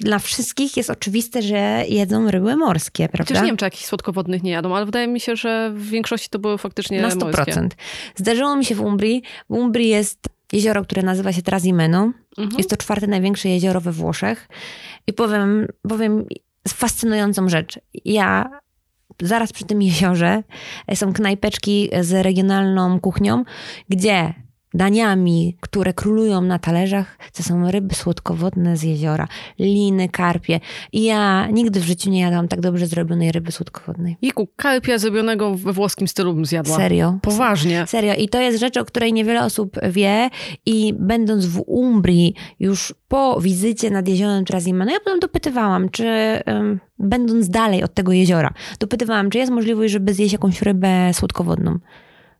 dla 0.00 0.18
wszystkich 0.18 0.76
jest 0.76 0.90
oczywiste, 0.90 1.42
że 1.42 1.84
jedzą 1.88 2.30
ryby 2.30 2.56
morskie, 2.56 3.08
prawda? 3.08 3.24
Chociaż 3.28 3.42
nie 3.42 3.48
wiem, 3.48 3.56
czy 3.56 3.64
jakichś 3.64 3.84
słodkowodnych 3.84 4.42
nie 4.42 4.50
jadą, 4.50 4.76
ale 4.76 4.86
wydaje 4.86 5.08
mi 5.08 5.20
się, 5.20 5.36
że 5.36 5.72
w 5.74 5.88
większości 5.88 6.28
to 6.30 6.38
były 6.38 6.58
faktycznie 6.58 7.02
Na 7.02 7.08
100%. 7.08 7.20
Morskie. 7.20 7.68
Zdarzyło 8.16 8.56
mi 8.56 8.64
się 8.64 8.74
w 8.74 8.80
Umbrii. 8.80 9.22
W 9.50 9.54
Umbrii 9.54 9.88
jest 9.88 10.28
jezioro, 10.52 10.84
które 10.84 11.02
nazywa 11.02 11.32
się 11.32 11.42
Trasimeno. 11.42 12.12
Mhm. 12.38 12.58
Jest 12.58 12.70
to 12.70 12.76
czwarte 12.76 13.06
największe 13.06 13.48
jezioro 13.48 13.80
we 13.80 13.92
Włoszech. 13.92 14.48
I 15.06 15.12
powiem, 15.12 15.66
powiem 15.88 16.26
fascynującą 16.68 17.48
rzecz. 17.48 17.78
Ja 18.04 18.50
zaraz 19.22 19.52
przy 19.52 19.64
tym 19.64 19.82
jeziorze 19.82 20.42
są 20.94 21.12
knajpeczki 21.12 21.90
z 22.00 22.12
regionalną 22.12 23.00
kuchnią, 23.00 23.44
gdzie 23.88 24.34
daniami, 24.74 25.56
które 25.60 25.92
królują 25.92 26.40
na 26.40 26.58
talerzach, 26.58 27.18
to 27.32 27.42
są 27.42 27.70
ryby 27.70 27.94
słodkowodne 27.94 28.76
z 28.76 28.82
jeziora, 28.82 29.28
liny, 29.58 30.08
karpie. 30.08 30.60
I 30.92 31.04
ja 31.04 31.46
nigdy 31.46 31.80
w 31.80 31.84
życiu 31.84 32.10
nie 32.10 32.20
jadłam 32.20 32.48
tak 32.48 32.60
dobrze 32.60 32.86
zrobionej 32.86 33.32
ryby 33.32 33.52
słodkowodnej. 33.52 34.16
Iku, 34.22 34.48
karpia 34.56 34.98
zrobionego 34.98 35.54
we 35.54 35.72
włoskim 35.72 36.08
stylu 36.08 36.34
bym 36.34 36.46
zjadła. 36.46 36.76
Serio. 36.76 37.18
Poważnie. 37.22 37.86
Serio. 37.86 38.14
I 38.14 38.28
to 38.28 38.40
jest 38.40 38.60
rzecz, 38.60 38.76
o 38.76 38.84
której 38.84 39.12
niewiele 39.12 39.44
osób 39.44 39.76
wie 39.90 40.30
i 40.66 40.94
będąc 40.98 41.46
w 41.46 41.62
Umbrii 41.66 42.34
już 42.60 42.94
po 43.08 43.40
wizycie 43.40 43.90
nad 43.90 44.08
jeziorem 44.08 44.44
Trasimano, 44.44 44.90
ja 44.90 44.98
potem 45.04 45.20
dopytywałam, 45.20 45.88
czy 45.88 46.06
um, 46.46 46.80
będąc 46.98 47.48
dalej 47.48 47.84
od 47.84 47.94
tego 47.94 48.12
jeziora, 48.12 48.54
dopytywałam, 48.80 49.30
czy 49.30 49.38
jest 49.38 49.52
możliwość, 49.52 49.92
żeby 49.92 50.14
zjeść 50.14 50.32
jakąś 50.32 50.62
rybę 50.62 51.14
słodkowodną. 51.14 51.78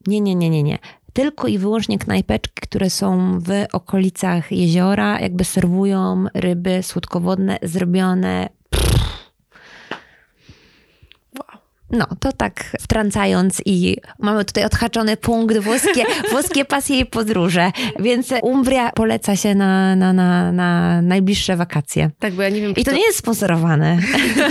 Nie, 0.07 0.20
nie, 0.20 0.34
nie, 0.34 0.50
nie, 0.50 0.62
nie 0.62 0.78
tylko 1.18 1.48
i 1.48 1.58
wyłącznie 1.58 1.98
knajpeczki, 1.98 2.60
które 2.60 2.90
są 2.90 3.38
w 3.40 3.50
okolicach 3.72 4.52
jeziora, 4.52 5.20
jakby 5.20 5.44
serwują 5.44 6.24
ryby 6.34 6.82
słodkowodne 6.82 7.58
zrobione 7.62 8.48
No, 11.91 12.07
to 12.20 12.32
tak 12.32 12.76
wtrącając 12.80 13.62
i 13.64 13.97
mamy 14.18 14.45
tutaj 14.45 14.64
odhaczony 14.64 15.16
punkt 15.16 15.59
włoskie, 15.59 16.05
włoskie 16.32 16.64
pasje 16.64 16.99
i 16.99 17.07
podróże, 17.07 17.72
więc 17.99 18.28
Umbria 18.43 18.91
poleca 18.93 19.36
się 19.36 19.55
na, 19.55 19.97
na, 19.97 20.12
na, 20.12 20.53
na 20.53 21.03
najbliższe 21.03 21.57
wakacje. 21.57 22.11
Tak, 22.18 22.34
bo 22.34 22.43
ja 22.43 22.49
nie 22.49 22.61
wiem, 22.61 22.70
I 22.70 22.84
to, 22.84 22.91
to, 22.91 22.97
nie 22.97 23.07
jest 23.07 23.18
sponsorowane. 23.18 23.99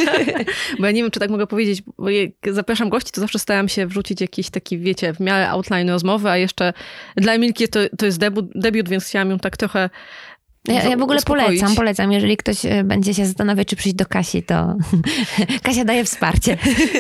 bo 0.80 0.86
ja 0.86 0.92
nie 0.92 1.02
wiem, 1.02 1.12
czy 1.12 1.20
tak 1.20 1.30
mogę 1.30 1.48
powiedzieć, 1.48 1.84
bo 1.98 2.10
jak 2.10 2.30
zapraszam 2.52 2.90
gości, 2.90 3.12
to 3.12 3.22
zawsze 3.22 3.40
staram 3.40 3.70
się 3.70 3.88
wrzucić 3.88 4.22
jakiś 4.22 4.50
taki, 4.50 4.80
wiecie, 4.80 5.14
w 5.14 5.20
miarę 5.20 5.50
outline 5.50 5.90
rozmowy, 5.90 6.30
a 6.30 6.38
jeszcze 6.38 6.74
dla 7.16 7.34
Emilki 7.34 7.68
to, 7.68 7.80
to 7.98 8.06
jest 8.06 8.20
debiut, 8.20 8.46
debiut, 8.56 8.90
więc 8.90 9.06
chciałam 9.06 9.30
ją 9.30 9.40
tak 9.40 9.58
trochę 9.58 9.90
ja, 10.68 10.84
ja, 10.84 10.98
w 10.98 11.02
ogóle 11.02 11.18
uspokoić. 11.18 11.46
polecam, 11.46 11.76
polecam. 11.76 12.12
Jeżeli 12.12 12.38
ktoś 12.38 12.66
e, 12.66 12.84
będzie 12.84 13.14
się 13.14 13.26
zastanawiać, 13.26 13.68
czy 13.68 13.76
przyjść 13.76 13.96
do 13.96 14.06
Kasi, 14.06 14.44
to 14.44 14.76
Kasia 15.64 15.86
daje 15.86 16.04
wsparcie. 16.04 16.58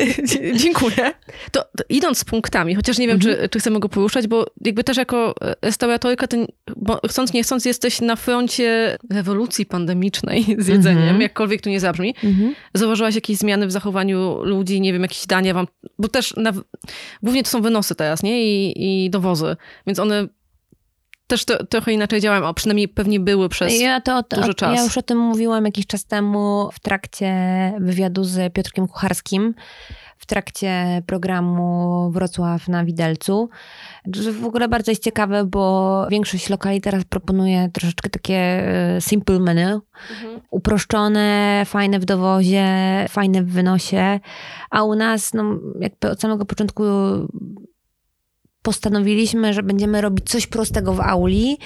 Dziękuję. 0.64 1.14
To, 1.52 1.64
to, 1.78 1.84
idąc 1.90 2.18
z 2.18 2.26
punktami, 2.26 2.76
chociaż 2.76 2.98
nie 2.98 3.08
wiem, 3.08 3.20
czy, 3.20 3.30
mhm. 3.30 3.50
czy 3.50 3.60
chcemy 3.60 3.80
go 3.80 3.90
poruszać, 3.90 4.28
bo 4.28 4.46
jakby 4.66 4.84
też 4.84 4.98
jako 4.98 5.36
restauratorka, 5.62 6.28
to 6.28 6.38
chcąc 7.10 7.34
nie 7.34 7.44
chcąc 7.44 7.66
jesteś 7.66 8.02
na 8.02 8.16
froncie 8.16 8.98
rewolucji 9.12 9.66
pandemicznej 9.66 10.44
z 10.58 10.68
jedzeniem, 10.68 11.04
mhm. 11.04 11.22
jakkolwiek 11.22 11.62
tu 11.62 11.70
nie 11.70 11.80
zabrzmi. 11.80 12.16
Mhm. 12.24 12.56
Zauważyłaś 12.74 13.16
jakieś 13.16 13.38
zmiany 13.38 13.68
w 13.68 13.72
zachowaniu 13.72 14.44
ludzi, 14.44 14.82
nie 14.82 14.94
wiem, 14.94 15.02
jakieś 15.02 15.28
dania 15.28 15.54
wam, 15.54 15.68
bo 16.00 16.08
też 16.08 16.34
na, 16.38 16.54
głównie 17.24 17.44
to 17.44 17.50
są 17.50 17.62
wynosy 17.62 17.96
teraz, 17.96 18.24
nie? 18.24 18.44
I, 18.44 19.06
i 19.06 19.10
dowozy, 19.10 19.56
więc 19.88 20.00
one 20.00 20.28
też 21.28 21.46
to, 21.46 21.66
trochę 21.66 21.94
inaczej 21.94 22.22
działam, 22.22 22.44
a 22.44 22.54
przynajmniej 22.54 22.88
pewnie 22.88 23.20
były 23.20 23.50
przez 23.50 23.82
ja 23.82 24.02
to, 24.02 24.24
to, 24.24 24.36
duży 24.38 24.54
czas. 24.54 24.78
Ja 24.78 24.84
już 24.84 24.98
o 24.98 25.02
tym 25.02 25.18
mówiłam 25.18 25.66
jakiś 25.66 25.88
czas 25.88 26.06
temu 26.06 26.70
w 26.74 26.80
trakcie 26.80 27.34
wywiadu 27.80 28.24
z 28.24 28.54
Piotrkiem 28.54 28.88
Kucharskim, 28.88 29.54
w 30.18 30.26
trakcie 30.26 31.02
programu 31.06 32.12
Wrocław 32.12 32.68
na 32.68 32.86
Widelcu. 32.86 33.50
W 34.42 34.46
ogóle 34.46 34.68
bardzo 34.68 34.92
jest 34.92 35.04
ciekawe, 35.04 35.46
bo 35.46 36.08
większość 36.12 36.50
lokali 36.50 36.82
teraz 36.82 37.04
proponuje 37.04 37.70
troszeczkę 37.74 38.10
takie 38.10 38.36
e, 38.36 39.02
simple 39.02 39.40
menu. 39.40 39.80
Mhm. 40.12 40.42
Uproszczone, 40.52 41.64
fajne 41.66 42.00
w 42.00 42.06
dowozie, 42.06 42.66
fajne 43.10 43.44
w 43.44 43.52
wynosie. 43.52 44.20
A 44.70 44.84
u 44.84 44.96
nas, 44.96 45.34
no, 45.34 45.44
jakby 45.80 46.10
od 46.10 46.22
samego 46.22 46.46
początku 46.46 46.84
postanowiliśmy, 48.68 49.54
że 49.54 49.64
będziemy 49.64 50.02
robić 50.02 50.30
coś 50.30 50.48
prostego 50.48 50.94
w 50.94 51.00
auli 51.00 51.58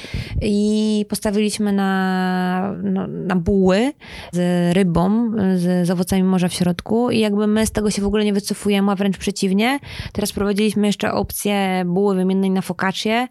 i 0.41 1.05
postawiliśmy 1.09 1.73
na, 1.73 2.75
no, 2.83 3.07
na 3.07 3.35
buły 3.35 3.93
z 4.31 4.73
rybą, 4.75 5.31
z, 5.55 5.87
z 5.87 5.89
owocami 5.89 6.23
morza 6.23 6.47
w 6.47 6.53
środku 6.53 7.11
i 7.11 7.19
jakby 7.19 7.47
my 7.47 7.65
z 7.65 7.71
tego 7.71 7.91
się 7.91 8.01
w 8.01 8.05
ogóle 8.05 8.25
nie 8.25 8.33
wycofujemy, 8.33 8.91
a 8.91 8.95
wręcz 8.95 9.17
przeciwnie. 9.17 9.79
Teraz 10.13 10.31
prowadziliśmy 10.31 10.87
jeszcze 10.87 11.13
opcję 11.13 11.83
buły 11.85 12.15
wymiennej 12.15 12.51
na 12.51 12.61
focaccie, 12.61 13.27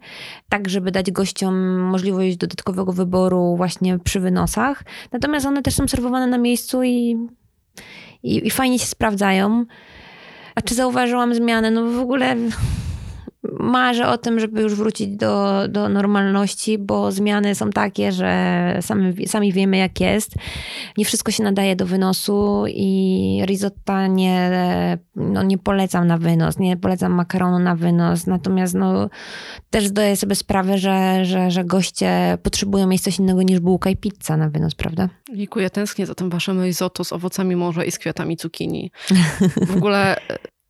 tak 0.49 0.69
żeby 0.69 0.91
dać 0.91 1.11
gościom 1.11 1.79
możliwość 1.79 2.37
dodatkowego 2.37 2.93
wyboru 2.93 3.55
właśnie 3.57 3.99
przy 3.99 4.19
wynosach. 4.19 4.83
Natomiast 5.11 5.45
one 5.45 5.61
też 5.61 5.73
są 5.75 5.87
serwowane 5.87 6.27
na 6.27 6.37
miejscu 6.37 6.83
i, 6.83 7.27
i, 8.23 8.47
i 8.47 8.49
fajnie 8.49 8.79
się 8.79 8.85
sprawdzają. 8.85 9.65
A 10.55 10.61
czy 10.61 10.75
zauważyłam 10.75 11.35
zmianę? 11.35 11.71
No 11.71 11.91
w 11.91 11.99
ogóle 11.99 12.35
marzę 13.43 14.07
o 14.07 14.17
tym, 14.17 14.39
żeby 14.39 14.61
już 14.61 14.75
wrócić 14.75 15.17
do, 15.17 15.67
do 15.67 15.89
normalności, 15.89 16.77
bo 16.77 17.11
zmiany 17.11 17.55
są 17.55 17.69
takie, 17.69 18.11
że 18.11 18.77
sami, 18.81 19.27
sami 19.27 19.53
wiemy 19.53 19.77
jak 19.77 19.99
jest. 19.99 20.35
Nie 20.97 21.05
wszystko 21.05 21.31
się 21.31 21.43
nadaje 21.43 21.75
do 21.75 21.85
wynosu 21.85 22.63
i 22.67 23.41
risotta 23.45 24.07
nie, 24.07 24.51
no 25.15 25.43
nie 25.43 25.57
polecam 25.57 26.07
na 26.07 26.17
wynos, 26.17 26.59
nie 26.59 26.77
polecam 26.77 27.13
makaronu 27.13 27.59
na 27.59 27.75
wynos, 27.75 28.27
natomiast 28.27 28.73
no, 28.73 29.09
też 29.69 29.87
zdaję 29.87 30.15
sobie 30.15 30.35
sprawę, 30.35 30.77
że, 30.77 31.25
że, 31.25 31.51
że 31.51 31.65
goście 31.65 32.37
potrzebują 32.43 32.87
mieć 32.87 33.01
coś 33.01 33.19
innego 33.19 33.41
niż 33.41 33.59
bułka 33.59 33.89
i 33.89 33.97
pizza 33.97 34.37
na 34.37 34.49
wynos, 34.49 34.75
prawda? 34.75 35.09
Dziękuję, 35.35 35.69
tęsknię 35.69 36.05
za 36.05 36.15
tym 36.15 36.29
waszym 36.29 36.63
risotto 36.63 37.03
z 37.03 37.13
owocami 37.13 37.55
morza 37.55 37.83
i 37.83 37.91
z 37.91 37.99
kwiatami 37.99 38.37
cukinii. 38.37 38.91
W 39.67 39.77
ogóle... 39.77 40.15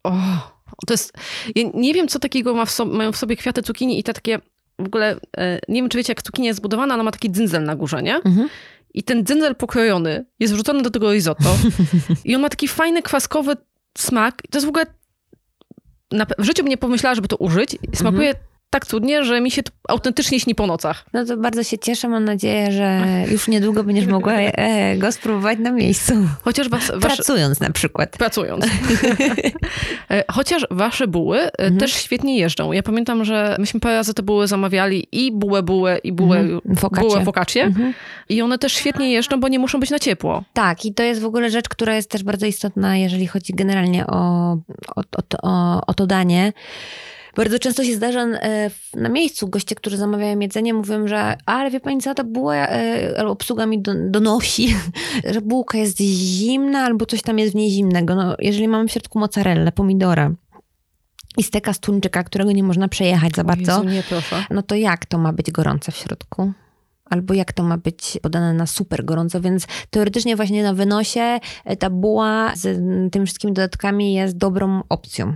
Oh 0.04 0.61
to 0.88 0.94
jest, 0.94 1.14
ja 1.56 1.64
nie 1.74 1.94
wiem, 1.94 2.08
co 2.08 2.20
takiego 2.20 2.54
ma 2.54 2.66
w 2.66 2.72
so, 2.72 2.86
mają 2.86 3.12
w 3.12 3.18
sobie 3.18 3.36
kwiaty 3.36 3.62
cukinii 3.62 4.00
i 4.00 4.04
te 4.04 4.14
takie, 4.14 4.40
w 4.80 4.86
ogóle, 4.86 5.16
e, 5.38 5.60
nie 5.68 5.82
wiem, 5.82 5.90
czy 5.90 5.98
wiecie, 5.98 6.12
jak 6.12 6.24
cukinia 6.24 6.48
jest 6.48 6.58
zbudowana, 6.58 6.94
ona 6.94 7.04
ma 7.04 7.12
taki 7.12 7.32
dzyndzel 7.32 7.64
na 7.64 7.76
górze, 7.76 8.04
nie? 8.04 8.16
Mhm. 8.16 8.50
I 8.94 9.04
ten 9.04 9.26
dzyndzel 9.26 9.56
pokrojony 9.56 10.26
jest 10.40 10.54
wrzucony 10.54 10.82
do 10.82 10.90
tego 10.90 11.14
risotto 11.14 11.58
i 12.26 12.36
on 12.36 12.42
ma 12.42 12.50
taki 12.50 12.68
fajny, 12.68 13.02
kwaskowy 13.02 13.56
smak. 13.98 14.42
To 14.50 14.58
jest 14.58 14.66
w 14.66 14.70
ogóle, 14.70 14.86
na, 16.12 16.26
w 16.38 16.44
życiu 16.44 16.64
bym 16.64 16.70
nie 16.70 16.78
pomyślała, 16.78 17.16
żeby 17.16 17.28
to 17.28 17.38
użyć. 17.38 17.78
Smakuje 17.94 18.30
mhm 18.30 18.51
tak 18.72 18.86
cudnie, 18.86 19.24
że 19.24 19.42
mi 19.42 19.52
się 19.52 19.64
to 19.64 19.72
autentycznie 19.88 20.40
śni 20.40 20.56
po 20.56 20.68
nocach. 20.68 21.06
No 21.14 21.26
to 21.26 21.38
bardzo 21.38 21.64
się 21.64 21.78
cieszę, 21.78 22.08
mam 22.08 22.26
nadzieję, 22.26 22.72
że 22.72 23.02
już 23.32 23.48
niedługo 23.48 23.84
będziesz 23.84 24.06
mogła 24.06 24.34
e, 24.34 24.98
go 24.98 25.12
spróbować 25.12 25.60
na 25.60 25.72
miejscu. 25.72 26.14
Chociaż 26.42 26.70
was, 26.70 26.92
Pracując 27.02 27.60
na 27.60 27.70
przykład. 27.70 28.18
Pracując. 28.18 28.66
E, 30.12 30.24
chociaż 30.32 30.68
wasze 30.72 31.08
buły 31.08 31.40
e, 31.40 31.60
mhm. 31.60 31.78
też 31.78 31.94
świetnie 31.94 32.38
jeżdżą. 32.38 32.72
Ja 32.72 32.84
pamiętam, 32.84 33.26
że 33.26 33.56
myśmy 33.60 33.80
parę 33.80 33.96
razy 33.96 34.14
te 34.14 34.24
buły 34.24 34.48
zamawiali 34.48 35.08
i 35.12 35.32
bułę 35.32 35.64
bułę 35.64 35.98
i 36.04 36.12
bułę, 36.12 36.40
mhm. 36.40 36.92
bułę 37.00 37.26
focaccie. 37.26 37.64
Mhm. 37.64 37.94
I 38.30 38.42
one 38.42 38.58
też 38.58 38.74
świetnie 38.74 39.12
jeżdżą, 39.12 39.40
bo 39.40 39.48
nie 39.48 39.60
muszą 39.60 39.80
być 39.80 39.90
na 39.90 40.00
ciepło. 40.00 40.44
Tak 40.54 40.86
i 40.86 40.94
to 40.94 41.04
jest 41.04 41.22
w 41.22 41.26
ogóle 41.26 41.50
rzecz, 41.50 41.70
która 41.70 41.96
jest 41.96 42.10
też 42.10 42.24
bardzo 42.24 42.46
istotna, 42.46 42.98
jeżeli 42.98 43.28
chodzi 43.28 43.54
generalnie 43.54 44.08
o, 44.08 44.52
o, 44.96 45.02
o, 45.18 45.24
o, 45.42 45.82
o 45.88 45.94
to 45.94 46.08
danie 46.08 46.54
bardzo 47.36 47.60
często 47.60 47.84
się 47.84 47.96
zdarza 47.96 48.22
e, 48.22 48.72
na 48.94 49.10
miejscu 49.10 49.48
goście, 49.48 49.76
którzy 49.76 49.98
zamawiają 49.98 50.40
jedzenie, 50.40 50.74
mówią, 50.74 51.08
że 51.08 51.38
ale 51.46 51.72
wie 51.72 51.80
pani 51.80 52.02
co, 52.02 52.14
ta 52.14 52.24
buła 52.24 52.56
e, 52.56 53.28
obsługa 53.28 53.66
mi 53.66 53.82
donosi, 54.10 54.76
że 55.34 55.42
bułka 55.42 55.78
jest 55.78 55.98
zimna 56.00 56.80
albo 56.80 57.06
coś 57.06 57.22
tam 57.22 57.40
jest 57.40 57.52
w 57.52 57.56
niej 57.56 57.72
zimnego. 57.72 58.16
No, 58.16 58.36
jeżeli 58.40 58.68
mamy 58.68 58.88
w 58.88 58.92
środku 58.92 59.20
mozzarellę, 59.20 59.72
pomidora, 59.72 60.32
i 61.38 61.44
steka 61.44 61.74
z 61.74 61.80
tuńczyka, 61.80 62.24
którego 62.24 62.52
nie 62.52 62.64
można 62.64 62.88
przejechać 62.88 63.36
za 63.36 63.44
bardzo, 63.44 63.72
Jezu, 63.72 63.84
nie, 63.84 64.04
no 64.50 64.62
to 64.64 64.76
jak 64.76 65.06
to 65.06 65.18
ma 65.18 65.34
być 65.34 65.52
gorące 65.52 65.92
w 65.92 65.96
środku? 65.96 66.52
Albo 67.06 67.34
jak 67.34 67.54
to 67.54 67.64
ma 67.64 67.78
być 67.78 68.20
podane 68.22 68.54
na 68.54 68.68
super 68.68 69.06
gorąco, 69.06 69.42
więc 69.42 69.68
teoretycznie 69.90 70.36
właśnie 70.36 70.64
na 70.64 70.74
wynosie 70.74 71.40
e, 71.66 71.76
ta 71.76 71.90
buła 71.90 72.52
z 72.56 72.80
tymi 73.12 73.26
wszystkimi 73.26 73.54
dodatkami 73.54 74.14
jest 74.14 74.38
dobrą 74.38 74.84
opcją. 74.90 75.34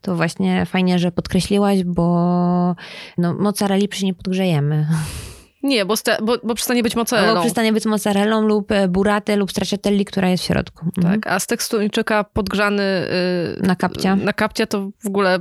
To 0.00 0.16
właśnie 0.16 0.66
fajnie, 0.66 0.98
że 0.98 1.12
podkreśliłaś, 1.12 1.84
bo 1.84 2.76
no, 3.18 3.34
mozzarelli 3.34 3.88
przy 3.88 4.04
nie 4.04 4.14
podgrzejemy. 4.14 4.86
Nie, 5.62 5.84
bo, 5.84 5.96
sta, 5.96 6.16
bo, 6.22 6.36
bo, 6.44 6.54
przestanie 6.54 6.82
być 6.82 6.96
mozzarellą. 6.96 7.34
Bo 7.34 7.40
przestanie 7.40 7.72
być 7.72 7.84
mozzarellą 7.84 8.46
lub 8.46 8.72
e, 8.72 8.88
burate 8.88 9.36
lub 9.36 9.50
stracciatelli, 9.50 10.04
która 10.04 10.28
jest 10.28 10.44
w 10.44 10.46
środku. 10.46 10.86
Mhm. 10.96 11.20
Tak, 11.20 11.32
a 11.32 11.40
z 11.40 11.46
tekstu 11.46 11.76
podgrzany 12.32 13.08
yy, 13.60 13.66
na 13.66 13.76
kapcia. 13.76 14.16
Na 14.16 14.32
kapcia 14.32 14.66
to 14.66 14.90
w 15.04 15.06
ogóle 15.06 15.38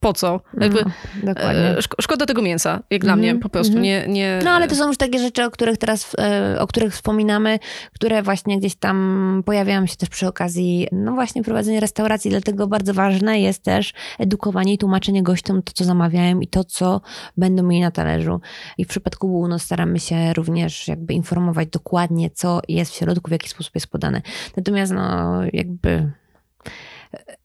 po 0.00 0.12
co? 0.12 0.40
Jakby, 0.60 0.84
no, 1.22 1.32
e, 1.32 1.76
szko- 1.78 2.02
szkoda 2.02 2.26
tego 2.26 2.42
mięsa, 2.42 2.82
jak 2.90 3.02
dla 3.02 3.16
mnie, 3.16 3.34
po 3.34 3.48
prostu. 3.48 3.72
mhm. 3.72 3.82
Nie, 3.82 4.04
nie... 4.08 4.40
No 4.44 4.50
ale 4.50 4.68
to 4.68 4.74
są 4.74 4.86
już 4.86 4.96
takie 4.96 5.18
rzeczy, 5.18 5.44
o 5.44 5.50
których 5.50 5.78
teraz, 5.78 6.16
e, 6.18 6.60
o 6.60 6.66
których 6.66 6.92
wspominamy, 6.92 7.58
które 7.94 8.22
właśnie 8.22 8.58
gdzieś 8.58 8.74
tam 8.74 9.42
pojawiają 9.46 9.86
się 9.86 9.96
też 9.96 10.08
przy 10.08 10.26
okazji, 10.26 10.88
no 10.92 11.12
właśnie 11.12 11.42
prowadzenia 11.42 11.80
restauracji, 11.80 12.30
dlatego 12.30 12.66
bardzo 12.66 12.94
ważne 12.94 13.40
jest 13.40 13.62
też 13.62 13.92
edukowanie 14.18 14.74
i 14.74 14.78
tłumaczenie 14.78 15.22
gościom 15.22 15.62
to, 15.62 15.72
co 15.72 15.84
zamawiają 15.84 16.40
i 16.40 16.46
to, 16.46 16.64
co 16.64 17.00
będą 17.36 17.62
mieli 17.62 17.82
na 17.82 17.90
talerzu. 17.90 18.40
I 18.78 18.84
w 18.84 18.88
przypadku 18.88 19.28
bułu 19.28 19.48
no, 19.48 19.58
staramy 19.58 19.98
się 19.98 20.32
również 20.32 20.88
jakby 20.88 21.14
informować 21.14 21.68
dokładnie, 21.68 22.30
co 22.30 22.60
jest 22.68 22.92
w 22.92 22.94
środku, 22.94 23.28
w 23.28 23.32
jaki 23.32 23.48
sposób 23.48 23.74
jest 23.74 23.86
podane. 23.86 24.22
Natomiast 24.56 24.92
no 24.92 25.40
jakby 25.52 26.12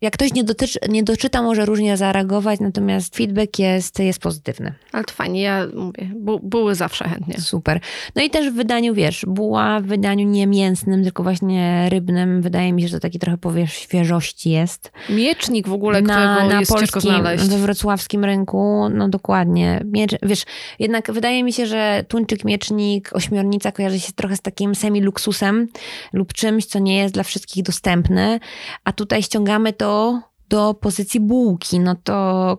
jak 0.02 0.14
ktoś 0.14 0.34
nie, 0.34 0.44
dotyczy, 0.44 0.80
nie 0.90 1.04
doczyta, 1.04 1.42
może 1.42 1.66
różnie 1.66 1.98
zareagować, 1.98 2.60
natomiast 2.60 3.16
feedback 3.16 3.60
jest, 3.60 4.00
jest 4.00 4.20
pozytywny. 4.20 4.74
Ale 4.92 5.04
to 5.04 5.14
fajnie, 5.14 5.42
ja 5.42 5.68
mówię, 5.76 6.10
bu- 6.16 6.40
były 6.40 6.76
zawsze 6.76 7.10
chętnie. 7.10 7.42
Super. 7.42 7.80
No 8.16 8.22
i 8.22 8.30
też 8.30 8.50
w 8.50 8.54
wydaniu, 8.56 8.94
wiesz, 8.94 9.26
buła 9.28 9.80
w 9.80 9.84
wydaniu 9.84 10.28
nie 10.28 10.48
mięsnym, 10.48 11.04
tylko 11.04 11.24
właśnie 11.24 11.90
rybnym. 11.90 12.42
Wydaje 12.42 12.74
mi 12.74 12.82
się, 12.82 12.88
że 12.88 12.98
to 12.98 13.02
taki 13.02 13.20
trochę 13.20 13.38
powiesz 13.38 13.74
świeżości 13.74 14.50
jest. 14.50 14.92
Miecznik 15.10 15.68
w 15.68 15.74
ogóle, 15.74 16.02
którego 16.02 16.60
jest 16.60 16.80
ciężko 16.80 17.02
znaleźć. 17.02 17.46
we 17.46 17.58
wrocławskim 17.58 18.26
rynku, 18.26 18.90
no 18.90 19.10
dokładnie. 19.10 19.82
Miecz, 19.86 20.12
wiesz, 20.24 20.44
jednak 20.80 21.12
wydaje 21.12 21.44
mi 21.44 21.54
się, 21.54 21.66
że 21.66 22.06
tuńczyk, 22.08 22.46
miecznik, 22.46 23.10
ośmiornica 23.14 23.72
kojarzy 23.72 24.00
się 24.00 24.14
trochę 24.14 24.36
z 24.36 24.42
takim 24.42 24.76
semi-luksusem 24.76 25.68
lub 26.14 26.34
czymś, 26.34 26.66
co 26.66 26.80
nie 26.80 26.98
jest 26.98 27.14
dla 27.14 27.24
wszystkich 27.24 27.64
dostępne, 27.64 28.40
a 28.84 28.92
tutaj 28.92 29.24
ściągamy 29.24 29.55
to 29.74 30.22
do 30.50 30.74
pozycji 30.74 31.20
bułki, 31.20 31.80
no 31.80 31.96
to 32.04 32.58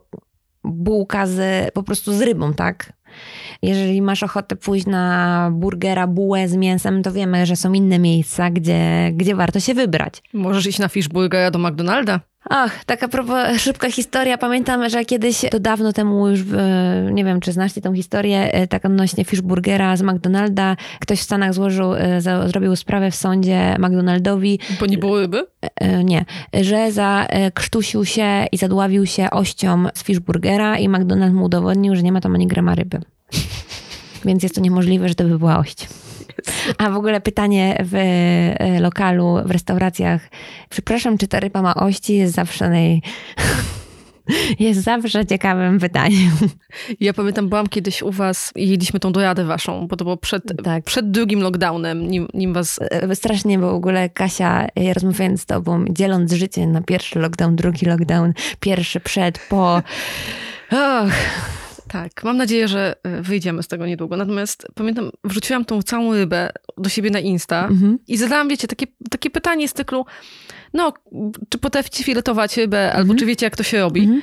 bułka 0.64 1.26
z, 1.26 1.70
po 1.74 1.82
prostu 1.82 2.12
z 2.12 2.22
rybą, 2.22 2.55
tak? 2.55 2.92
Jeżeli 3.62 4.03
masz 4.03 4.22
ochotę 4.22 4.57
pójść 4.57 4.86
na 4.86 5.49
burgera, 5.53 6.07
bułę 6.07 6.49
z 6.49 6.57
mięsem, 6.57 7.03
to 7.03 7.12
wiemy, 7.12 7.47
że 7.47 7.57
są 7.57 7.72
inne 7.72 7.99
miejsca, 7.99 8.51
gdzie, 8.51 9.11
gdzie 9.14 9.34
warto 9.34 9.61
się 9.61 9.74
wybrać. 9.74 10.22
Możesz 10.32 10.66
iść 10.66 10.78
na 10.78 10.88
Fishburgera 10.88 11.51
do 11.51 11.59
McDonalda. 11.59 12.20
Ach, 12.51 12.84
taka 12.84 13.09
propos, 13.09 13.36
szybka 13.59 13.90
historia. 13.90 14.38
Pamiętam, 14.38 14.88
że 14.88 15.05
kiedyś, 15.05 15.40
to 15.51 15.61
dawno 15.61 15.92
temu 15.92 16.28
już, 16.28 16.40
e, 16.40 17.11
nie 17.12 17.24
wiem, 17.24 17.40
czy 17.40 17.53
znasz 17.53 17.72
tę 17.72 17.94
historię, 17.94 18.55
e, 18.55 18.66
tak 18.66 18.84
odnośnie 18.84 19.24
Fishburgera 19.24 19.97
z 19.97 20.03
McDonalda. 20.03 20.76
Ktoś 21.01 21.18
w 21.18 21.22
Stanach 21.22 21.55
złożył, 21.55 21.94
e, 21.94 22.20
zrobił 22.20 22.76
sprawę 22.76 23.11
w 23.11 23.14
sądzie 23.14 23.76
McDonaldowi, 23.78 24.59
Bo 24.80 24.86
nie 24.86 24.99
było 24.99 25.20
ryby? 25.20 25.47
nie, 26.05 26.24
że 26.55 26.92
zakrztusił 26.92 28.05
się 28.05 28.47
i 28.53 28.57
zadławił 28.57 29.07
się 29.07 29.30
ością 29.30 29.84
z 29.94 30.03
Fishburgera 30.03 30.78
i 30.78 30.88
McDonald 30.88 31.34
mu 31.34 31.44
udowodnił, 31.44 31.97
że 31.97 32.03
nie 32.03 32.12
ma 32.12 32.20
tam 32.20 32.34
ani 32.34 32.47
grama 32.47 32.74
ryby. 32.74 33.01
Więc 34.24 34.42
jest 34.42 34.55
to 34.55 34.61
niemożliwe, 34.61 35.09
że 35.09 35.14
to 35.14 35.24
by 35.24 35.38
była 35.38 35.59
ość. 35.59 35.88
A 36.78 36.91
w 36.91 36.97
ogóle 36.97 37.20
pytanie 37.20 37.84
w 37.84 37.95
e, 37.95 38.80
lokalu, 38.80 39.37
w 39.45 39.51
restauracjach. 39.51 40.28
Przepraszam, 40.70 41.18
czy 41.18 41.28
ta 41.28 41.41
ryba 41.41 41.62
ma 41.62 41.74
ości? 41.74 42.16
Jest 42.16 42.34
zawsze 42.34 42.68
naj... 42.68 43.03
Jest 44.59 44.80
zawsze 44.80 45.26
ciekawym 45.26 45.78
pytaniem. 45.78 46.30
Ja 47.01 47.12
pamiętam, 47.12 47.49
byłam 47.49 47.66
kiedyś 47.66 48.03
u 48.03 48.11
was 48.11 48.53
i 48.57 48.68
jedliśmy 48.68 49.01
tą 49.01 49.12
dojadę 49.12 49.45
waszą, 49.45 49.87
bo 49.87 49.97
to 49.97 50.05
było 50.05 50.16
przed, 50.16 50.43
Tak. 50.64 50.84
przed 50.84 51.11
drugim 51.11 51.41
lockdownem, 51.41 52.11
nim, 52.11 52.28
nim 52.34 52.53
was... 52.53 52.80
E, 52.91 53.16
Strasznie, 53.16 53.59
bo 53.59 53.72
w 53.72 53.74
ogóle 53.74 54.11
Kasia, 54.11 54.66
e, 54.74 54.95
rozmawiając 54.95 55.43
z 55.43 55.47
tobą, 55.47 55.84
dzieląc 55.91 56.32
życie 56.32 56.66
na 56.66 56.82
pierwszy 56.82 57.18
lockdown, 57.18 57.57
drugi 57.57 57.87
lockdown, 57.87 58.32
pierwszy 58.61 59.01
przed, 59.01 59.39
po... 59.49 59.82
Och, 60.70 61.12
Tak, 62.03 62.24
mam 62.24 62.36
nadzieję, 62.36 62.68
że 62.68 62.97
y, 63.18 63.22
wyjdziemy 63.22 63.62
z 63.62 63.68
tego 63.68 63.86
niedługo. 63.86 64.16
Natomiast 64.16 64.66
pamiętam, 64.74 65.11
wrzuciłam 65.24 65.64
tą 65.64 65.82
całą 65.82 66.14
rybę 66.14 66.51
do 66.78 66.88
siebie 66.88 67.11
na 67.11 67.20
Insta 67.20 67.68
mhm. 67.68 67.99
i 68.09 68.16
zadałam, 68.16 68.49
wiecie, 68.49 68.68
takie, 68.68 68.86
takie 69.11 69.30
pytanie 69.30 69.68
z 69.68 69.72
cyklu, 69.72 70.07
no, 70.74 70.92
czy 71.49 71.59
potraficie 71.59 72.05
filetować 72.05 72.57
rybę, 72.57 72.92
albo 72.92 73.01
Mhm. 73.01 73.18
czy 73.18 73.26
wiecie, 73.26 73.47
jak 73.47 73.57
to 73.57 73.62
się 73.62 73.80
robi? 73.80 74.01
Mhm. 74.01 74.22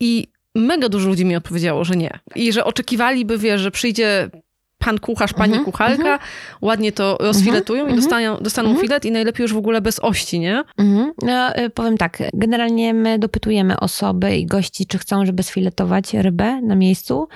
I 0.00 0.28
mega 0.54 0.88
dużo 0.88 1.08
ludzi 1.08 1.24
mi 1.24 1.36
odpowiedziało, 1.36 1.84
że 1.84 1.96
nie. 1.96 2.18
I 2.34 2.52
że 2.52 2.64
oczekiwaliby, 2.64 3.38
wiesz, 3.38 3.60
że 3.60 3.70
przyjdzie 3.70 4.30
pan 4.78 4.98
kucharz, 4.98 5.32
pani 5.32 5.52
Mhm, 5.52 5.64
kucharka, 5.64 6.18
ładnie 6.62 6.92
to 6.92 7.16
rozfiletują 7.20 7.80
i 7.86 7.90
mhm, 7.90 8.00
dostaną, 8.00 8.36
dostaną 8.40 8.68
mhm. 8.68 8.86
filet 8.86 9.04
i 9.04 9.12
najlepiej 9.12 9.44
już 9.44 9.54
w 9.54 9.56
ogóle 9.56 9.80
bez 9.80 9.98
ości, 9.98 10.40
nie? 10.40 10.62
Mhm. 10.78 11.12
No, 11.22 11.56
y, 11.58 11.70
powiem 11.70 11.98
tak, 11.98 12.22
generalnie 12.34 12.94
my 12.94 13.18
dopytujemy 13.18 13.80
osoby 13.80 14.36
i 14.36 14.46
gości, 14.46 14.86
czy 14.86 14.98
chcą, 14.98 15.26
żeby 15.26 15.42
sfiletować 15.42 16.14
rybę 16.14 16.60
na 16.62 16.74
miejscu. 16.74 17.28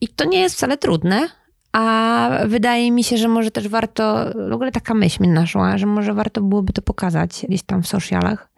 I 0.00 0.08
to 0.08 0.24
nie 0.24 0.40
jest 0.40 0.56
wcale 0.56 0.78
trudne. 0.78 1.28
A 1.72 2.30
wydaje 2.46 2.92
mi 2.92 3.04
się, 3.04 3.16
że 3.16 3.28
może 3.28 3.50
też 3.50 3.68
warto, 3.68 4.24
w 4.50 4.52
ogóle 4.52 4.72
taka 4.72 4.94
myśl 4.94 5.22
mi 5.22 5.28
naszła, 5.28 5.78
że 5.78 5.86
może 5.86 6.14
warto 6.14 6.40
byłoby 6.40 6.72
to 6.72 6.82
pokazać 6.82 7.44
gdzieś 7.48 7.62
tam 7.62 7.82
w 7.82 7.88
socialach, 7.88 8.48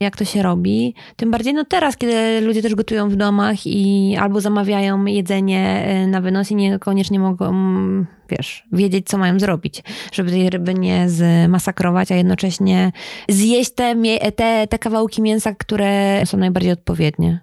jak 0.00 0.16
to 0.16 0.24
się 0.24 0.42
robi. 0.42 0.94
Tym 1.16 1.30
bardziej 1.30 1.54
no 1.54 1.64
teraz, 1.64 1.96
kiedy 1.96 2.40
ludzie 2.40 2.62
też 2.62 2.74
gotują 2.74 3.08
w 3.08 3.16
domach 3.16 3.66
i 3.66 4.16
albo 4.20 4.40
zamawiają 4.40 5.04
jedzenie 5.04 5.86
y, 6.04 6.06
na 6.06 6.20
wynos 6.20 6.50
i 6.50 6.54
niekoniecznie 6.54 7.18
mogą, 7.18 7.54
wiesz, 8.30 8.64
wiedzieć, 8.72 9.06
co 9.08 9.18
mają 9.18 9.38
zrobić, 9.38 9.82
żeby 10.12 10.30
tej 10.30 10.50
ryby 10.50 10.74
nie 10.74 11.06
zmasakrować, 11.08 12.12
a 12.12 12.14
jednocześnie 12.14 12.92
zjeść 13.28 13.74
te, 13.74 13.94
te, 14.36 14.66
te 14.66 14.78
kawałki 14.78 15.22
mięsa, 15.22 15.54
które 15.54 16.22
są 16.26 16.38
najbardziej 16.38 16.72
odpowiednie. 16.72 17.40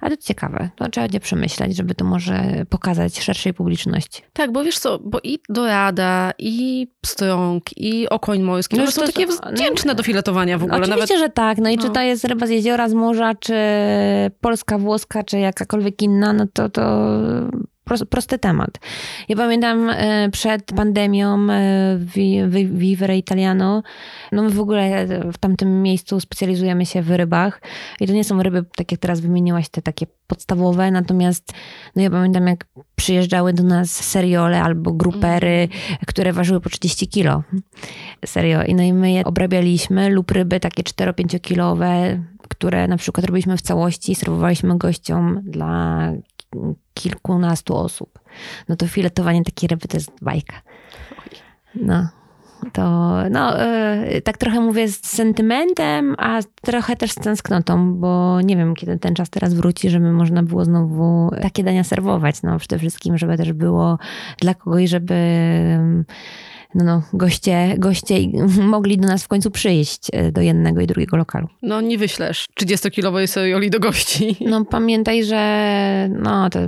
Ale 0.00 0.16
to 0.16 0.22
ciekawe, 0.22 0.70
to 0.76 0.88
trzeba 0.88 1.04
będzie 1.04 1.20
przemyśleć, 1.20 1.76
żeby 1.76 1.94
to 1.94 2.04
może 2.04 2.64
pokazać 2.68 3.20
szerszej 3.20 3.54
publiczności. 3.54 4.22
Tak, 4.32 4.52
bo 4.52 4.64
wiesz 4.64 4.78
co, 4.78 4.98
bo 4.98 5.18
i 5.22 5.38
dorada, 5.48 6.32
i 6.38 6.86
pstrąg, 7.00 7.64
i 7.76 8.08
okoń 8.08 8.42
morski, 8.42 8.76
No 8.76 8.82
no 8.82 8.86
już 8.86 8.94
są 8.94 9.00
to 9.00 9.06
takie 9.06 9.26
no- 9.26 9.52
wdzięczne 9.52 9.94
do 9.94 10.02
filetowania 10.02 10.58
w 10.58 10.62
ogóle. 10.62 10.78
Oczywiście, 10.78 11.14
Nawet 11.14 11.28
że 11.28 11.32
tak. 11.32 11.58
No 11.58 11.70
i 11.70 11.78
czy 11.78 11.86
no. 11.86 11.92
to 11.92 12.00
jest 12.00 12.24
ryba 12.24 12.46
z 12.46 12.50
jeziora, 12.50 12.88
z 12.88 12.94
morza, 12.94 13.34
czy 13.34 13.54
polska, 14.40 14.78
włoska, 14.78 15.22
czy 15.24 15.38
jakakolwiek 15.38 16.02
inna, 16.02 16.32
no 16.32 16.46
to 16.52 16.68
to 16.68 17.10
prosty 18.10 18.38
temat. 18.38 18.70
Ja 19.28 19.36
pamiętam 19.36 19.90
e, 19.90 20.28
przed 20.30 20.72
pandemią 20.72 21.50
e, 21.50 21.98
Vi- 21.98 22.48
Vi- 22.48 22.66
Vivere 22.66 23.18
Italiano, 23.18 23.82
no 24.32 24.42
my 24.42 24.50
w 24.50 24.60
ogóle 24.60 25.06
w 25.32 25.38
tamtym 25.38 25.82
miejscu 25.82 26.20
specjalizujemy 26.20 26.86
się 26.86 27.02
w 27.02 27.10
rybach 27.10 27.60
i 28.00 28.06
to 28.06 28.12
nie 28.12 28.24
są 28.24 28.42
ryby, 28.42 28.64
tak 28.76 28.92
jak 28.92 29.00
teraz 29.00 29.20
wymieniłaś, 29.20 29.68
te 29.68 29.82
takie 29.82 30.06
podstawowe, 30.26 30.90
natomiast 30.90 31.52
no 31.96 32.02
ja 32.02 32.10
pamiętam 32.10 32.46
jak 32.46 32.66
przyjeżdżały 32.96 33.52
do 33.52 33.62
nas 33.62 33.90
seriole 33.90 34.62
albo 34.62 34.92
grupery, 34.92 35.68
które 36.06 36.32
ważyły 36.32 36.60
po 36.60 36.70
30 36.70 37.08
kilo. 37.08 37.42
Serio. 38.26 38.62
I 38.62 38.74
no 38.74 38.82
i 38.82 38.92
my 38.92 39.12
je 39.12 39.24
obrabialiśmy 39.24 40.10
lub 40.10 40.30
ryby 40.30 40.60
takie 40.60 40.82
4-5 40.82 41.40
kilowe, 41.40 42.22
które 42.48 42.88
na 42.88 42.96
przykład 42.96 43.26
robiliśmy 43.26 43.56
w 43.56 43.62
całości 43.62 44.12
i 44.12 44.14
serwowaliśmy 44.14 44.78
gościom 44.78 45.40
dla 45.44 46.12
kilkunastu 46.94 47.76
osób. 47.76 48.18
No 48.68 48.76
to 48.76 48.86
filetowanie 48.86 49.44
takiej 49.44 49.68
ryby 49.68 49.88
to 49.88 49.96
jest 49.96 50.10
bajka. 50.22 50.56
No. 51.74 52.08
To, 52.72 53.14
no, 53.30 53.60
e, 53.60 54.20
tak 54.20 54.38
trochę 54.38 54.60
mówię 54.60 54.88
z 54.88 55.06
sentymentem, 55.06 56.14
a 56.18 56.40
trochę 56.62 56.96
też 56.96 57.10
z 57.10 57.14
tęsknotą, 57.14 57.94
bo 57.94 58.40
nie 58.40 58.56
wiem, 58.56 58.74
kiedy 58.74 58.98
ten 58.98 59.14
czas 59.14 59.30
teraz 59.30 59.54
wróci, 59.54 59.90
żeby 59.90 60.12
można 60.12 60.42
było 60.42 60.64
znowu 60.64 61.30
takie 61.42 61.64
dania 61.64 61.84
serwować. 61.84 62.42
No, 62.42 62.58
przede 62.58 62.78
wszystkim, 62.78 63.18
żeby 63.18 63.36
też 63.36 63.52
było 63.52 63.98
dla 64.40 64.54
kogoś, 64.54 64.90
żeby 64.90 65.14
no, 66.74 66.84
no, 66.84 67.02
goście, 67.12 67.74
goście 67.78 68.14
mogli 68.60 68.98
do 68.98 69.08
nas 69.08 69.24
w 69.24 69.28
końcu 69.28 69.50
przyjść 69.50 70.08
e, 70.12 70.32
do 70.32 70.40
jednego 70.40 70.80
i 70.80 70.86
drugiego 70.86 71.16
lokalu. 71.16 71.48
no 71.62 71.80
nie 71.80 71.98
wyślesz 71.98 72.46
30-kilowej 72.60 73.26
serioli 73.26 73.70
do 73.70 73.80
gości. 73.80 74.36
No 74.40 74.64
pamiętaj, 74.64 75.24
że 75.24 76.08
no 76.22 76.50
to... 76.50 76.58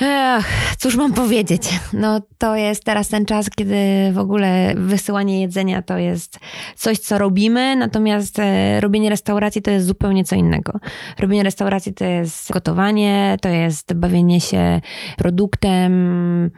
Ech, 0.00 0.76
cóż 0.78 0.96
mam 0.96 1.12
powiedzieć? 1.12 1.62
No 1.92 2.20
to 2.38 2.56
jest 2.56 2.84
teraz 2.84 3.08
ten 3.08 3.24
czas, 3.24 3.50
kiedy 3.50 3.76
w 4.12 4.18
ogóle 4.18 4.74
wysyłanie 4.76 5.40
jedzenia 5.40 5.82
to 5.82 5.98
jest 5.98 6.38
coś, 6.76 6.98
co 6.98 7.18
robimy, 7.18 7.76
natomiast 7.76 8.38
e, 8.38 8.80
robienie 8.80 9.10
restauracji 9.10 9.62
to 9.62 9.70
jest 9.70 9.86
zupełnie 9.86 10.24
co 10.24 10.36
innego. 10.36 10.72
Robienie 11.18 11.42
restauracji 11.42 11.94
to 11.94 12.04
jest 12.04 12.52
gotowanie, 12.52 13.36
to 13.40 13.48
jest 13.48 13.94
bawienie 13.94 14.40
się 14.40 14.80
produktem, 15.16 16.50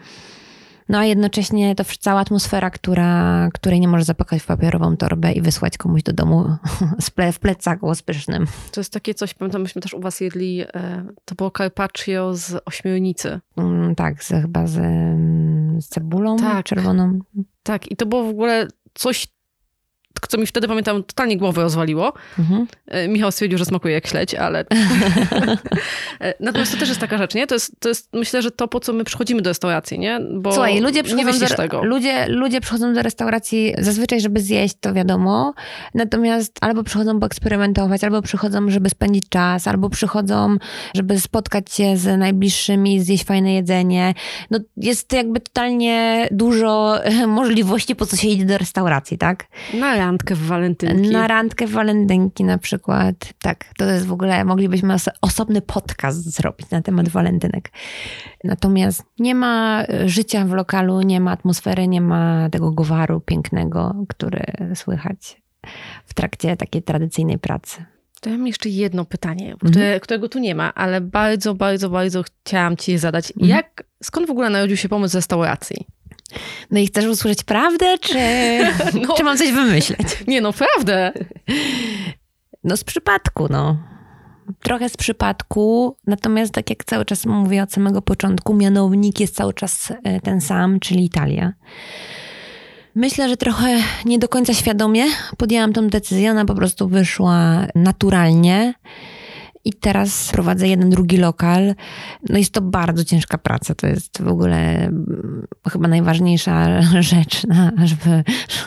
no 0.89 0.99
a 0.99 1.05
jednocześnie 1.05 1.75
to 1.75 1.85
cała 2.01 2.21
atmosfera, 2.21 2.71
która, 2.71 3.49
której 3.55 3.81
nie 3.81 3.89
możesz 3.89 4.07
zapakać 4.07 4.43
w 4.43 4.47
papierową 4.47 4.97
torbę 4.97 5.33
i 5.33 5.41
wysłać 5.41 5.79
komuś 5.79 6.03
do 6.03 6.13
domu 6.13 6.57
w 7.33 7.39
plecaku 7.39 7.95
z 7.95 8.03
pysznym. 8.03 8.47
To 8.73 8.81
jest 8.81 8.93
takie 8.93 9.15
coś, 9.15 9.35
pamiętam, 9.35 9.63
myśmy 9.63 9.83
też 9.83 9.95
u 9.95 10.01
was 10.01 10.21
jedli, 10.21 10.61
e, 10.61 11.05
to 11.25 11.35
było 11.35 11.51
carpaccio 11.51 12.35
z 12.35 12.63
ośmiornicy. 12.65 13.41
Mm, 13.57 13.95
tak, 13.95 14.25
z, 14.25 14.29
chyba 14.29 14.67
z, 14.67 14.79
mm, 14.79 15.83
z 15.83 15.89
cebulą 15.89 16.37
Tak. 16.37 16.67
czerwoną. 16.67 17.19
Tak, 17.63 17.91
i 17.91 17.97
to 17.97 18.07
było 18.07 18.25
w 18.25 18.29
ogóle 18.29 18.69
coś 18.95 19.34
co 20.29 20.39
mi 20.39 20.47
wtedy, 20.47 20.69
pamiętam, 20.69 21.03
totalnie 21.03 21.37
głowę 21.37 21.63
rozwaliło. 21.63 22.13
Mhm. 22.39 22.67
E, 22.87 23.09
Michał 23.09 23.33
stwierdził, 23.33 23.59
że 23.59 23.65
smakuje 23.65 23.95
jak 23.95 24.07
śledź, 24.07 24.35
ale... 24.35 24.65
E, 26.21 26.35
natomiast 26.41 26.73
to 26.73 26.79
też 26.79 26.89
jest 26.89 27.01
taka 27.01 27.19
rzecz, 27.19 27.35
nie? 27.35 27.47
To 27.47 27.55
jest, 27.55 27.81
to 27.81 27.89
jest, 27.89 28.09
myślę, 28.13 28.43
że 28.43 28.51
to, 28.51 28.69
po 28.69 28.81
co 28.81 28.93
my 28.93 29.05
przychodzimy 29.05 29.43
do 29.43 29.51
restauracji, 29.51 29.99
nie? 29.99 30.21
Bo 30.35 30.53
Słuchaj, 30.53 30.81
ludzie 30.81 31.03
przychodzą, 31.03 31.47
do, 31.49 31.55
tego. 31.55 31.85
Ludzie, 31.85 32.27
ludzie 32.29 32.61
przychodzą 32.61 32.95
do 32.95 33.03
restauracji 33.03 33.75
zazwyczaj, 33.79 34.21
żeby 34.21 34.41
zjeść, 34.41 34.75
to 34.81 34.95
wiadomo. 34.95 35.55
Natomiast 35.95 36.59
albo 36.61 36.83
przychodzą 36.83 37.21
poeksperymentować, 37.21 38.05
albo 38.05 38.23
przychodzą, 38.23 38.71
żeby 38.71 38.91
spędzić 38.91 39.29
czas, 39.29 39.69
albo 39.69 39.91
przychodzą, 39.91 40.57
żeby 40.95 41.21
spotkać 41.21 41.73
się 41.73 41.97
z 41.97 42.19
najbliższymi, 42.19 43.01
zjeść 43.01 43.25
fajne 43.25 43.55
jedzenie. 43.55 44.15
No 44.51 44.59
jest 44.77 45.13
jakby 45.13 45.41
totalnie 45.41 46.29
dużo 46.31 46.99
możliwości, 47.27 47.97
po 47.97 48.07
co 48.07 48.17
się 48.17 48.29
idzie 48.29 48.45
do 48.45 48.59
restauracji, 48.59 49.19
tak? 49.19 49.47
Na 49.75 49.97
randkę 50.15 50.35
w 50.35 50.47
walentynki. 50.47 51.11
Na 51.11 51.29
randkę 51.29 51.67
w 51.67 51.71
walentynki 51.71 52.45
na 52.45 52.59
przykład. 52.59 53.15
Tak, 53.43 53.65
to 53.77 53.85
jest 53.85 54.07
w 54.07 54.13
ogóle, 54.13 54.45
moglibyśmy 54.45 54.97
osobny 55.21 55.61
podcast 55.61 56.25
zrobić 56.25 56.71
na 56.71 56.83
temat 56.83 57.09
walentynek. 57.09 57.71
Natomiast 58.45 59.03
nie 59.19 59.35
ma 59.35 59.85
życia 60.07 60.45
w 60.45 60.53
lokalu, 60.53 61.03
nie 61.03 61.21
ma 61.21 61.31
atmosfery, 61.31 61.89
nie 61.89 62.01
ma 62.01 62.49
tego 62.51 62.71
gwaru 62.71 63.21
pięknego, 63.21 63.95
który 64.09 64.45
słychać 64.75 65.43
w 66.05 66.15
trakcie 66.15 66.57
takiej 66.57 66.83
tradycyjnej 66.83 67.39
pracy. 67.39 67.85
To 68.21 68.31
ja 68.31 68.39
mam 68.39 68.47
jeszcze 68.47 68.69
jedno 68.69 69.05
pytanie, 69.05 69.53
mhm. 69.53 69.73
które, 69.73 70.01
którego 70.01 70.29
tu 70.29 70.39
nie 70.39 70.55
ma, 70.55 70.75
ale 70.75 71.01
bardzo, 71.01 71.55
bardzo, 71.55 71.91
bardzo 71.91 72.23
chciałam 72.23 72.77
ci 72.77 72.93
je 72.93 72.99
zadać. 72.99 73.31
Mhm. 73.31 73.49
Jak, 73.49 73.85
skąd 74.03 74.27
w 74.27 74.31
ogóle 74.31 74.51
narodził 74.51 74.77
się 74.77 74.89
pomysł 74.89 75.17
restauracji? 75.17 75.87
No 76.71 76.81
i 76.81 76.87
chcesz 76.87 77.05
usłyszeć 77.05 77.45
prawdę, 77.45 77.99
czy, 77.99 78.19
no, 79.09 79.15
czy 79.15 79.25
mam 79.25 79.39
coś 79.39 79.53
wymyśleć? 79.53 80.09
Nie 80.27 80.41
no, 80.41 80.53
prawdę. 80.53 81.13
No 82.65 82.77
z 82.77 82.85
przypadku, 82.85 83.47
no. 83.51 83.77
Trochę 84.63 84.89
z 84.89 84.97
przypadku, 84.97 85.97
natomiast 86.07 86.53
tak 86.53 86.71
jak 86.71 86.85
cały 86.85 87.05
czas 87.05 87.27
mówię 87.27 87.63
od 87.63 87.73
samego 87.73 88.03
początku, 88.03 88.55
mianownik 88.55 89.21
jest 89.21 89.37
cały 89.37 89.55
czas 89.55 89.93
e, 90.05 90.21
ten 90.21 90.41
sam, 90.41 90.81
czyli 90.81 91.05
Italia. 91.05 91.53
Myślę, 92.95 93.29
że 93.29 93.37
trochę 93.37 93.77
nie 94.05 94.19
do 94.19 94.29
końca 94.29 94.55
świadomie 94.55 95.05
podjęłam 95.37 95.73
tą 95.73 95.89
decyzję, 95.89 96.31
ona 96.31 96.45
po 96.45 96.55
prostu 96.55 96.89
wyszła 96.89 97.67
naturalnie. 97.75 98.75
I 99.65 99.73
teraz 99.73 100.31
prowadzę 100.33 100.69
jeden, 100.69 100.91
drugi 100.91 101.17
lokal. 101.17 101.75
No 102.29 102.39
jest 102.39 102.53
to 102.53 102.61
bardzo 102.61 103.05
ciężka 103.05 103.39
praca. 103.39 103.75
To 103.75 103.87
jest 103.87 104.23
w 104.23 104.29
ogóle 104.29 104.87
mm, 104.87 105.47
chyba 105.73 105.89
najważniejsza 105.89 106.83
rzecz, 107.13 107.47
żeby, 107.85 108.25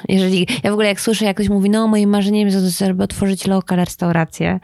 jeżeli, 0.10 0.48
ja 0.64 0.70
w 0.70 0.74
ogóle 0.74 0.88
jak 0.88 1.02
słyszę, 1.02 1.26
jak 1.26 1.36
ktoś 1.36 1.50
mówi, 1.50 1.70
no 1.70 1.88
moim 1.88 2.10
marzeniem 2.10 2.48
jest, 2.48 2.80
żeby 2.80 3.04
otworzyć 3.04 3.48
lokal, 3.48 3.80
restaurację, 3.80 4.60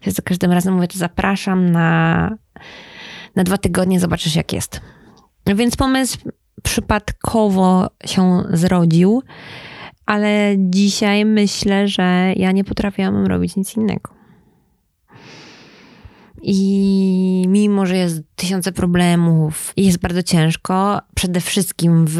to 0.00 0.06
jest 0.06 0.16
za 0.16 0.22
każdym 0.22 0.52
razem 0.52 0.74
mówię, 0.74 0.88
to 0.88 0.98
zapraszam 0.98 1.70
na, 1.70 2.30
na 3.36 3.44
dwa 3.44 3.58
tygodnie, 3.58 4.00
zobaczysz 4.00 4.36
jak 4.36 4.52
jest. 4.52 4.80
Więc 5.46 5.76
pomysł 5.76 6.18
przypadkowo 6.62 7.90
się 8.06 8.42
zrodził, 8.50 9.22
ale 10.06 10.54
dzisiaj 10.58 11.24
myślę, 11.24 11.88
że 11.88 12.32
ja 12.36 12.52
nie 12.52 12.64
potrafiłam 12.64 13.26
robić 13.26 13.56
nic 13.56 13.76
innego. 13.76 14.17
I 16.42 17.44
mimo, 17.48 17.86
że 17.86 17.96
jest 17.96 18.22
tysiące 18.36 18.72
problemów 18.72 19.72
i 19.76 19.86
jest 19.86 19.98
bardzo 19.98 20.22
ciężko, 20.22 21.00
przede 21.14 21.40
wszystkim 21.40 22.06
w 22.06 22.18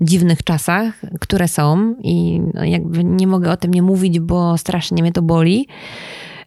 dziwnych 0.00 0.42
czasach, 0.42 0.94
które 1.20 1.48
są, 1.48 1.94
i 2.02 2.40
no 2.54 2.64
jakby 2.64 3.04
nie 3.04 3.26
mogę 3.26 3.50
o 3.50 3.56
tym 3.56 3.74
nie 3.74 3.82
mówić, 3.82 4.20
bo 4.20 4.58
strasznie 4.58 5.02
mnie 5.02 5.12
to 5.12 5.22
boli 5.22 5.68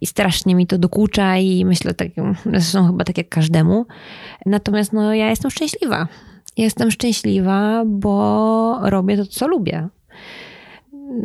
i 0.02 0.06
strasznie 0.06 0.56
mi 0.56 0.68
to 0.68 0.78
dokucza, 0.78 1.38
i 1.38 1.66
myślę, 1.66 1.94
tak, 1.94 2.08
zresztą 2.46 2.88
chyba 2.88 3.04
tak 3.04 3.18
jak 3.18 3.30
każdemu. 3.30 3.86
Natomiast 4.46 4.94
no, 4.94 5.14
ja 5.14 5.30
jestem 5.30 5.52
szczęśliwa. 5.52 6.08
Jestem 6.58 6.92
szczęśliwa, 6.92 7.84
bo 7.86 8.80
robię 8.82 9.18
to, 9.18 9.26
co 9.26 9.48
lubię. 9.48 9.88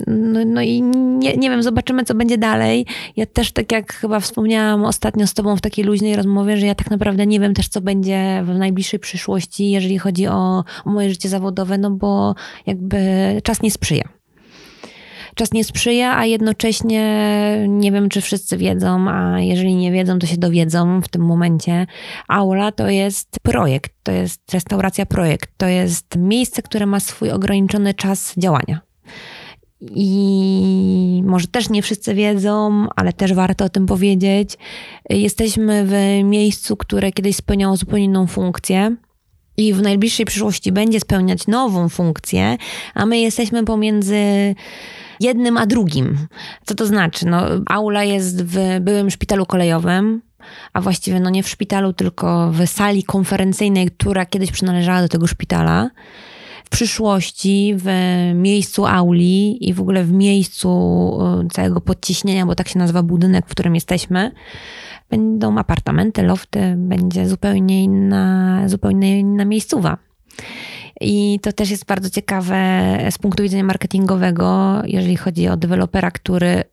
No, 0.06 0.40
no 0.46 0.62
i 0.62 0.82
nie, 0.82 1.36
nie 1.36 1.50
wiem, 1.50 1.62
zobaczymy, 1.62 2.04
co 2.04 2.14
będzie 2.14 2.38
dalej. 2.38 2.86
Ja 3.16 3.26
też, 3.26 3.52
tak 3.52 3.72
jak 3.72 3.92
chyba 3.92 4.20
wspomniałam 4.20 4.84
ostatnio 4.84 5.26
z 5.26 5.34
Tobą 5.34 5.56
w 5.56 5.60
takiej 5.60 5.84
luźnej 5.84 6.16
rozmowie, 6.16 6.56
że 6.56 6.66
ja 6.66 6.74
tak 6.74 6.90
naprawdę 6.90 7.26
nie 7.26 7.40
wiem 7.40 7.54
też, 7.54 7.68
co 7.68 7.80
będzie 7.80 8.42
w 8.44 8.58
najbliższej 8.58 9.00
przyszłości, 9.00 9.70
jeżeli 9.70 9.98
chodzi 9.98 10.26
o, 10.26 10.64
o 10.84 10.90
moje 10.90 11.10
życie 11.10 11.28
zawodowe, 11.28 11.78
no 11.78 11.90
bo 11.90 12.34
jakby 12.66 12.98
czas 13.42 13.62
nie 13.62 13.70
sprzyja 13.70 14.18
czas 15.38 15.52
nie 15.52 15.64
sprzyja, 15.64 16.16
a 16.16 16.26
jednocześnie 16.26 17.02
nie 17.68 17.92
wiem, 17.92 18.08
czy 18.08 18.20
wszyscy 18.20 18.56
wiedzą, 18.56 19.08
a 19.08 19.40
jeżeli 19.40 19.74
nie 19.74 19.92
wiedzą, 19.92 20.18
to 20.18 20.26
się 20.26 20.36
dowiedzą 20.36 21.00
w 21.00 21.08
tym 21.08 21.22
momencie. 21.22 21.86
Aula 22.28 22.72
to 22.72 22.88
jest 22.88 23.40
projekt, 23.42 23.92
to 24.02 24.12
jest 24.12 24.52
restauracja 24.52 25.06
projekt, 25.06 25.50
to 25.56 25.66
jest 25.66 26.16
miejsce, 26.16 26.62
które 26.62 26.86
ma 26.86 27.00
swój 27.00 27.30
ograniczony 27.30 27.94
czas 27.94 28.34
działania. 28.36 28.80
I 29.80 31.22
może 31.24 31.46
też 31.46 31.70
nie 31.70 31.82
wszyscy 31.82 32.14
wiedzą, 32.14 32.86
ale 32.96 33.12
też 33.12 33.32
warto 33.32 33.64
o 33.64 33.68
tym 33.68 33.86
powiedzieć. 33.86 34.58
Jesteśmy 35.10 35.86
w 35.86 36.24
miejscu, 36.24 36.76
które 36.76 37.12
kiedyś 37.12 37.36
spełniało 37.36 37.76
zupełnie 37.76 38.04
inną 38.04 38.26
funkcję 38.26 38.96
i 39.56 39.72
w 39.74 39.82
najbliższej 39.82 40.26
przyszłości 40.26 40.72
będzie 40.72 41.00
spełniać 41.00 41.46
nową 41.46 41.88
funkcję, 41.88 42.56
a 42.94 43.06
my 43.06 43.18
jesteśmy 43.18 43.64
pomiędzy 43.64 44.54
jednym 45.20 45.56
a 45.56 45.66
drugim. 45.66 46.18
Co 46.66 46.74
to 46.74 46.86
znaczy? 46.86 47.26
No, 47.26 47.42
aula 47.66 48.04
jest 48.04 48.44
w 48.44 48.80
byłym 48.80 49.10
szpitalu 49.10 49.46
kolejowym, 49.46 50.22
a 50.72 50.80
właściwie 50.80 51.20
no 51.20 51.30
nie 51.30 51.42
w 51.42 51.48
szpitalu, 51.48 51.92
tylko 51.92 52.52
w 52.52 52.66
sali 52.66 53.02
konferencyjnej, 53.02 53.90
która 53.90 54.26
kiedyś 54.26 54.52
przynależała 54.52 55.02
do 55.02 55.08
tego 55.08 55.26
szpitala 55.26 55.90
w 56.68 56.70
przyszłości 56.70 57.74
w 57.76 57.86
miejscu 58.34 58.86
auli 58.86 59.68
i 59.68 59.74
w 59.74 59.80
ogóle 59.80 60.04
w 60.04 60.12
miejscu 60.12 60.68
e, 61.20 61.48
całego 61.48 61.80
podciśnienia, 61.80 62.46
bo 62.46 62.54
tak 62.54 62.68
się 62.68 62.78
nazywa 62.78 63.02
budynek, 63.02 63.46
w 63.46 63.50
którym 63.50 63.74
jesteśmy, 63.74 64.32
będą 65.10 65.58
apartamenty, 65.58 66.22
lofty, 66.22 66.74
będzie 66.76 67.28
zupełnie 67.28 67.84
inna, 67.84 68.62
zupełnie 68.66 69.18
inna 69.18 69.44
miejscowa. 69.44 69.98
I 71.00 71.40
to 71.42 71.52
też 71.52 71.70
jest 71.70 71.84
bardzo 71.84 72.10
ciekawe 72.10 72.58
z 73.10 73.18
punktu 73.18 73.42
widzenia 73.42 73.64
marketingowego, 73.64 74.80
jeżeli 74.84 75.16
chodzi 75.16 75.48
o 75.48 75.56
dewelopera, 75.56 76.10
który 76.10 76.64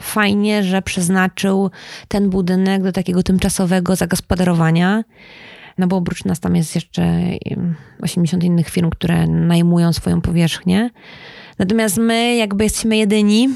fajnie, 0.00 0.62
że 0.62 0.82
przeznaczył 0.82 1.70
ten 2.08 2.30
budynek 2.30 2.82
do 2.82 2.92
takiego 2.92 3.22
tymczasowego 3.22 3.96
zagospodarowania 3.96 5.04
no 5.78 5.86
bo 5.86 5.96
oprócz 5.96 6.24
nas 6.24 6.40
tam 6.40 6.56
jest 6.56 6.74
jeszcze 6.74 7.20
80 8.00 8.44
innych 8.44 8.68
firm, 8.68 8.90
które 8.90 9.26
najmują 9.26 9.92
swoją 9.92 10.20
powierzchnię. 10.20 10.90
Natomiast 11.58 11.98
my 11.98 12.36
jakby 12.36 12.64
jesteśmy 12.64 12.96
jedyni, 12.96 13.48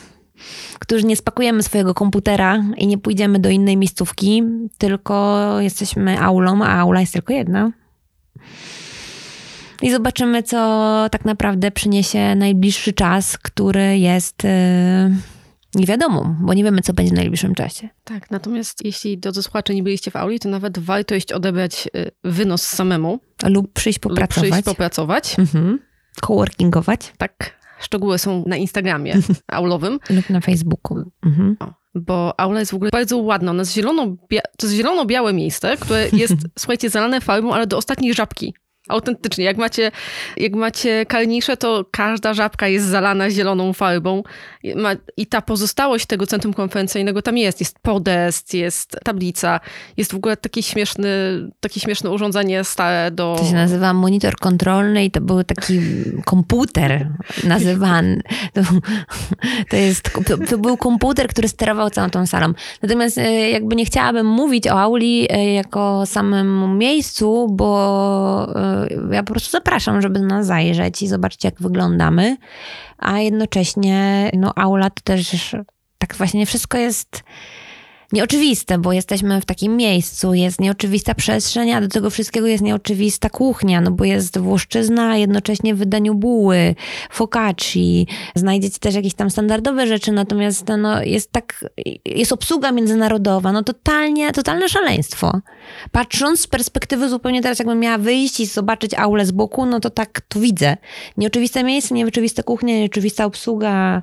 którzy 0.79 1.07
nie 1.07 1.17
spakujemy 1.17 1.63
swojego 1.63 1.95
komputera 1.95 2.65
i 2.77 2.87
nie 2.87 2.99
pójdziemy 2.99 3.39
do 3.39 3.49
innej 3.49 3.77
miejscówki, 3.77 4.43
tylko 4.79 5.57
jesteśmy 5.61 6.21
aulą, 6.21 6.65
a 6.65 6.79
aula 6.79 7.01
jest 7.01 7.13
tylko 7.13 7.33
jedna. 7.33 7.73
I 9.83 9.91
zobaczymy, 9.91 10.43
co 10.43 11.07
tak 11.11 11.25
naprawdę 11.25 11.71
przyniesie 11.71 12.35
najbliższy 12.35 12.93
czas, 12.93 13.39
który 13.39 13.99
jest. 13.99 14.45
Yy 14.45 15.33
nie 15.75 15.87
wiadomo, 15.87 16.37
bo 16.41 16.55
nie 16.55 16.65
wiemy, 16.65 16.83
co 16.83 16.93
będzie 16.93 17.13
w 17.13 17.17
najbliższym 17.17 17.55
czasie. 17.55 17.89
Tak, 18.05 18.31
natomiast 18.31 18.85
jeśli 18.85 19.19
drodzy 19.19 19.43
słuchacze 19.43 19.75
nie 19.75 19.83
byliście 19.83 20.11
w 20.11 20.17
auli, 20.17 20.41
to 20.41 20.49
nawet 20.49 20.79
wartość 20.79 21.33
odebrać 21.33 21.89
y, 21.97 22.11
wynos 22.25 22.63
samemu. 22.63 23.21
Lub 23.47 23.73
przyjść 23.73 23.99
popracować. 23.99 24.37
Lub 24.37 24.53
przyjść 24.53 24.65
popracować. 24.65 25.39
Mhm. 25.39 25.79
Coworkingować. 26.21 27.13
Tak. 27.19 27.63
Szczegóły 27.81 28.19
są 28.19 28.45
na 28.47 28.57
Instagramie 28.57 29.15
aulowym. 29.49 29.99
Lub 30.11 30.31
na 30.31 30.41
Facebooku. 30.41 31.11
Mhm. 31.23 31.57
O, 31.61 31.73
bo 31.95 32.41
aula 32.41 32.61
jest 32.61 32.73
w 32.73 32.75
ogóle 32.75 32.91
bardzo 32.91 33.19
ładna. 33.19 33.51
Ona 33.51 33.61
jest 33.61 33.75
zielono, 33.75 34.17
to 34.59 34.67
jest 34.67 34.77
zielono-białe 34.77 35.33
miejsce, 35.33 35.77
które 35.77 36.09
jest, 36.13 36.35
słuchajcie, 36.59 36.91
zalane 36.91 37.21
farbą, 37.21 37.55
ale 37.55 37.67
do 37.67 37.77
ostatniej 37.77 38.15
żabki. 38.15 38.55
Autentycznie, 38.93 39.45
jak 39.45 39.57
macie, 39.57 39.91
jak 40.37 40.55
macie 40.55 41.07
kalnisze, 41.07 41.57
to 41.57 41.85
każda 41.91 42.35
żabka 42.35 42.69
jest 42.69 42.87
zalana 42.87 43.31
zieloną 43.31 43.73
farbą 43.73 44.23
i 45.17 45.27
ta 45.27 45.43
pozostałość 45.43 46.07
tego 46.07 46.27
centrum 46.27 46.55
konferencyjnego 46.55 47.23
tam 47.23 47.39
jest. 47.39 47.61
Jest 47.61 47.79
podest, 47.83 48.55
jest 48.55 48.97
tablica, 49.05 49.61
jest 49.97 50.13
w 50.13 50.17
ogóle 50.17 50.37
taki 50.37 50.63
śmieszny, 50.63 51.09
takie 51.61 51.81
śmieszne 51.81 52.11
urządzenie 52.11 52.65
stare 52.65 53.11
do... 53.11 53.37
To 53.39 53.45
się 53.45 53.55
nazywa 53.55 53.95
monitor 53.95 54.37
kontrolny 54.37 55.05
i 55.05 55.11
to 55.11 55.21
był 55.21 55.45
taki 55.45 55.81
komputer 56.25 57.09
nazywany. 57.45 58.21
To, 58.55 58.61
to, 59.71 59.77
jest, 59.77 60.11
to 60.51 60.59
był 60.59 60.77
komputer, 60.77 61.29
który 61.29 61.49
sterował 61.49 61.91
całą 61.91 62.11
tą 62.11 62.27
salą. 62.27 62.53
Natomiast 62.83 63.19
e, 63.19 63.51
jakby 63.51 63.77
nie 63.77 63.85
chciałabym 63.85 64.27
mówić 64.27 64.69
o 64.69 64.81
auli 64.81 65.27
e, 65.31 65.53
jako 65.53 66.07
samym 66.07 66.79
miejscu, 66.79 67.47
bo 67.51 68.53
e, 68.57 68.82
ja 69.11 69.23
po 69.23 69.33
prostu 69.33 69.51
zapraszam, 69.51 70.03
żeby 70.03 70.21
do 70.21 70.27
nas 70.27 70.47
zajrzeć 70.47 71.03
i 71.03 71.09
zobaczyć, 71.09 71.45
jak 71.45 71.55
wyglądamy. 71.61 72.37
A 72.99 73.19
jednocześnie, 73.19 74.31
no, 74.35 74.53
aula 74.57 74.91
to 74.91 75.03
też 75.05 75.57
tak 75.99 76.15
właśnie 76.17 76.47
wszystko 76.47 76.79
jest 76.79 77.23
nieoczywiste, 78.13 78.79
bo 78.79 78.93
jesteśmy 78.93 79.41
w 79.41 79.45
takim 79.45 79.77
miejscu, 79.77 80.35
jest 80.35 80.61
nieoczywista 80.61 81.15
przestrzeń, 81.15 81.73
a 81.73 81.81
do 81.81 81.89
tego 81.89 82.11
wszystkiego 82.11 82.47
jest 82.47 82.63
nieoczywista 82.63 83.31
kuchnia, 83.31 83.81
no 83.81 83.91
bo 83.91 84.05
jest 84.05 84.39
włoszczyzna, 84.39 85.17
jednocześnie 85.17 85.75
w 85.75 85.79
wydaniu 85.79 86.15
buły, 86.15 86.75
focacci, 87.11 88.07
znajdziecie 88.35 88.79
też 88.79 88.95
jakieś 88.95 89.15
tam 89.15 89.31
standardowe 89.31 89.87
rzeczy, 89.87 90.13
natomiast 90.13 90.67
no, 90.79 91.03
jest 91.03 91.33
tak, 91.33 91.65
jest 92.05 92.33
obsługa 92.33 92.73
międzynarodowa, 92.73 93.53
no 93.53 93.63
totalnie, 93.63 94.33
totalne 94.33 94.69
szaleństwo. 94.69 95.41
Patrząc 95.93 96.41
z 96.41 96.47
perspektywy 96.47 97.09
zupełnie 97.09 97.43
teraz, 97.43 97.59
jakbym 97.59 97.81
miała 97.81 97.99
wyjść 97.99 98.41
i 98.41 98.47
zobaczyć 98.47 98.95
aulę 98.95 99.27
z 99.27 99.31
boku, 99.31 99.67
no 99.67 99.81
to 99.81 99.91
tak 99.91 100.21
to 100.29 100.41
widzę. 100.41 100.77
Nieoczywiste 101.17 101.65
miejsce, 101.65 101.95
nieoczywista 101.95 102.43
kuchnia, 102.43 102.75
nieoczywista 102.75 103.25
obsługa, 103.25 104.03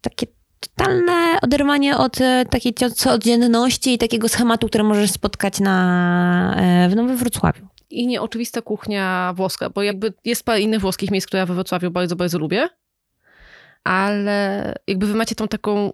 takie 0.00 0.26
totalne 0.60 1.38
oderwanie 1.42 1.96
od 1.96 2.20
e, 2.20 2.44
takiej 2.50 2.74
codzienności 2.74 3.94
i 3.94 3.98
takiego 3.98 4.28
schematu, 4.28 4.68
który 4.68 4.84
możesz 4.84 5.10
spotkać 5.10 5.60
na, 5.60 6.54
e, 6.56 6.88
w 6.88 6.96
Nowym 6.96 7.16
Wrocławiu. 7.16 7.66
I 7.90 8.06
nieoczywista 8.06 8.62
kuchnia 8.62 9.32
włoska, 9.36 9.70
bo 9.70 9.82
jakby 9.82 10.12
jest 10.24 10.44
parę 10.44 10.60
innych 10.60 10.80
włoskich 10.80 11.10
miejsc, 11.10 11.26
które 11.26 11.40
ja 11.40 11.46
we 11.46 11.54
Wrocławiu 11.54 11.90
bardzo, 11.90 12.16
bardzo 12.16 12.38
lubię, 12.38 12.68
ale 13.84 14.74
jakby 14.86 15.06
wy 15.06 15.14
macie 15.14 15.34
tą 15.34 15.48
taką 15.48 15.92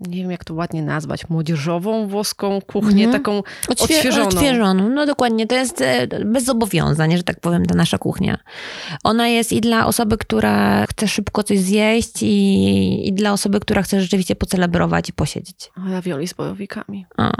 nie 0.00 0.22
wiem 0.22 0.30
jak 0.30 0.44
to 0.44 0.54
ładnie 0.54 0.82
nazwać, 0.82 1.28
młodzieżową 1.28 2.06
włoską 2.06 2.60
kuchnię, 2.66 3.04
mhm. 3.04 3.22
taką 3.22 3.42
Odświe 3.68 3.96
odświeżoną. 3.96 4.28
Odświeżoną, 4.28 4.88
no 4.88 5.06
dokładnie. 5.06 5.46
To 5.46 5.54
jest 5.54 5.80
e, 5.80 6.06
bez 6.24 6.44
zobowiązań, 6.44 7.16
że 7.16 7.22
tak 7.22 7.40
powiem, 7.40 7.66
ta 7.66 7.74
nasza 7.74 7.98
kuchnia. 7.98 8.38
Ona 9.04 9.28
jest 9.28 9.52
i 9.52 9.60
dla 9.60 9.86
osoby, 9.86 10.18
która 10.18 10.86
chce 10.86 11.08
szybko 11.08 11.42
coś 11.42 11.58
zjeść 11.58 12.22
i, 12.22 13.08
i 13.08 13.12
dla 13.12 13.32
osoby, 13.32 13.60
która 13.60 13.82
chce 13.82 14.00
rzeczywiście 14.00 14.36
pocelebrować 14.36 15.08
i 15.08 15.12
posiedzieć. 15.12 15.70
Ravioli 15.90 16.28
z 16.28 16.32
bojowikami. 16.32 17.06
A, 17.16 17.32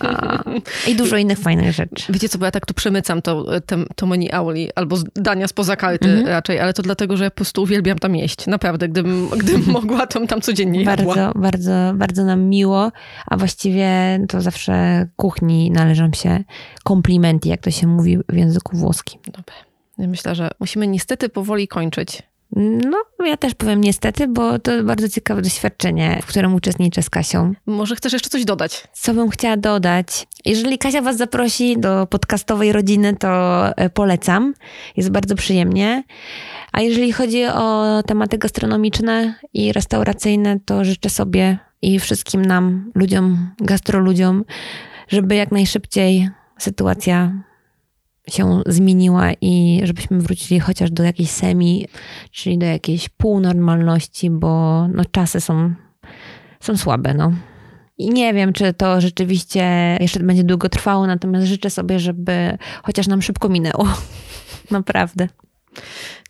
a. 0.00 0.42
I 0.86 0.94
dużo 0.96 1.16
innych 1.16 1.38
fajnych 1.38 1.72
rzeczy. 1.72 2.12
Wiecie 2.12 2.28
co, 2.28 2.38
bo 2.38 2.44
ja 2.44 2.50
tak 2.50 2.66
tu 2.66 2.74
przemycam 2.74 3.22
to, 3.22 3.60
to, 3.66 3.76
to 3.96 4.06
menu 4.06 4.32
auli, 4.32 4.70
albo 4.74 4.96
dania 5.14 5.48
spoza 5.48 5.76
karty 5.76 6.08
mhm. 6.08 6.26
raczej, 6.26 6.60
ale 6.60 6.72
to 6.72 6.82
dlatego, 6.82 7.16
że 7.16 7.24
ja 7.24 7.30
po 7.30 7.36
prostu 7.36 7.62
uwielbiam 7.62 7.98
tam 7.98 8.16
jeść. 8.16 8.46
Naprawdę, 8.46 8.88
gdybym, 8.88 9.28
gdybym 9.28 9.72
mogła, 9.72 10.06
to 10.06 10.26
tam 10.26 10.40
codziennie 10.40 10.82
jadła. 10.82 11.14
bardzo 11.14 11.73
bardzo, 11.73 11.73
nam 12.24 12.42
miło, 12.42 12.92
a 13.26 13.36
właściwie 13.36 14.20
to 14.28 14.40
zawsze 14.40 15.06
kuchni 15.16 15.70
należą 15.70 16.12
się 16.12 16.44
komplimenty, 16.84 17.48
jak 17.48 17.60
to 17.60 17.70
się 17.70 17.86
mówi 17.86 18.18
w 18.28 18.36
języku 18.36 18.76
włoskim. 18.76 19.20
Dobra. 19.26 19.54
Myślę, 19.98 20.34
że 20.34 20.50
musimy 20.60 20.86
niestety 20.86 21.28
powoli 21.28 21.68
kończyć. 21.68 22.22
No, 22.56 22.98
ja 23.26 23.36
też 23.36 23.54
powiem 23.54 23.80
niestety, 23.80 24.28
bo 24.28 24.58
to 24.58 24.84
bardzo 24.84 25.08
ciekawe 25.08 25.42
doświadczenie, 25.42 26.18
w 26.22 26.26
którym 26.26 26.54
uczestniczę 26.54 27.02
z 27.02 27.10
Kasią. 27.10 27.52
Może 27.66 27.96
chcesz 27.96 28.12
jeszcze 28.12 28.28
coś 28.28 28.44
dodać? 28.44 28.88
Co 28.92 29.14
bym 29.14 29.30
chciała 29.30 29.56
dodać? 29.56 30.26
Jeżeli 30.44 30.78
Kasia 30.78 31.02
Was 31.02 31.16
zaprosi 31.16 31.78
do 31.78 32.06
podcastowej 32.06 32.72
rodziny, 32.72 33.16
to 33.16 33.28
e, 33.76 33.90
polecam. 33.90 34.54
Jest 34.96 35.10
bardzo 35.10 35.34
przyjemnie. 35.34 36.04
A 36.72 36.80
jeżeli 36.80 37.12
chodzi 37.12 37.44
o 37.46 38.02
tematy 38.06 38.38
gastronomiczne 38.38 39.34
i 39.52 39.72
restauracyjne, 39.72 40.60
to 40.64 40.84
życzę 40.84 41.10
sobie 41.10 41.58
i 41.82 42.00
wszystkim 42.00 42.44
nam, 42.44 42.90
ludziom, 42.94 43.50
gastroludziom, 43.58 44.44
żeby 45.08 45.34
jak 45.34 45.52
najszybciej 45.52 46.28
sytuacja 46.58 47.32
się 48.30 48.62
zmieniła 48.66 49.32
i 49.40 49.80
żebyśmy 49.84 50.20
wrócili 50.20 50.60
chociaż 50.60 50.90
do 50.90 51.02
jakiejś 51.02 51.30
semi, 51.30 51.86
czyli 52.30 52.58
do 52.58 52.66
jakiejś 52.66 53.08
półnormalności, 53.08 54.30
bo 54.30 54.86
no, 54.88 55.04
czasy 55.10 55.40
są, 55.40 55.74
są 56.60 56.76
słabe. 56.76 57.14
No. 57.14 57.32
I 57.98 58.10
nie 58.10 58.34
wiem, 58.34 58.52
czy 58.52 58.72
to 58.72 59.00
rzeczywiście 59.00 59.96
jeszcze 60.00 60.20
będzie 60.20 60.44
długo 60.44 60.68
trwało, 60.68 61.06
natomiast 61.06 61.46
życzę 61.46 61.70
sobie, 61.70 61.98
żeby 61.98 62.58
chociaż 62.82 63.06
nam 63.06 63.22
szybko 63.22 63.48
minęło. 63.48 63.88
Naprawdę. 64.70 65.28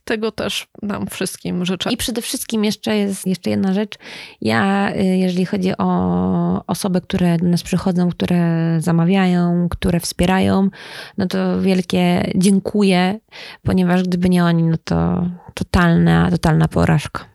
Tego 0.05 0.33
też 0.33 0.69
nam 0.83 1.07
wszystkim 1.07 1.65
życzę. 1.65 1.93
I 1.93 1.97
przede 1.97 2.23
wszystkim 2.23 2.65
jeszcze 2.65 2.97
jest 2.97 3.27
jeszcze 3.27 3.51
jedna 3.51 3.73
rzecz. 3.75 3.99
Ja, 4.41 4.93
y, 4.97 5.03
jeżeli 5.05 5.47
chodzi 5.47 5.73
o 5.79 6.67
osoby, 6.67 7.01
które 7.01 7.37
do 7.39 7.47
nas 7.47 7.63
przychodzą, 7.63 8.11
które 8.11 8.77
zamawiają, 8.81 9.69
które 9.71 10.01
wspierają, 10.01 10.69
no 11.19 11.27
to 11.27 11.61
wielkie 11.61 12.33
dziękuję, 12.35 13.21
ponieważ 13.63 14.03
gdyby 14.03 14.29
nie 14.29 14.45
oni, 14.45 14.63
no 14.63 14.77
to 14.85 15.27
totalna, 15.55 16.31
totalna 16.31 16.69
porażka 16.69 17.34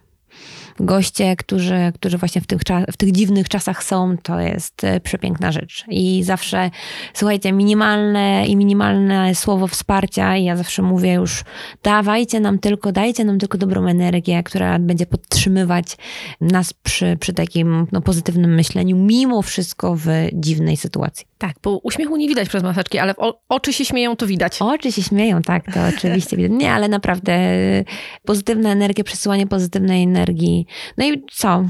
goście, 0.80 1.36
którzy, 1.36 1.91
którzy 1.95 2.17
właśnie 2.17 2.41
w 2.41 2.47
tych, 2.47 2.61
w 2.91 2.97
tych 2.97 3.11
dziwnych 3.11 3.49
czasach 3.49 3.84
są, 3.84 4.17
to 4.23 4.39
jest 4.39 4.84
e, 4.84 4.99
przepiękna 4.99 5.51
rzecz. 5.51 5.86
I 5.88 6.23
zawsze, 6.23 6.71
słuchajcie, 7.13 7.51
minimalne 7.51 8.47
i 8.47 8.55
minimalne 8.55 9.36
słowo 9.36 9.67
wsparcia, 9.67 10.38
i 10.38 10.43
ja 10.43 10.57
zawsze 10.57 10.82
mówię 10.82 11.13
już, 11.13 11.43
dawajcie 11.84 12.39
nam 12.39 12.59
tylko, 12.59 12.91
dajcie 12.91 13.25
nam 13.25 13.39
tylko 13.39 13.57
dobrą 13.57 13.88
energię, 13.88 14.43
która 14.43 14.80
będzie 14.80 15.05
podtrzymywać 15.05 15.97
nas 16.41 16.73
przy, 16.73 17.17
przy 17.19 17.34
takim 17.34 17.88
no, 17.91 18.01
pozytywnym 18.01 18.55
myśleniu, 18.55 18.95
mimo 18.95 19.41
wszystko 19.41 19.95
w 19.95 20.07
dziwnej 20.34 20.77
sytuacji. 20.77 21.28
Tak, 21.39 21.55
bo 21.63 21.77
uśmiechu 21.77 22.17
nie 22.17 22.27
widać 22.27 22.49
przez 22.49 22.63
maseczki, 22.63 22.99
ale 22.99 23.13
oczy 23.49 23.73
się 23.73 23.85
śmieją, 23.85 24.15
to 24.15 24.27
widać. 24.27 24.61
Oczy 24.61 24.91
się 24.91 25.03
śmieją, 25.03 25.41
tak, 25.41 25.73
to 25.73 25.79
oczywiście 25.97 26.37
widać. 26.37 26.51
Nie, 26.51 26.73
ale 26.73 26.87
naprawdę 26.87 27.33
e, 27.33 27.83
pozytywna 28.25 28.71
energia, 28.71 29.03
przesyłanie 29.03 29.47
pozytywnej 29.47 30.03
energii, 30.03 30.65
no 30.97 31.05
i 31.05 31.23
co? 31.31 31.65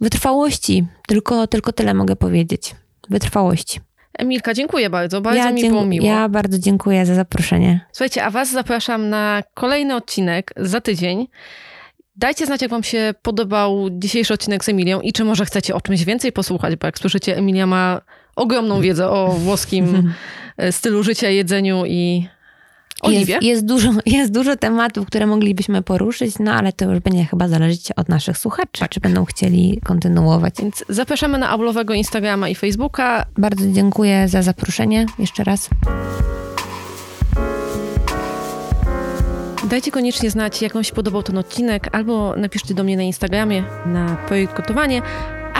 Wytrwałości. 0.00 0.86
Tylko, 1.08 1.46
tylko 1.46 1.72
tyle 1.72 1.94
mogę 1.94 2.16
powiedzieć. 2.16 2.74
Wytrwałości. 3.10 3.80
Emilka, 4.18 4.54
dziękuję 4.54 4.90
bardzo. 4.90 5.20
Bardzo 5.20 5.44
ja 5.44 5.52
mi 5.52 5.68
było 5.68 5.86
miło. 5.86 6.06
Ja 6.06 6.28
bardzo 6.28 6.58
dziękuję 6.58 7.06
za 7.06 7.14
zaproszenie. 7.14 7.80
Słuchajcie, 7.92 8.24
a 8.24 8.30
Was 8.30 8.50
zapraszam 8.50 9.08
na 9.08 9.42
kolejny 9.54 9.94
odcinek 9.94 10.52
za 10.56 10.80
tydzień. 10.80 11.26
Dajcie 12.16 12.46
znać, 12.46 12.62
jak 12.62 12.70
Wam 12.70 12.82
się 12.82 13.14
podobał 13.22 13.88
dzisiejszy 13.90 14.34
odcinek 14.34 14.64
z 14.64 14.68
Emilią 14.68 15.00
i 15.00 15.12
czy 15.12 15.24
może 15.24 15.44
chcecie 15.44 15.74
o 15.74 15.80
czymś 15.80 16.04
więcej 16.04 16.32
posłuchać, 16.32 16.76
bo 16.76 16.86
jak 16.86 16.98
słyszycie, 16.98 17.36
Emilia 17.36 17.66
ma 17.66 18.00
ogromną 18.40 18.80
wiedzę 18.80 19.10
o 19.10 19.32
włoskim 19.32 20.12
stylu 20.70 21.02
życia, 21.02 21.28
jedzeniu 21.28 21.86
i 21.86 22.28
Oliwie? 23.00 23.32
Jest, 23.34 23.42
jest, 23.42 23.66
dużo, 23.66 23.90
jest 24.06 24.32
dużo 24.32 24.56
tematów, 24.56 25.06
które 25.06 25.26
moglibyśmy 25.26 25.82
poruszyć, 25.82 26.34
no 26.38 26.52
ale 26.52 26.72
to 26.72 26.84
już 26.84 26.98
będzie 27.00 27.24
chyba 27.24 27.48
zależeć 27.48 27.92
od 27.96 28.08
naszych 28.08 28.38
słuchaczy, 28.38 28.80
tak. 28.80 28.90
czy 28.90 29.00
będą 29.00 29.24
chcieli 29.24 29.80
kontynuować. 29.84 30.54
Więc 30.58 30.84
zapraszamy 30.88 31.38
na 31.38 31.48
aulowego 31.48 31.94
Instagrama 31.94 32.48
i 32.48 32.54
Facebooka. 32.54 33.26
Bardzo 33.38 33.72
dziękuję 33.72 34.28
za 34.28 34.42
zaproszenie 34.42 35.06
jeszcze 35.18 35.44
raz. 35.44 35.70
Dajcie 39.70 39.90
koniecznie 39.90 40.30
znać, 40.30 40.62
jak 40.62 40.74
Wam 40.74 40.84
się 40.84 40.94
podobał 40.94 41.22
ten 41.22 41.38
odcinek, 41.38 41.88
albo 41.92 42.36
napiszcie 42.36 42.74
do 42.74 42.84
mnie 42.84 42.96
na 42.96 43.02
Instagramie 43.02 43.64
na 43.86 44.16
projekt 44.16 44.56
gotowanie, 44.56 45.02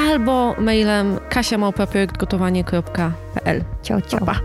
albo 0.08 0.54
mailem 0.58 1.18
kasiamałpa.projektgotowanie.pl. 1.28 3.64
Ciao, 3.82 4.00
ciao. 4.00 4.26
Pa. 4.26 4.40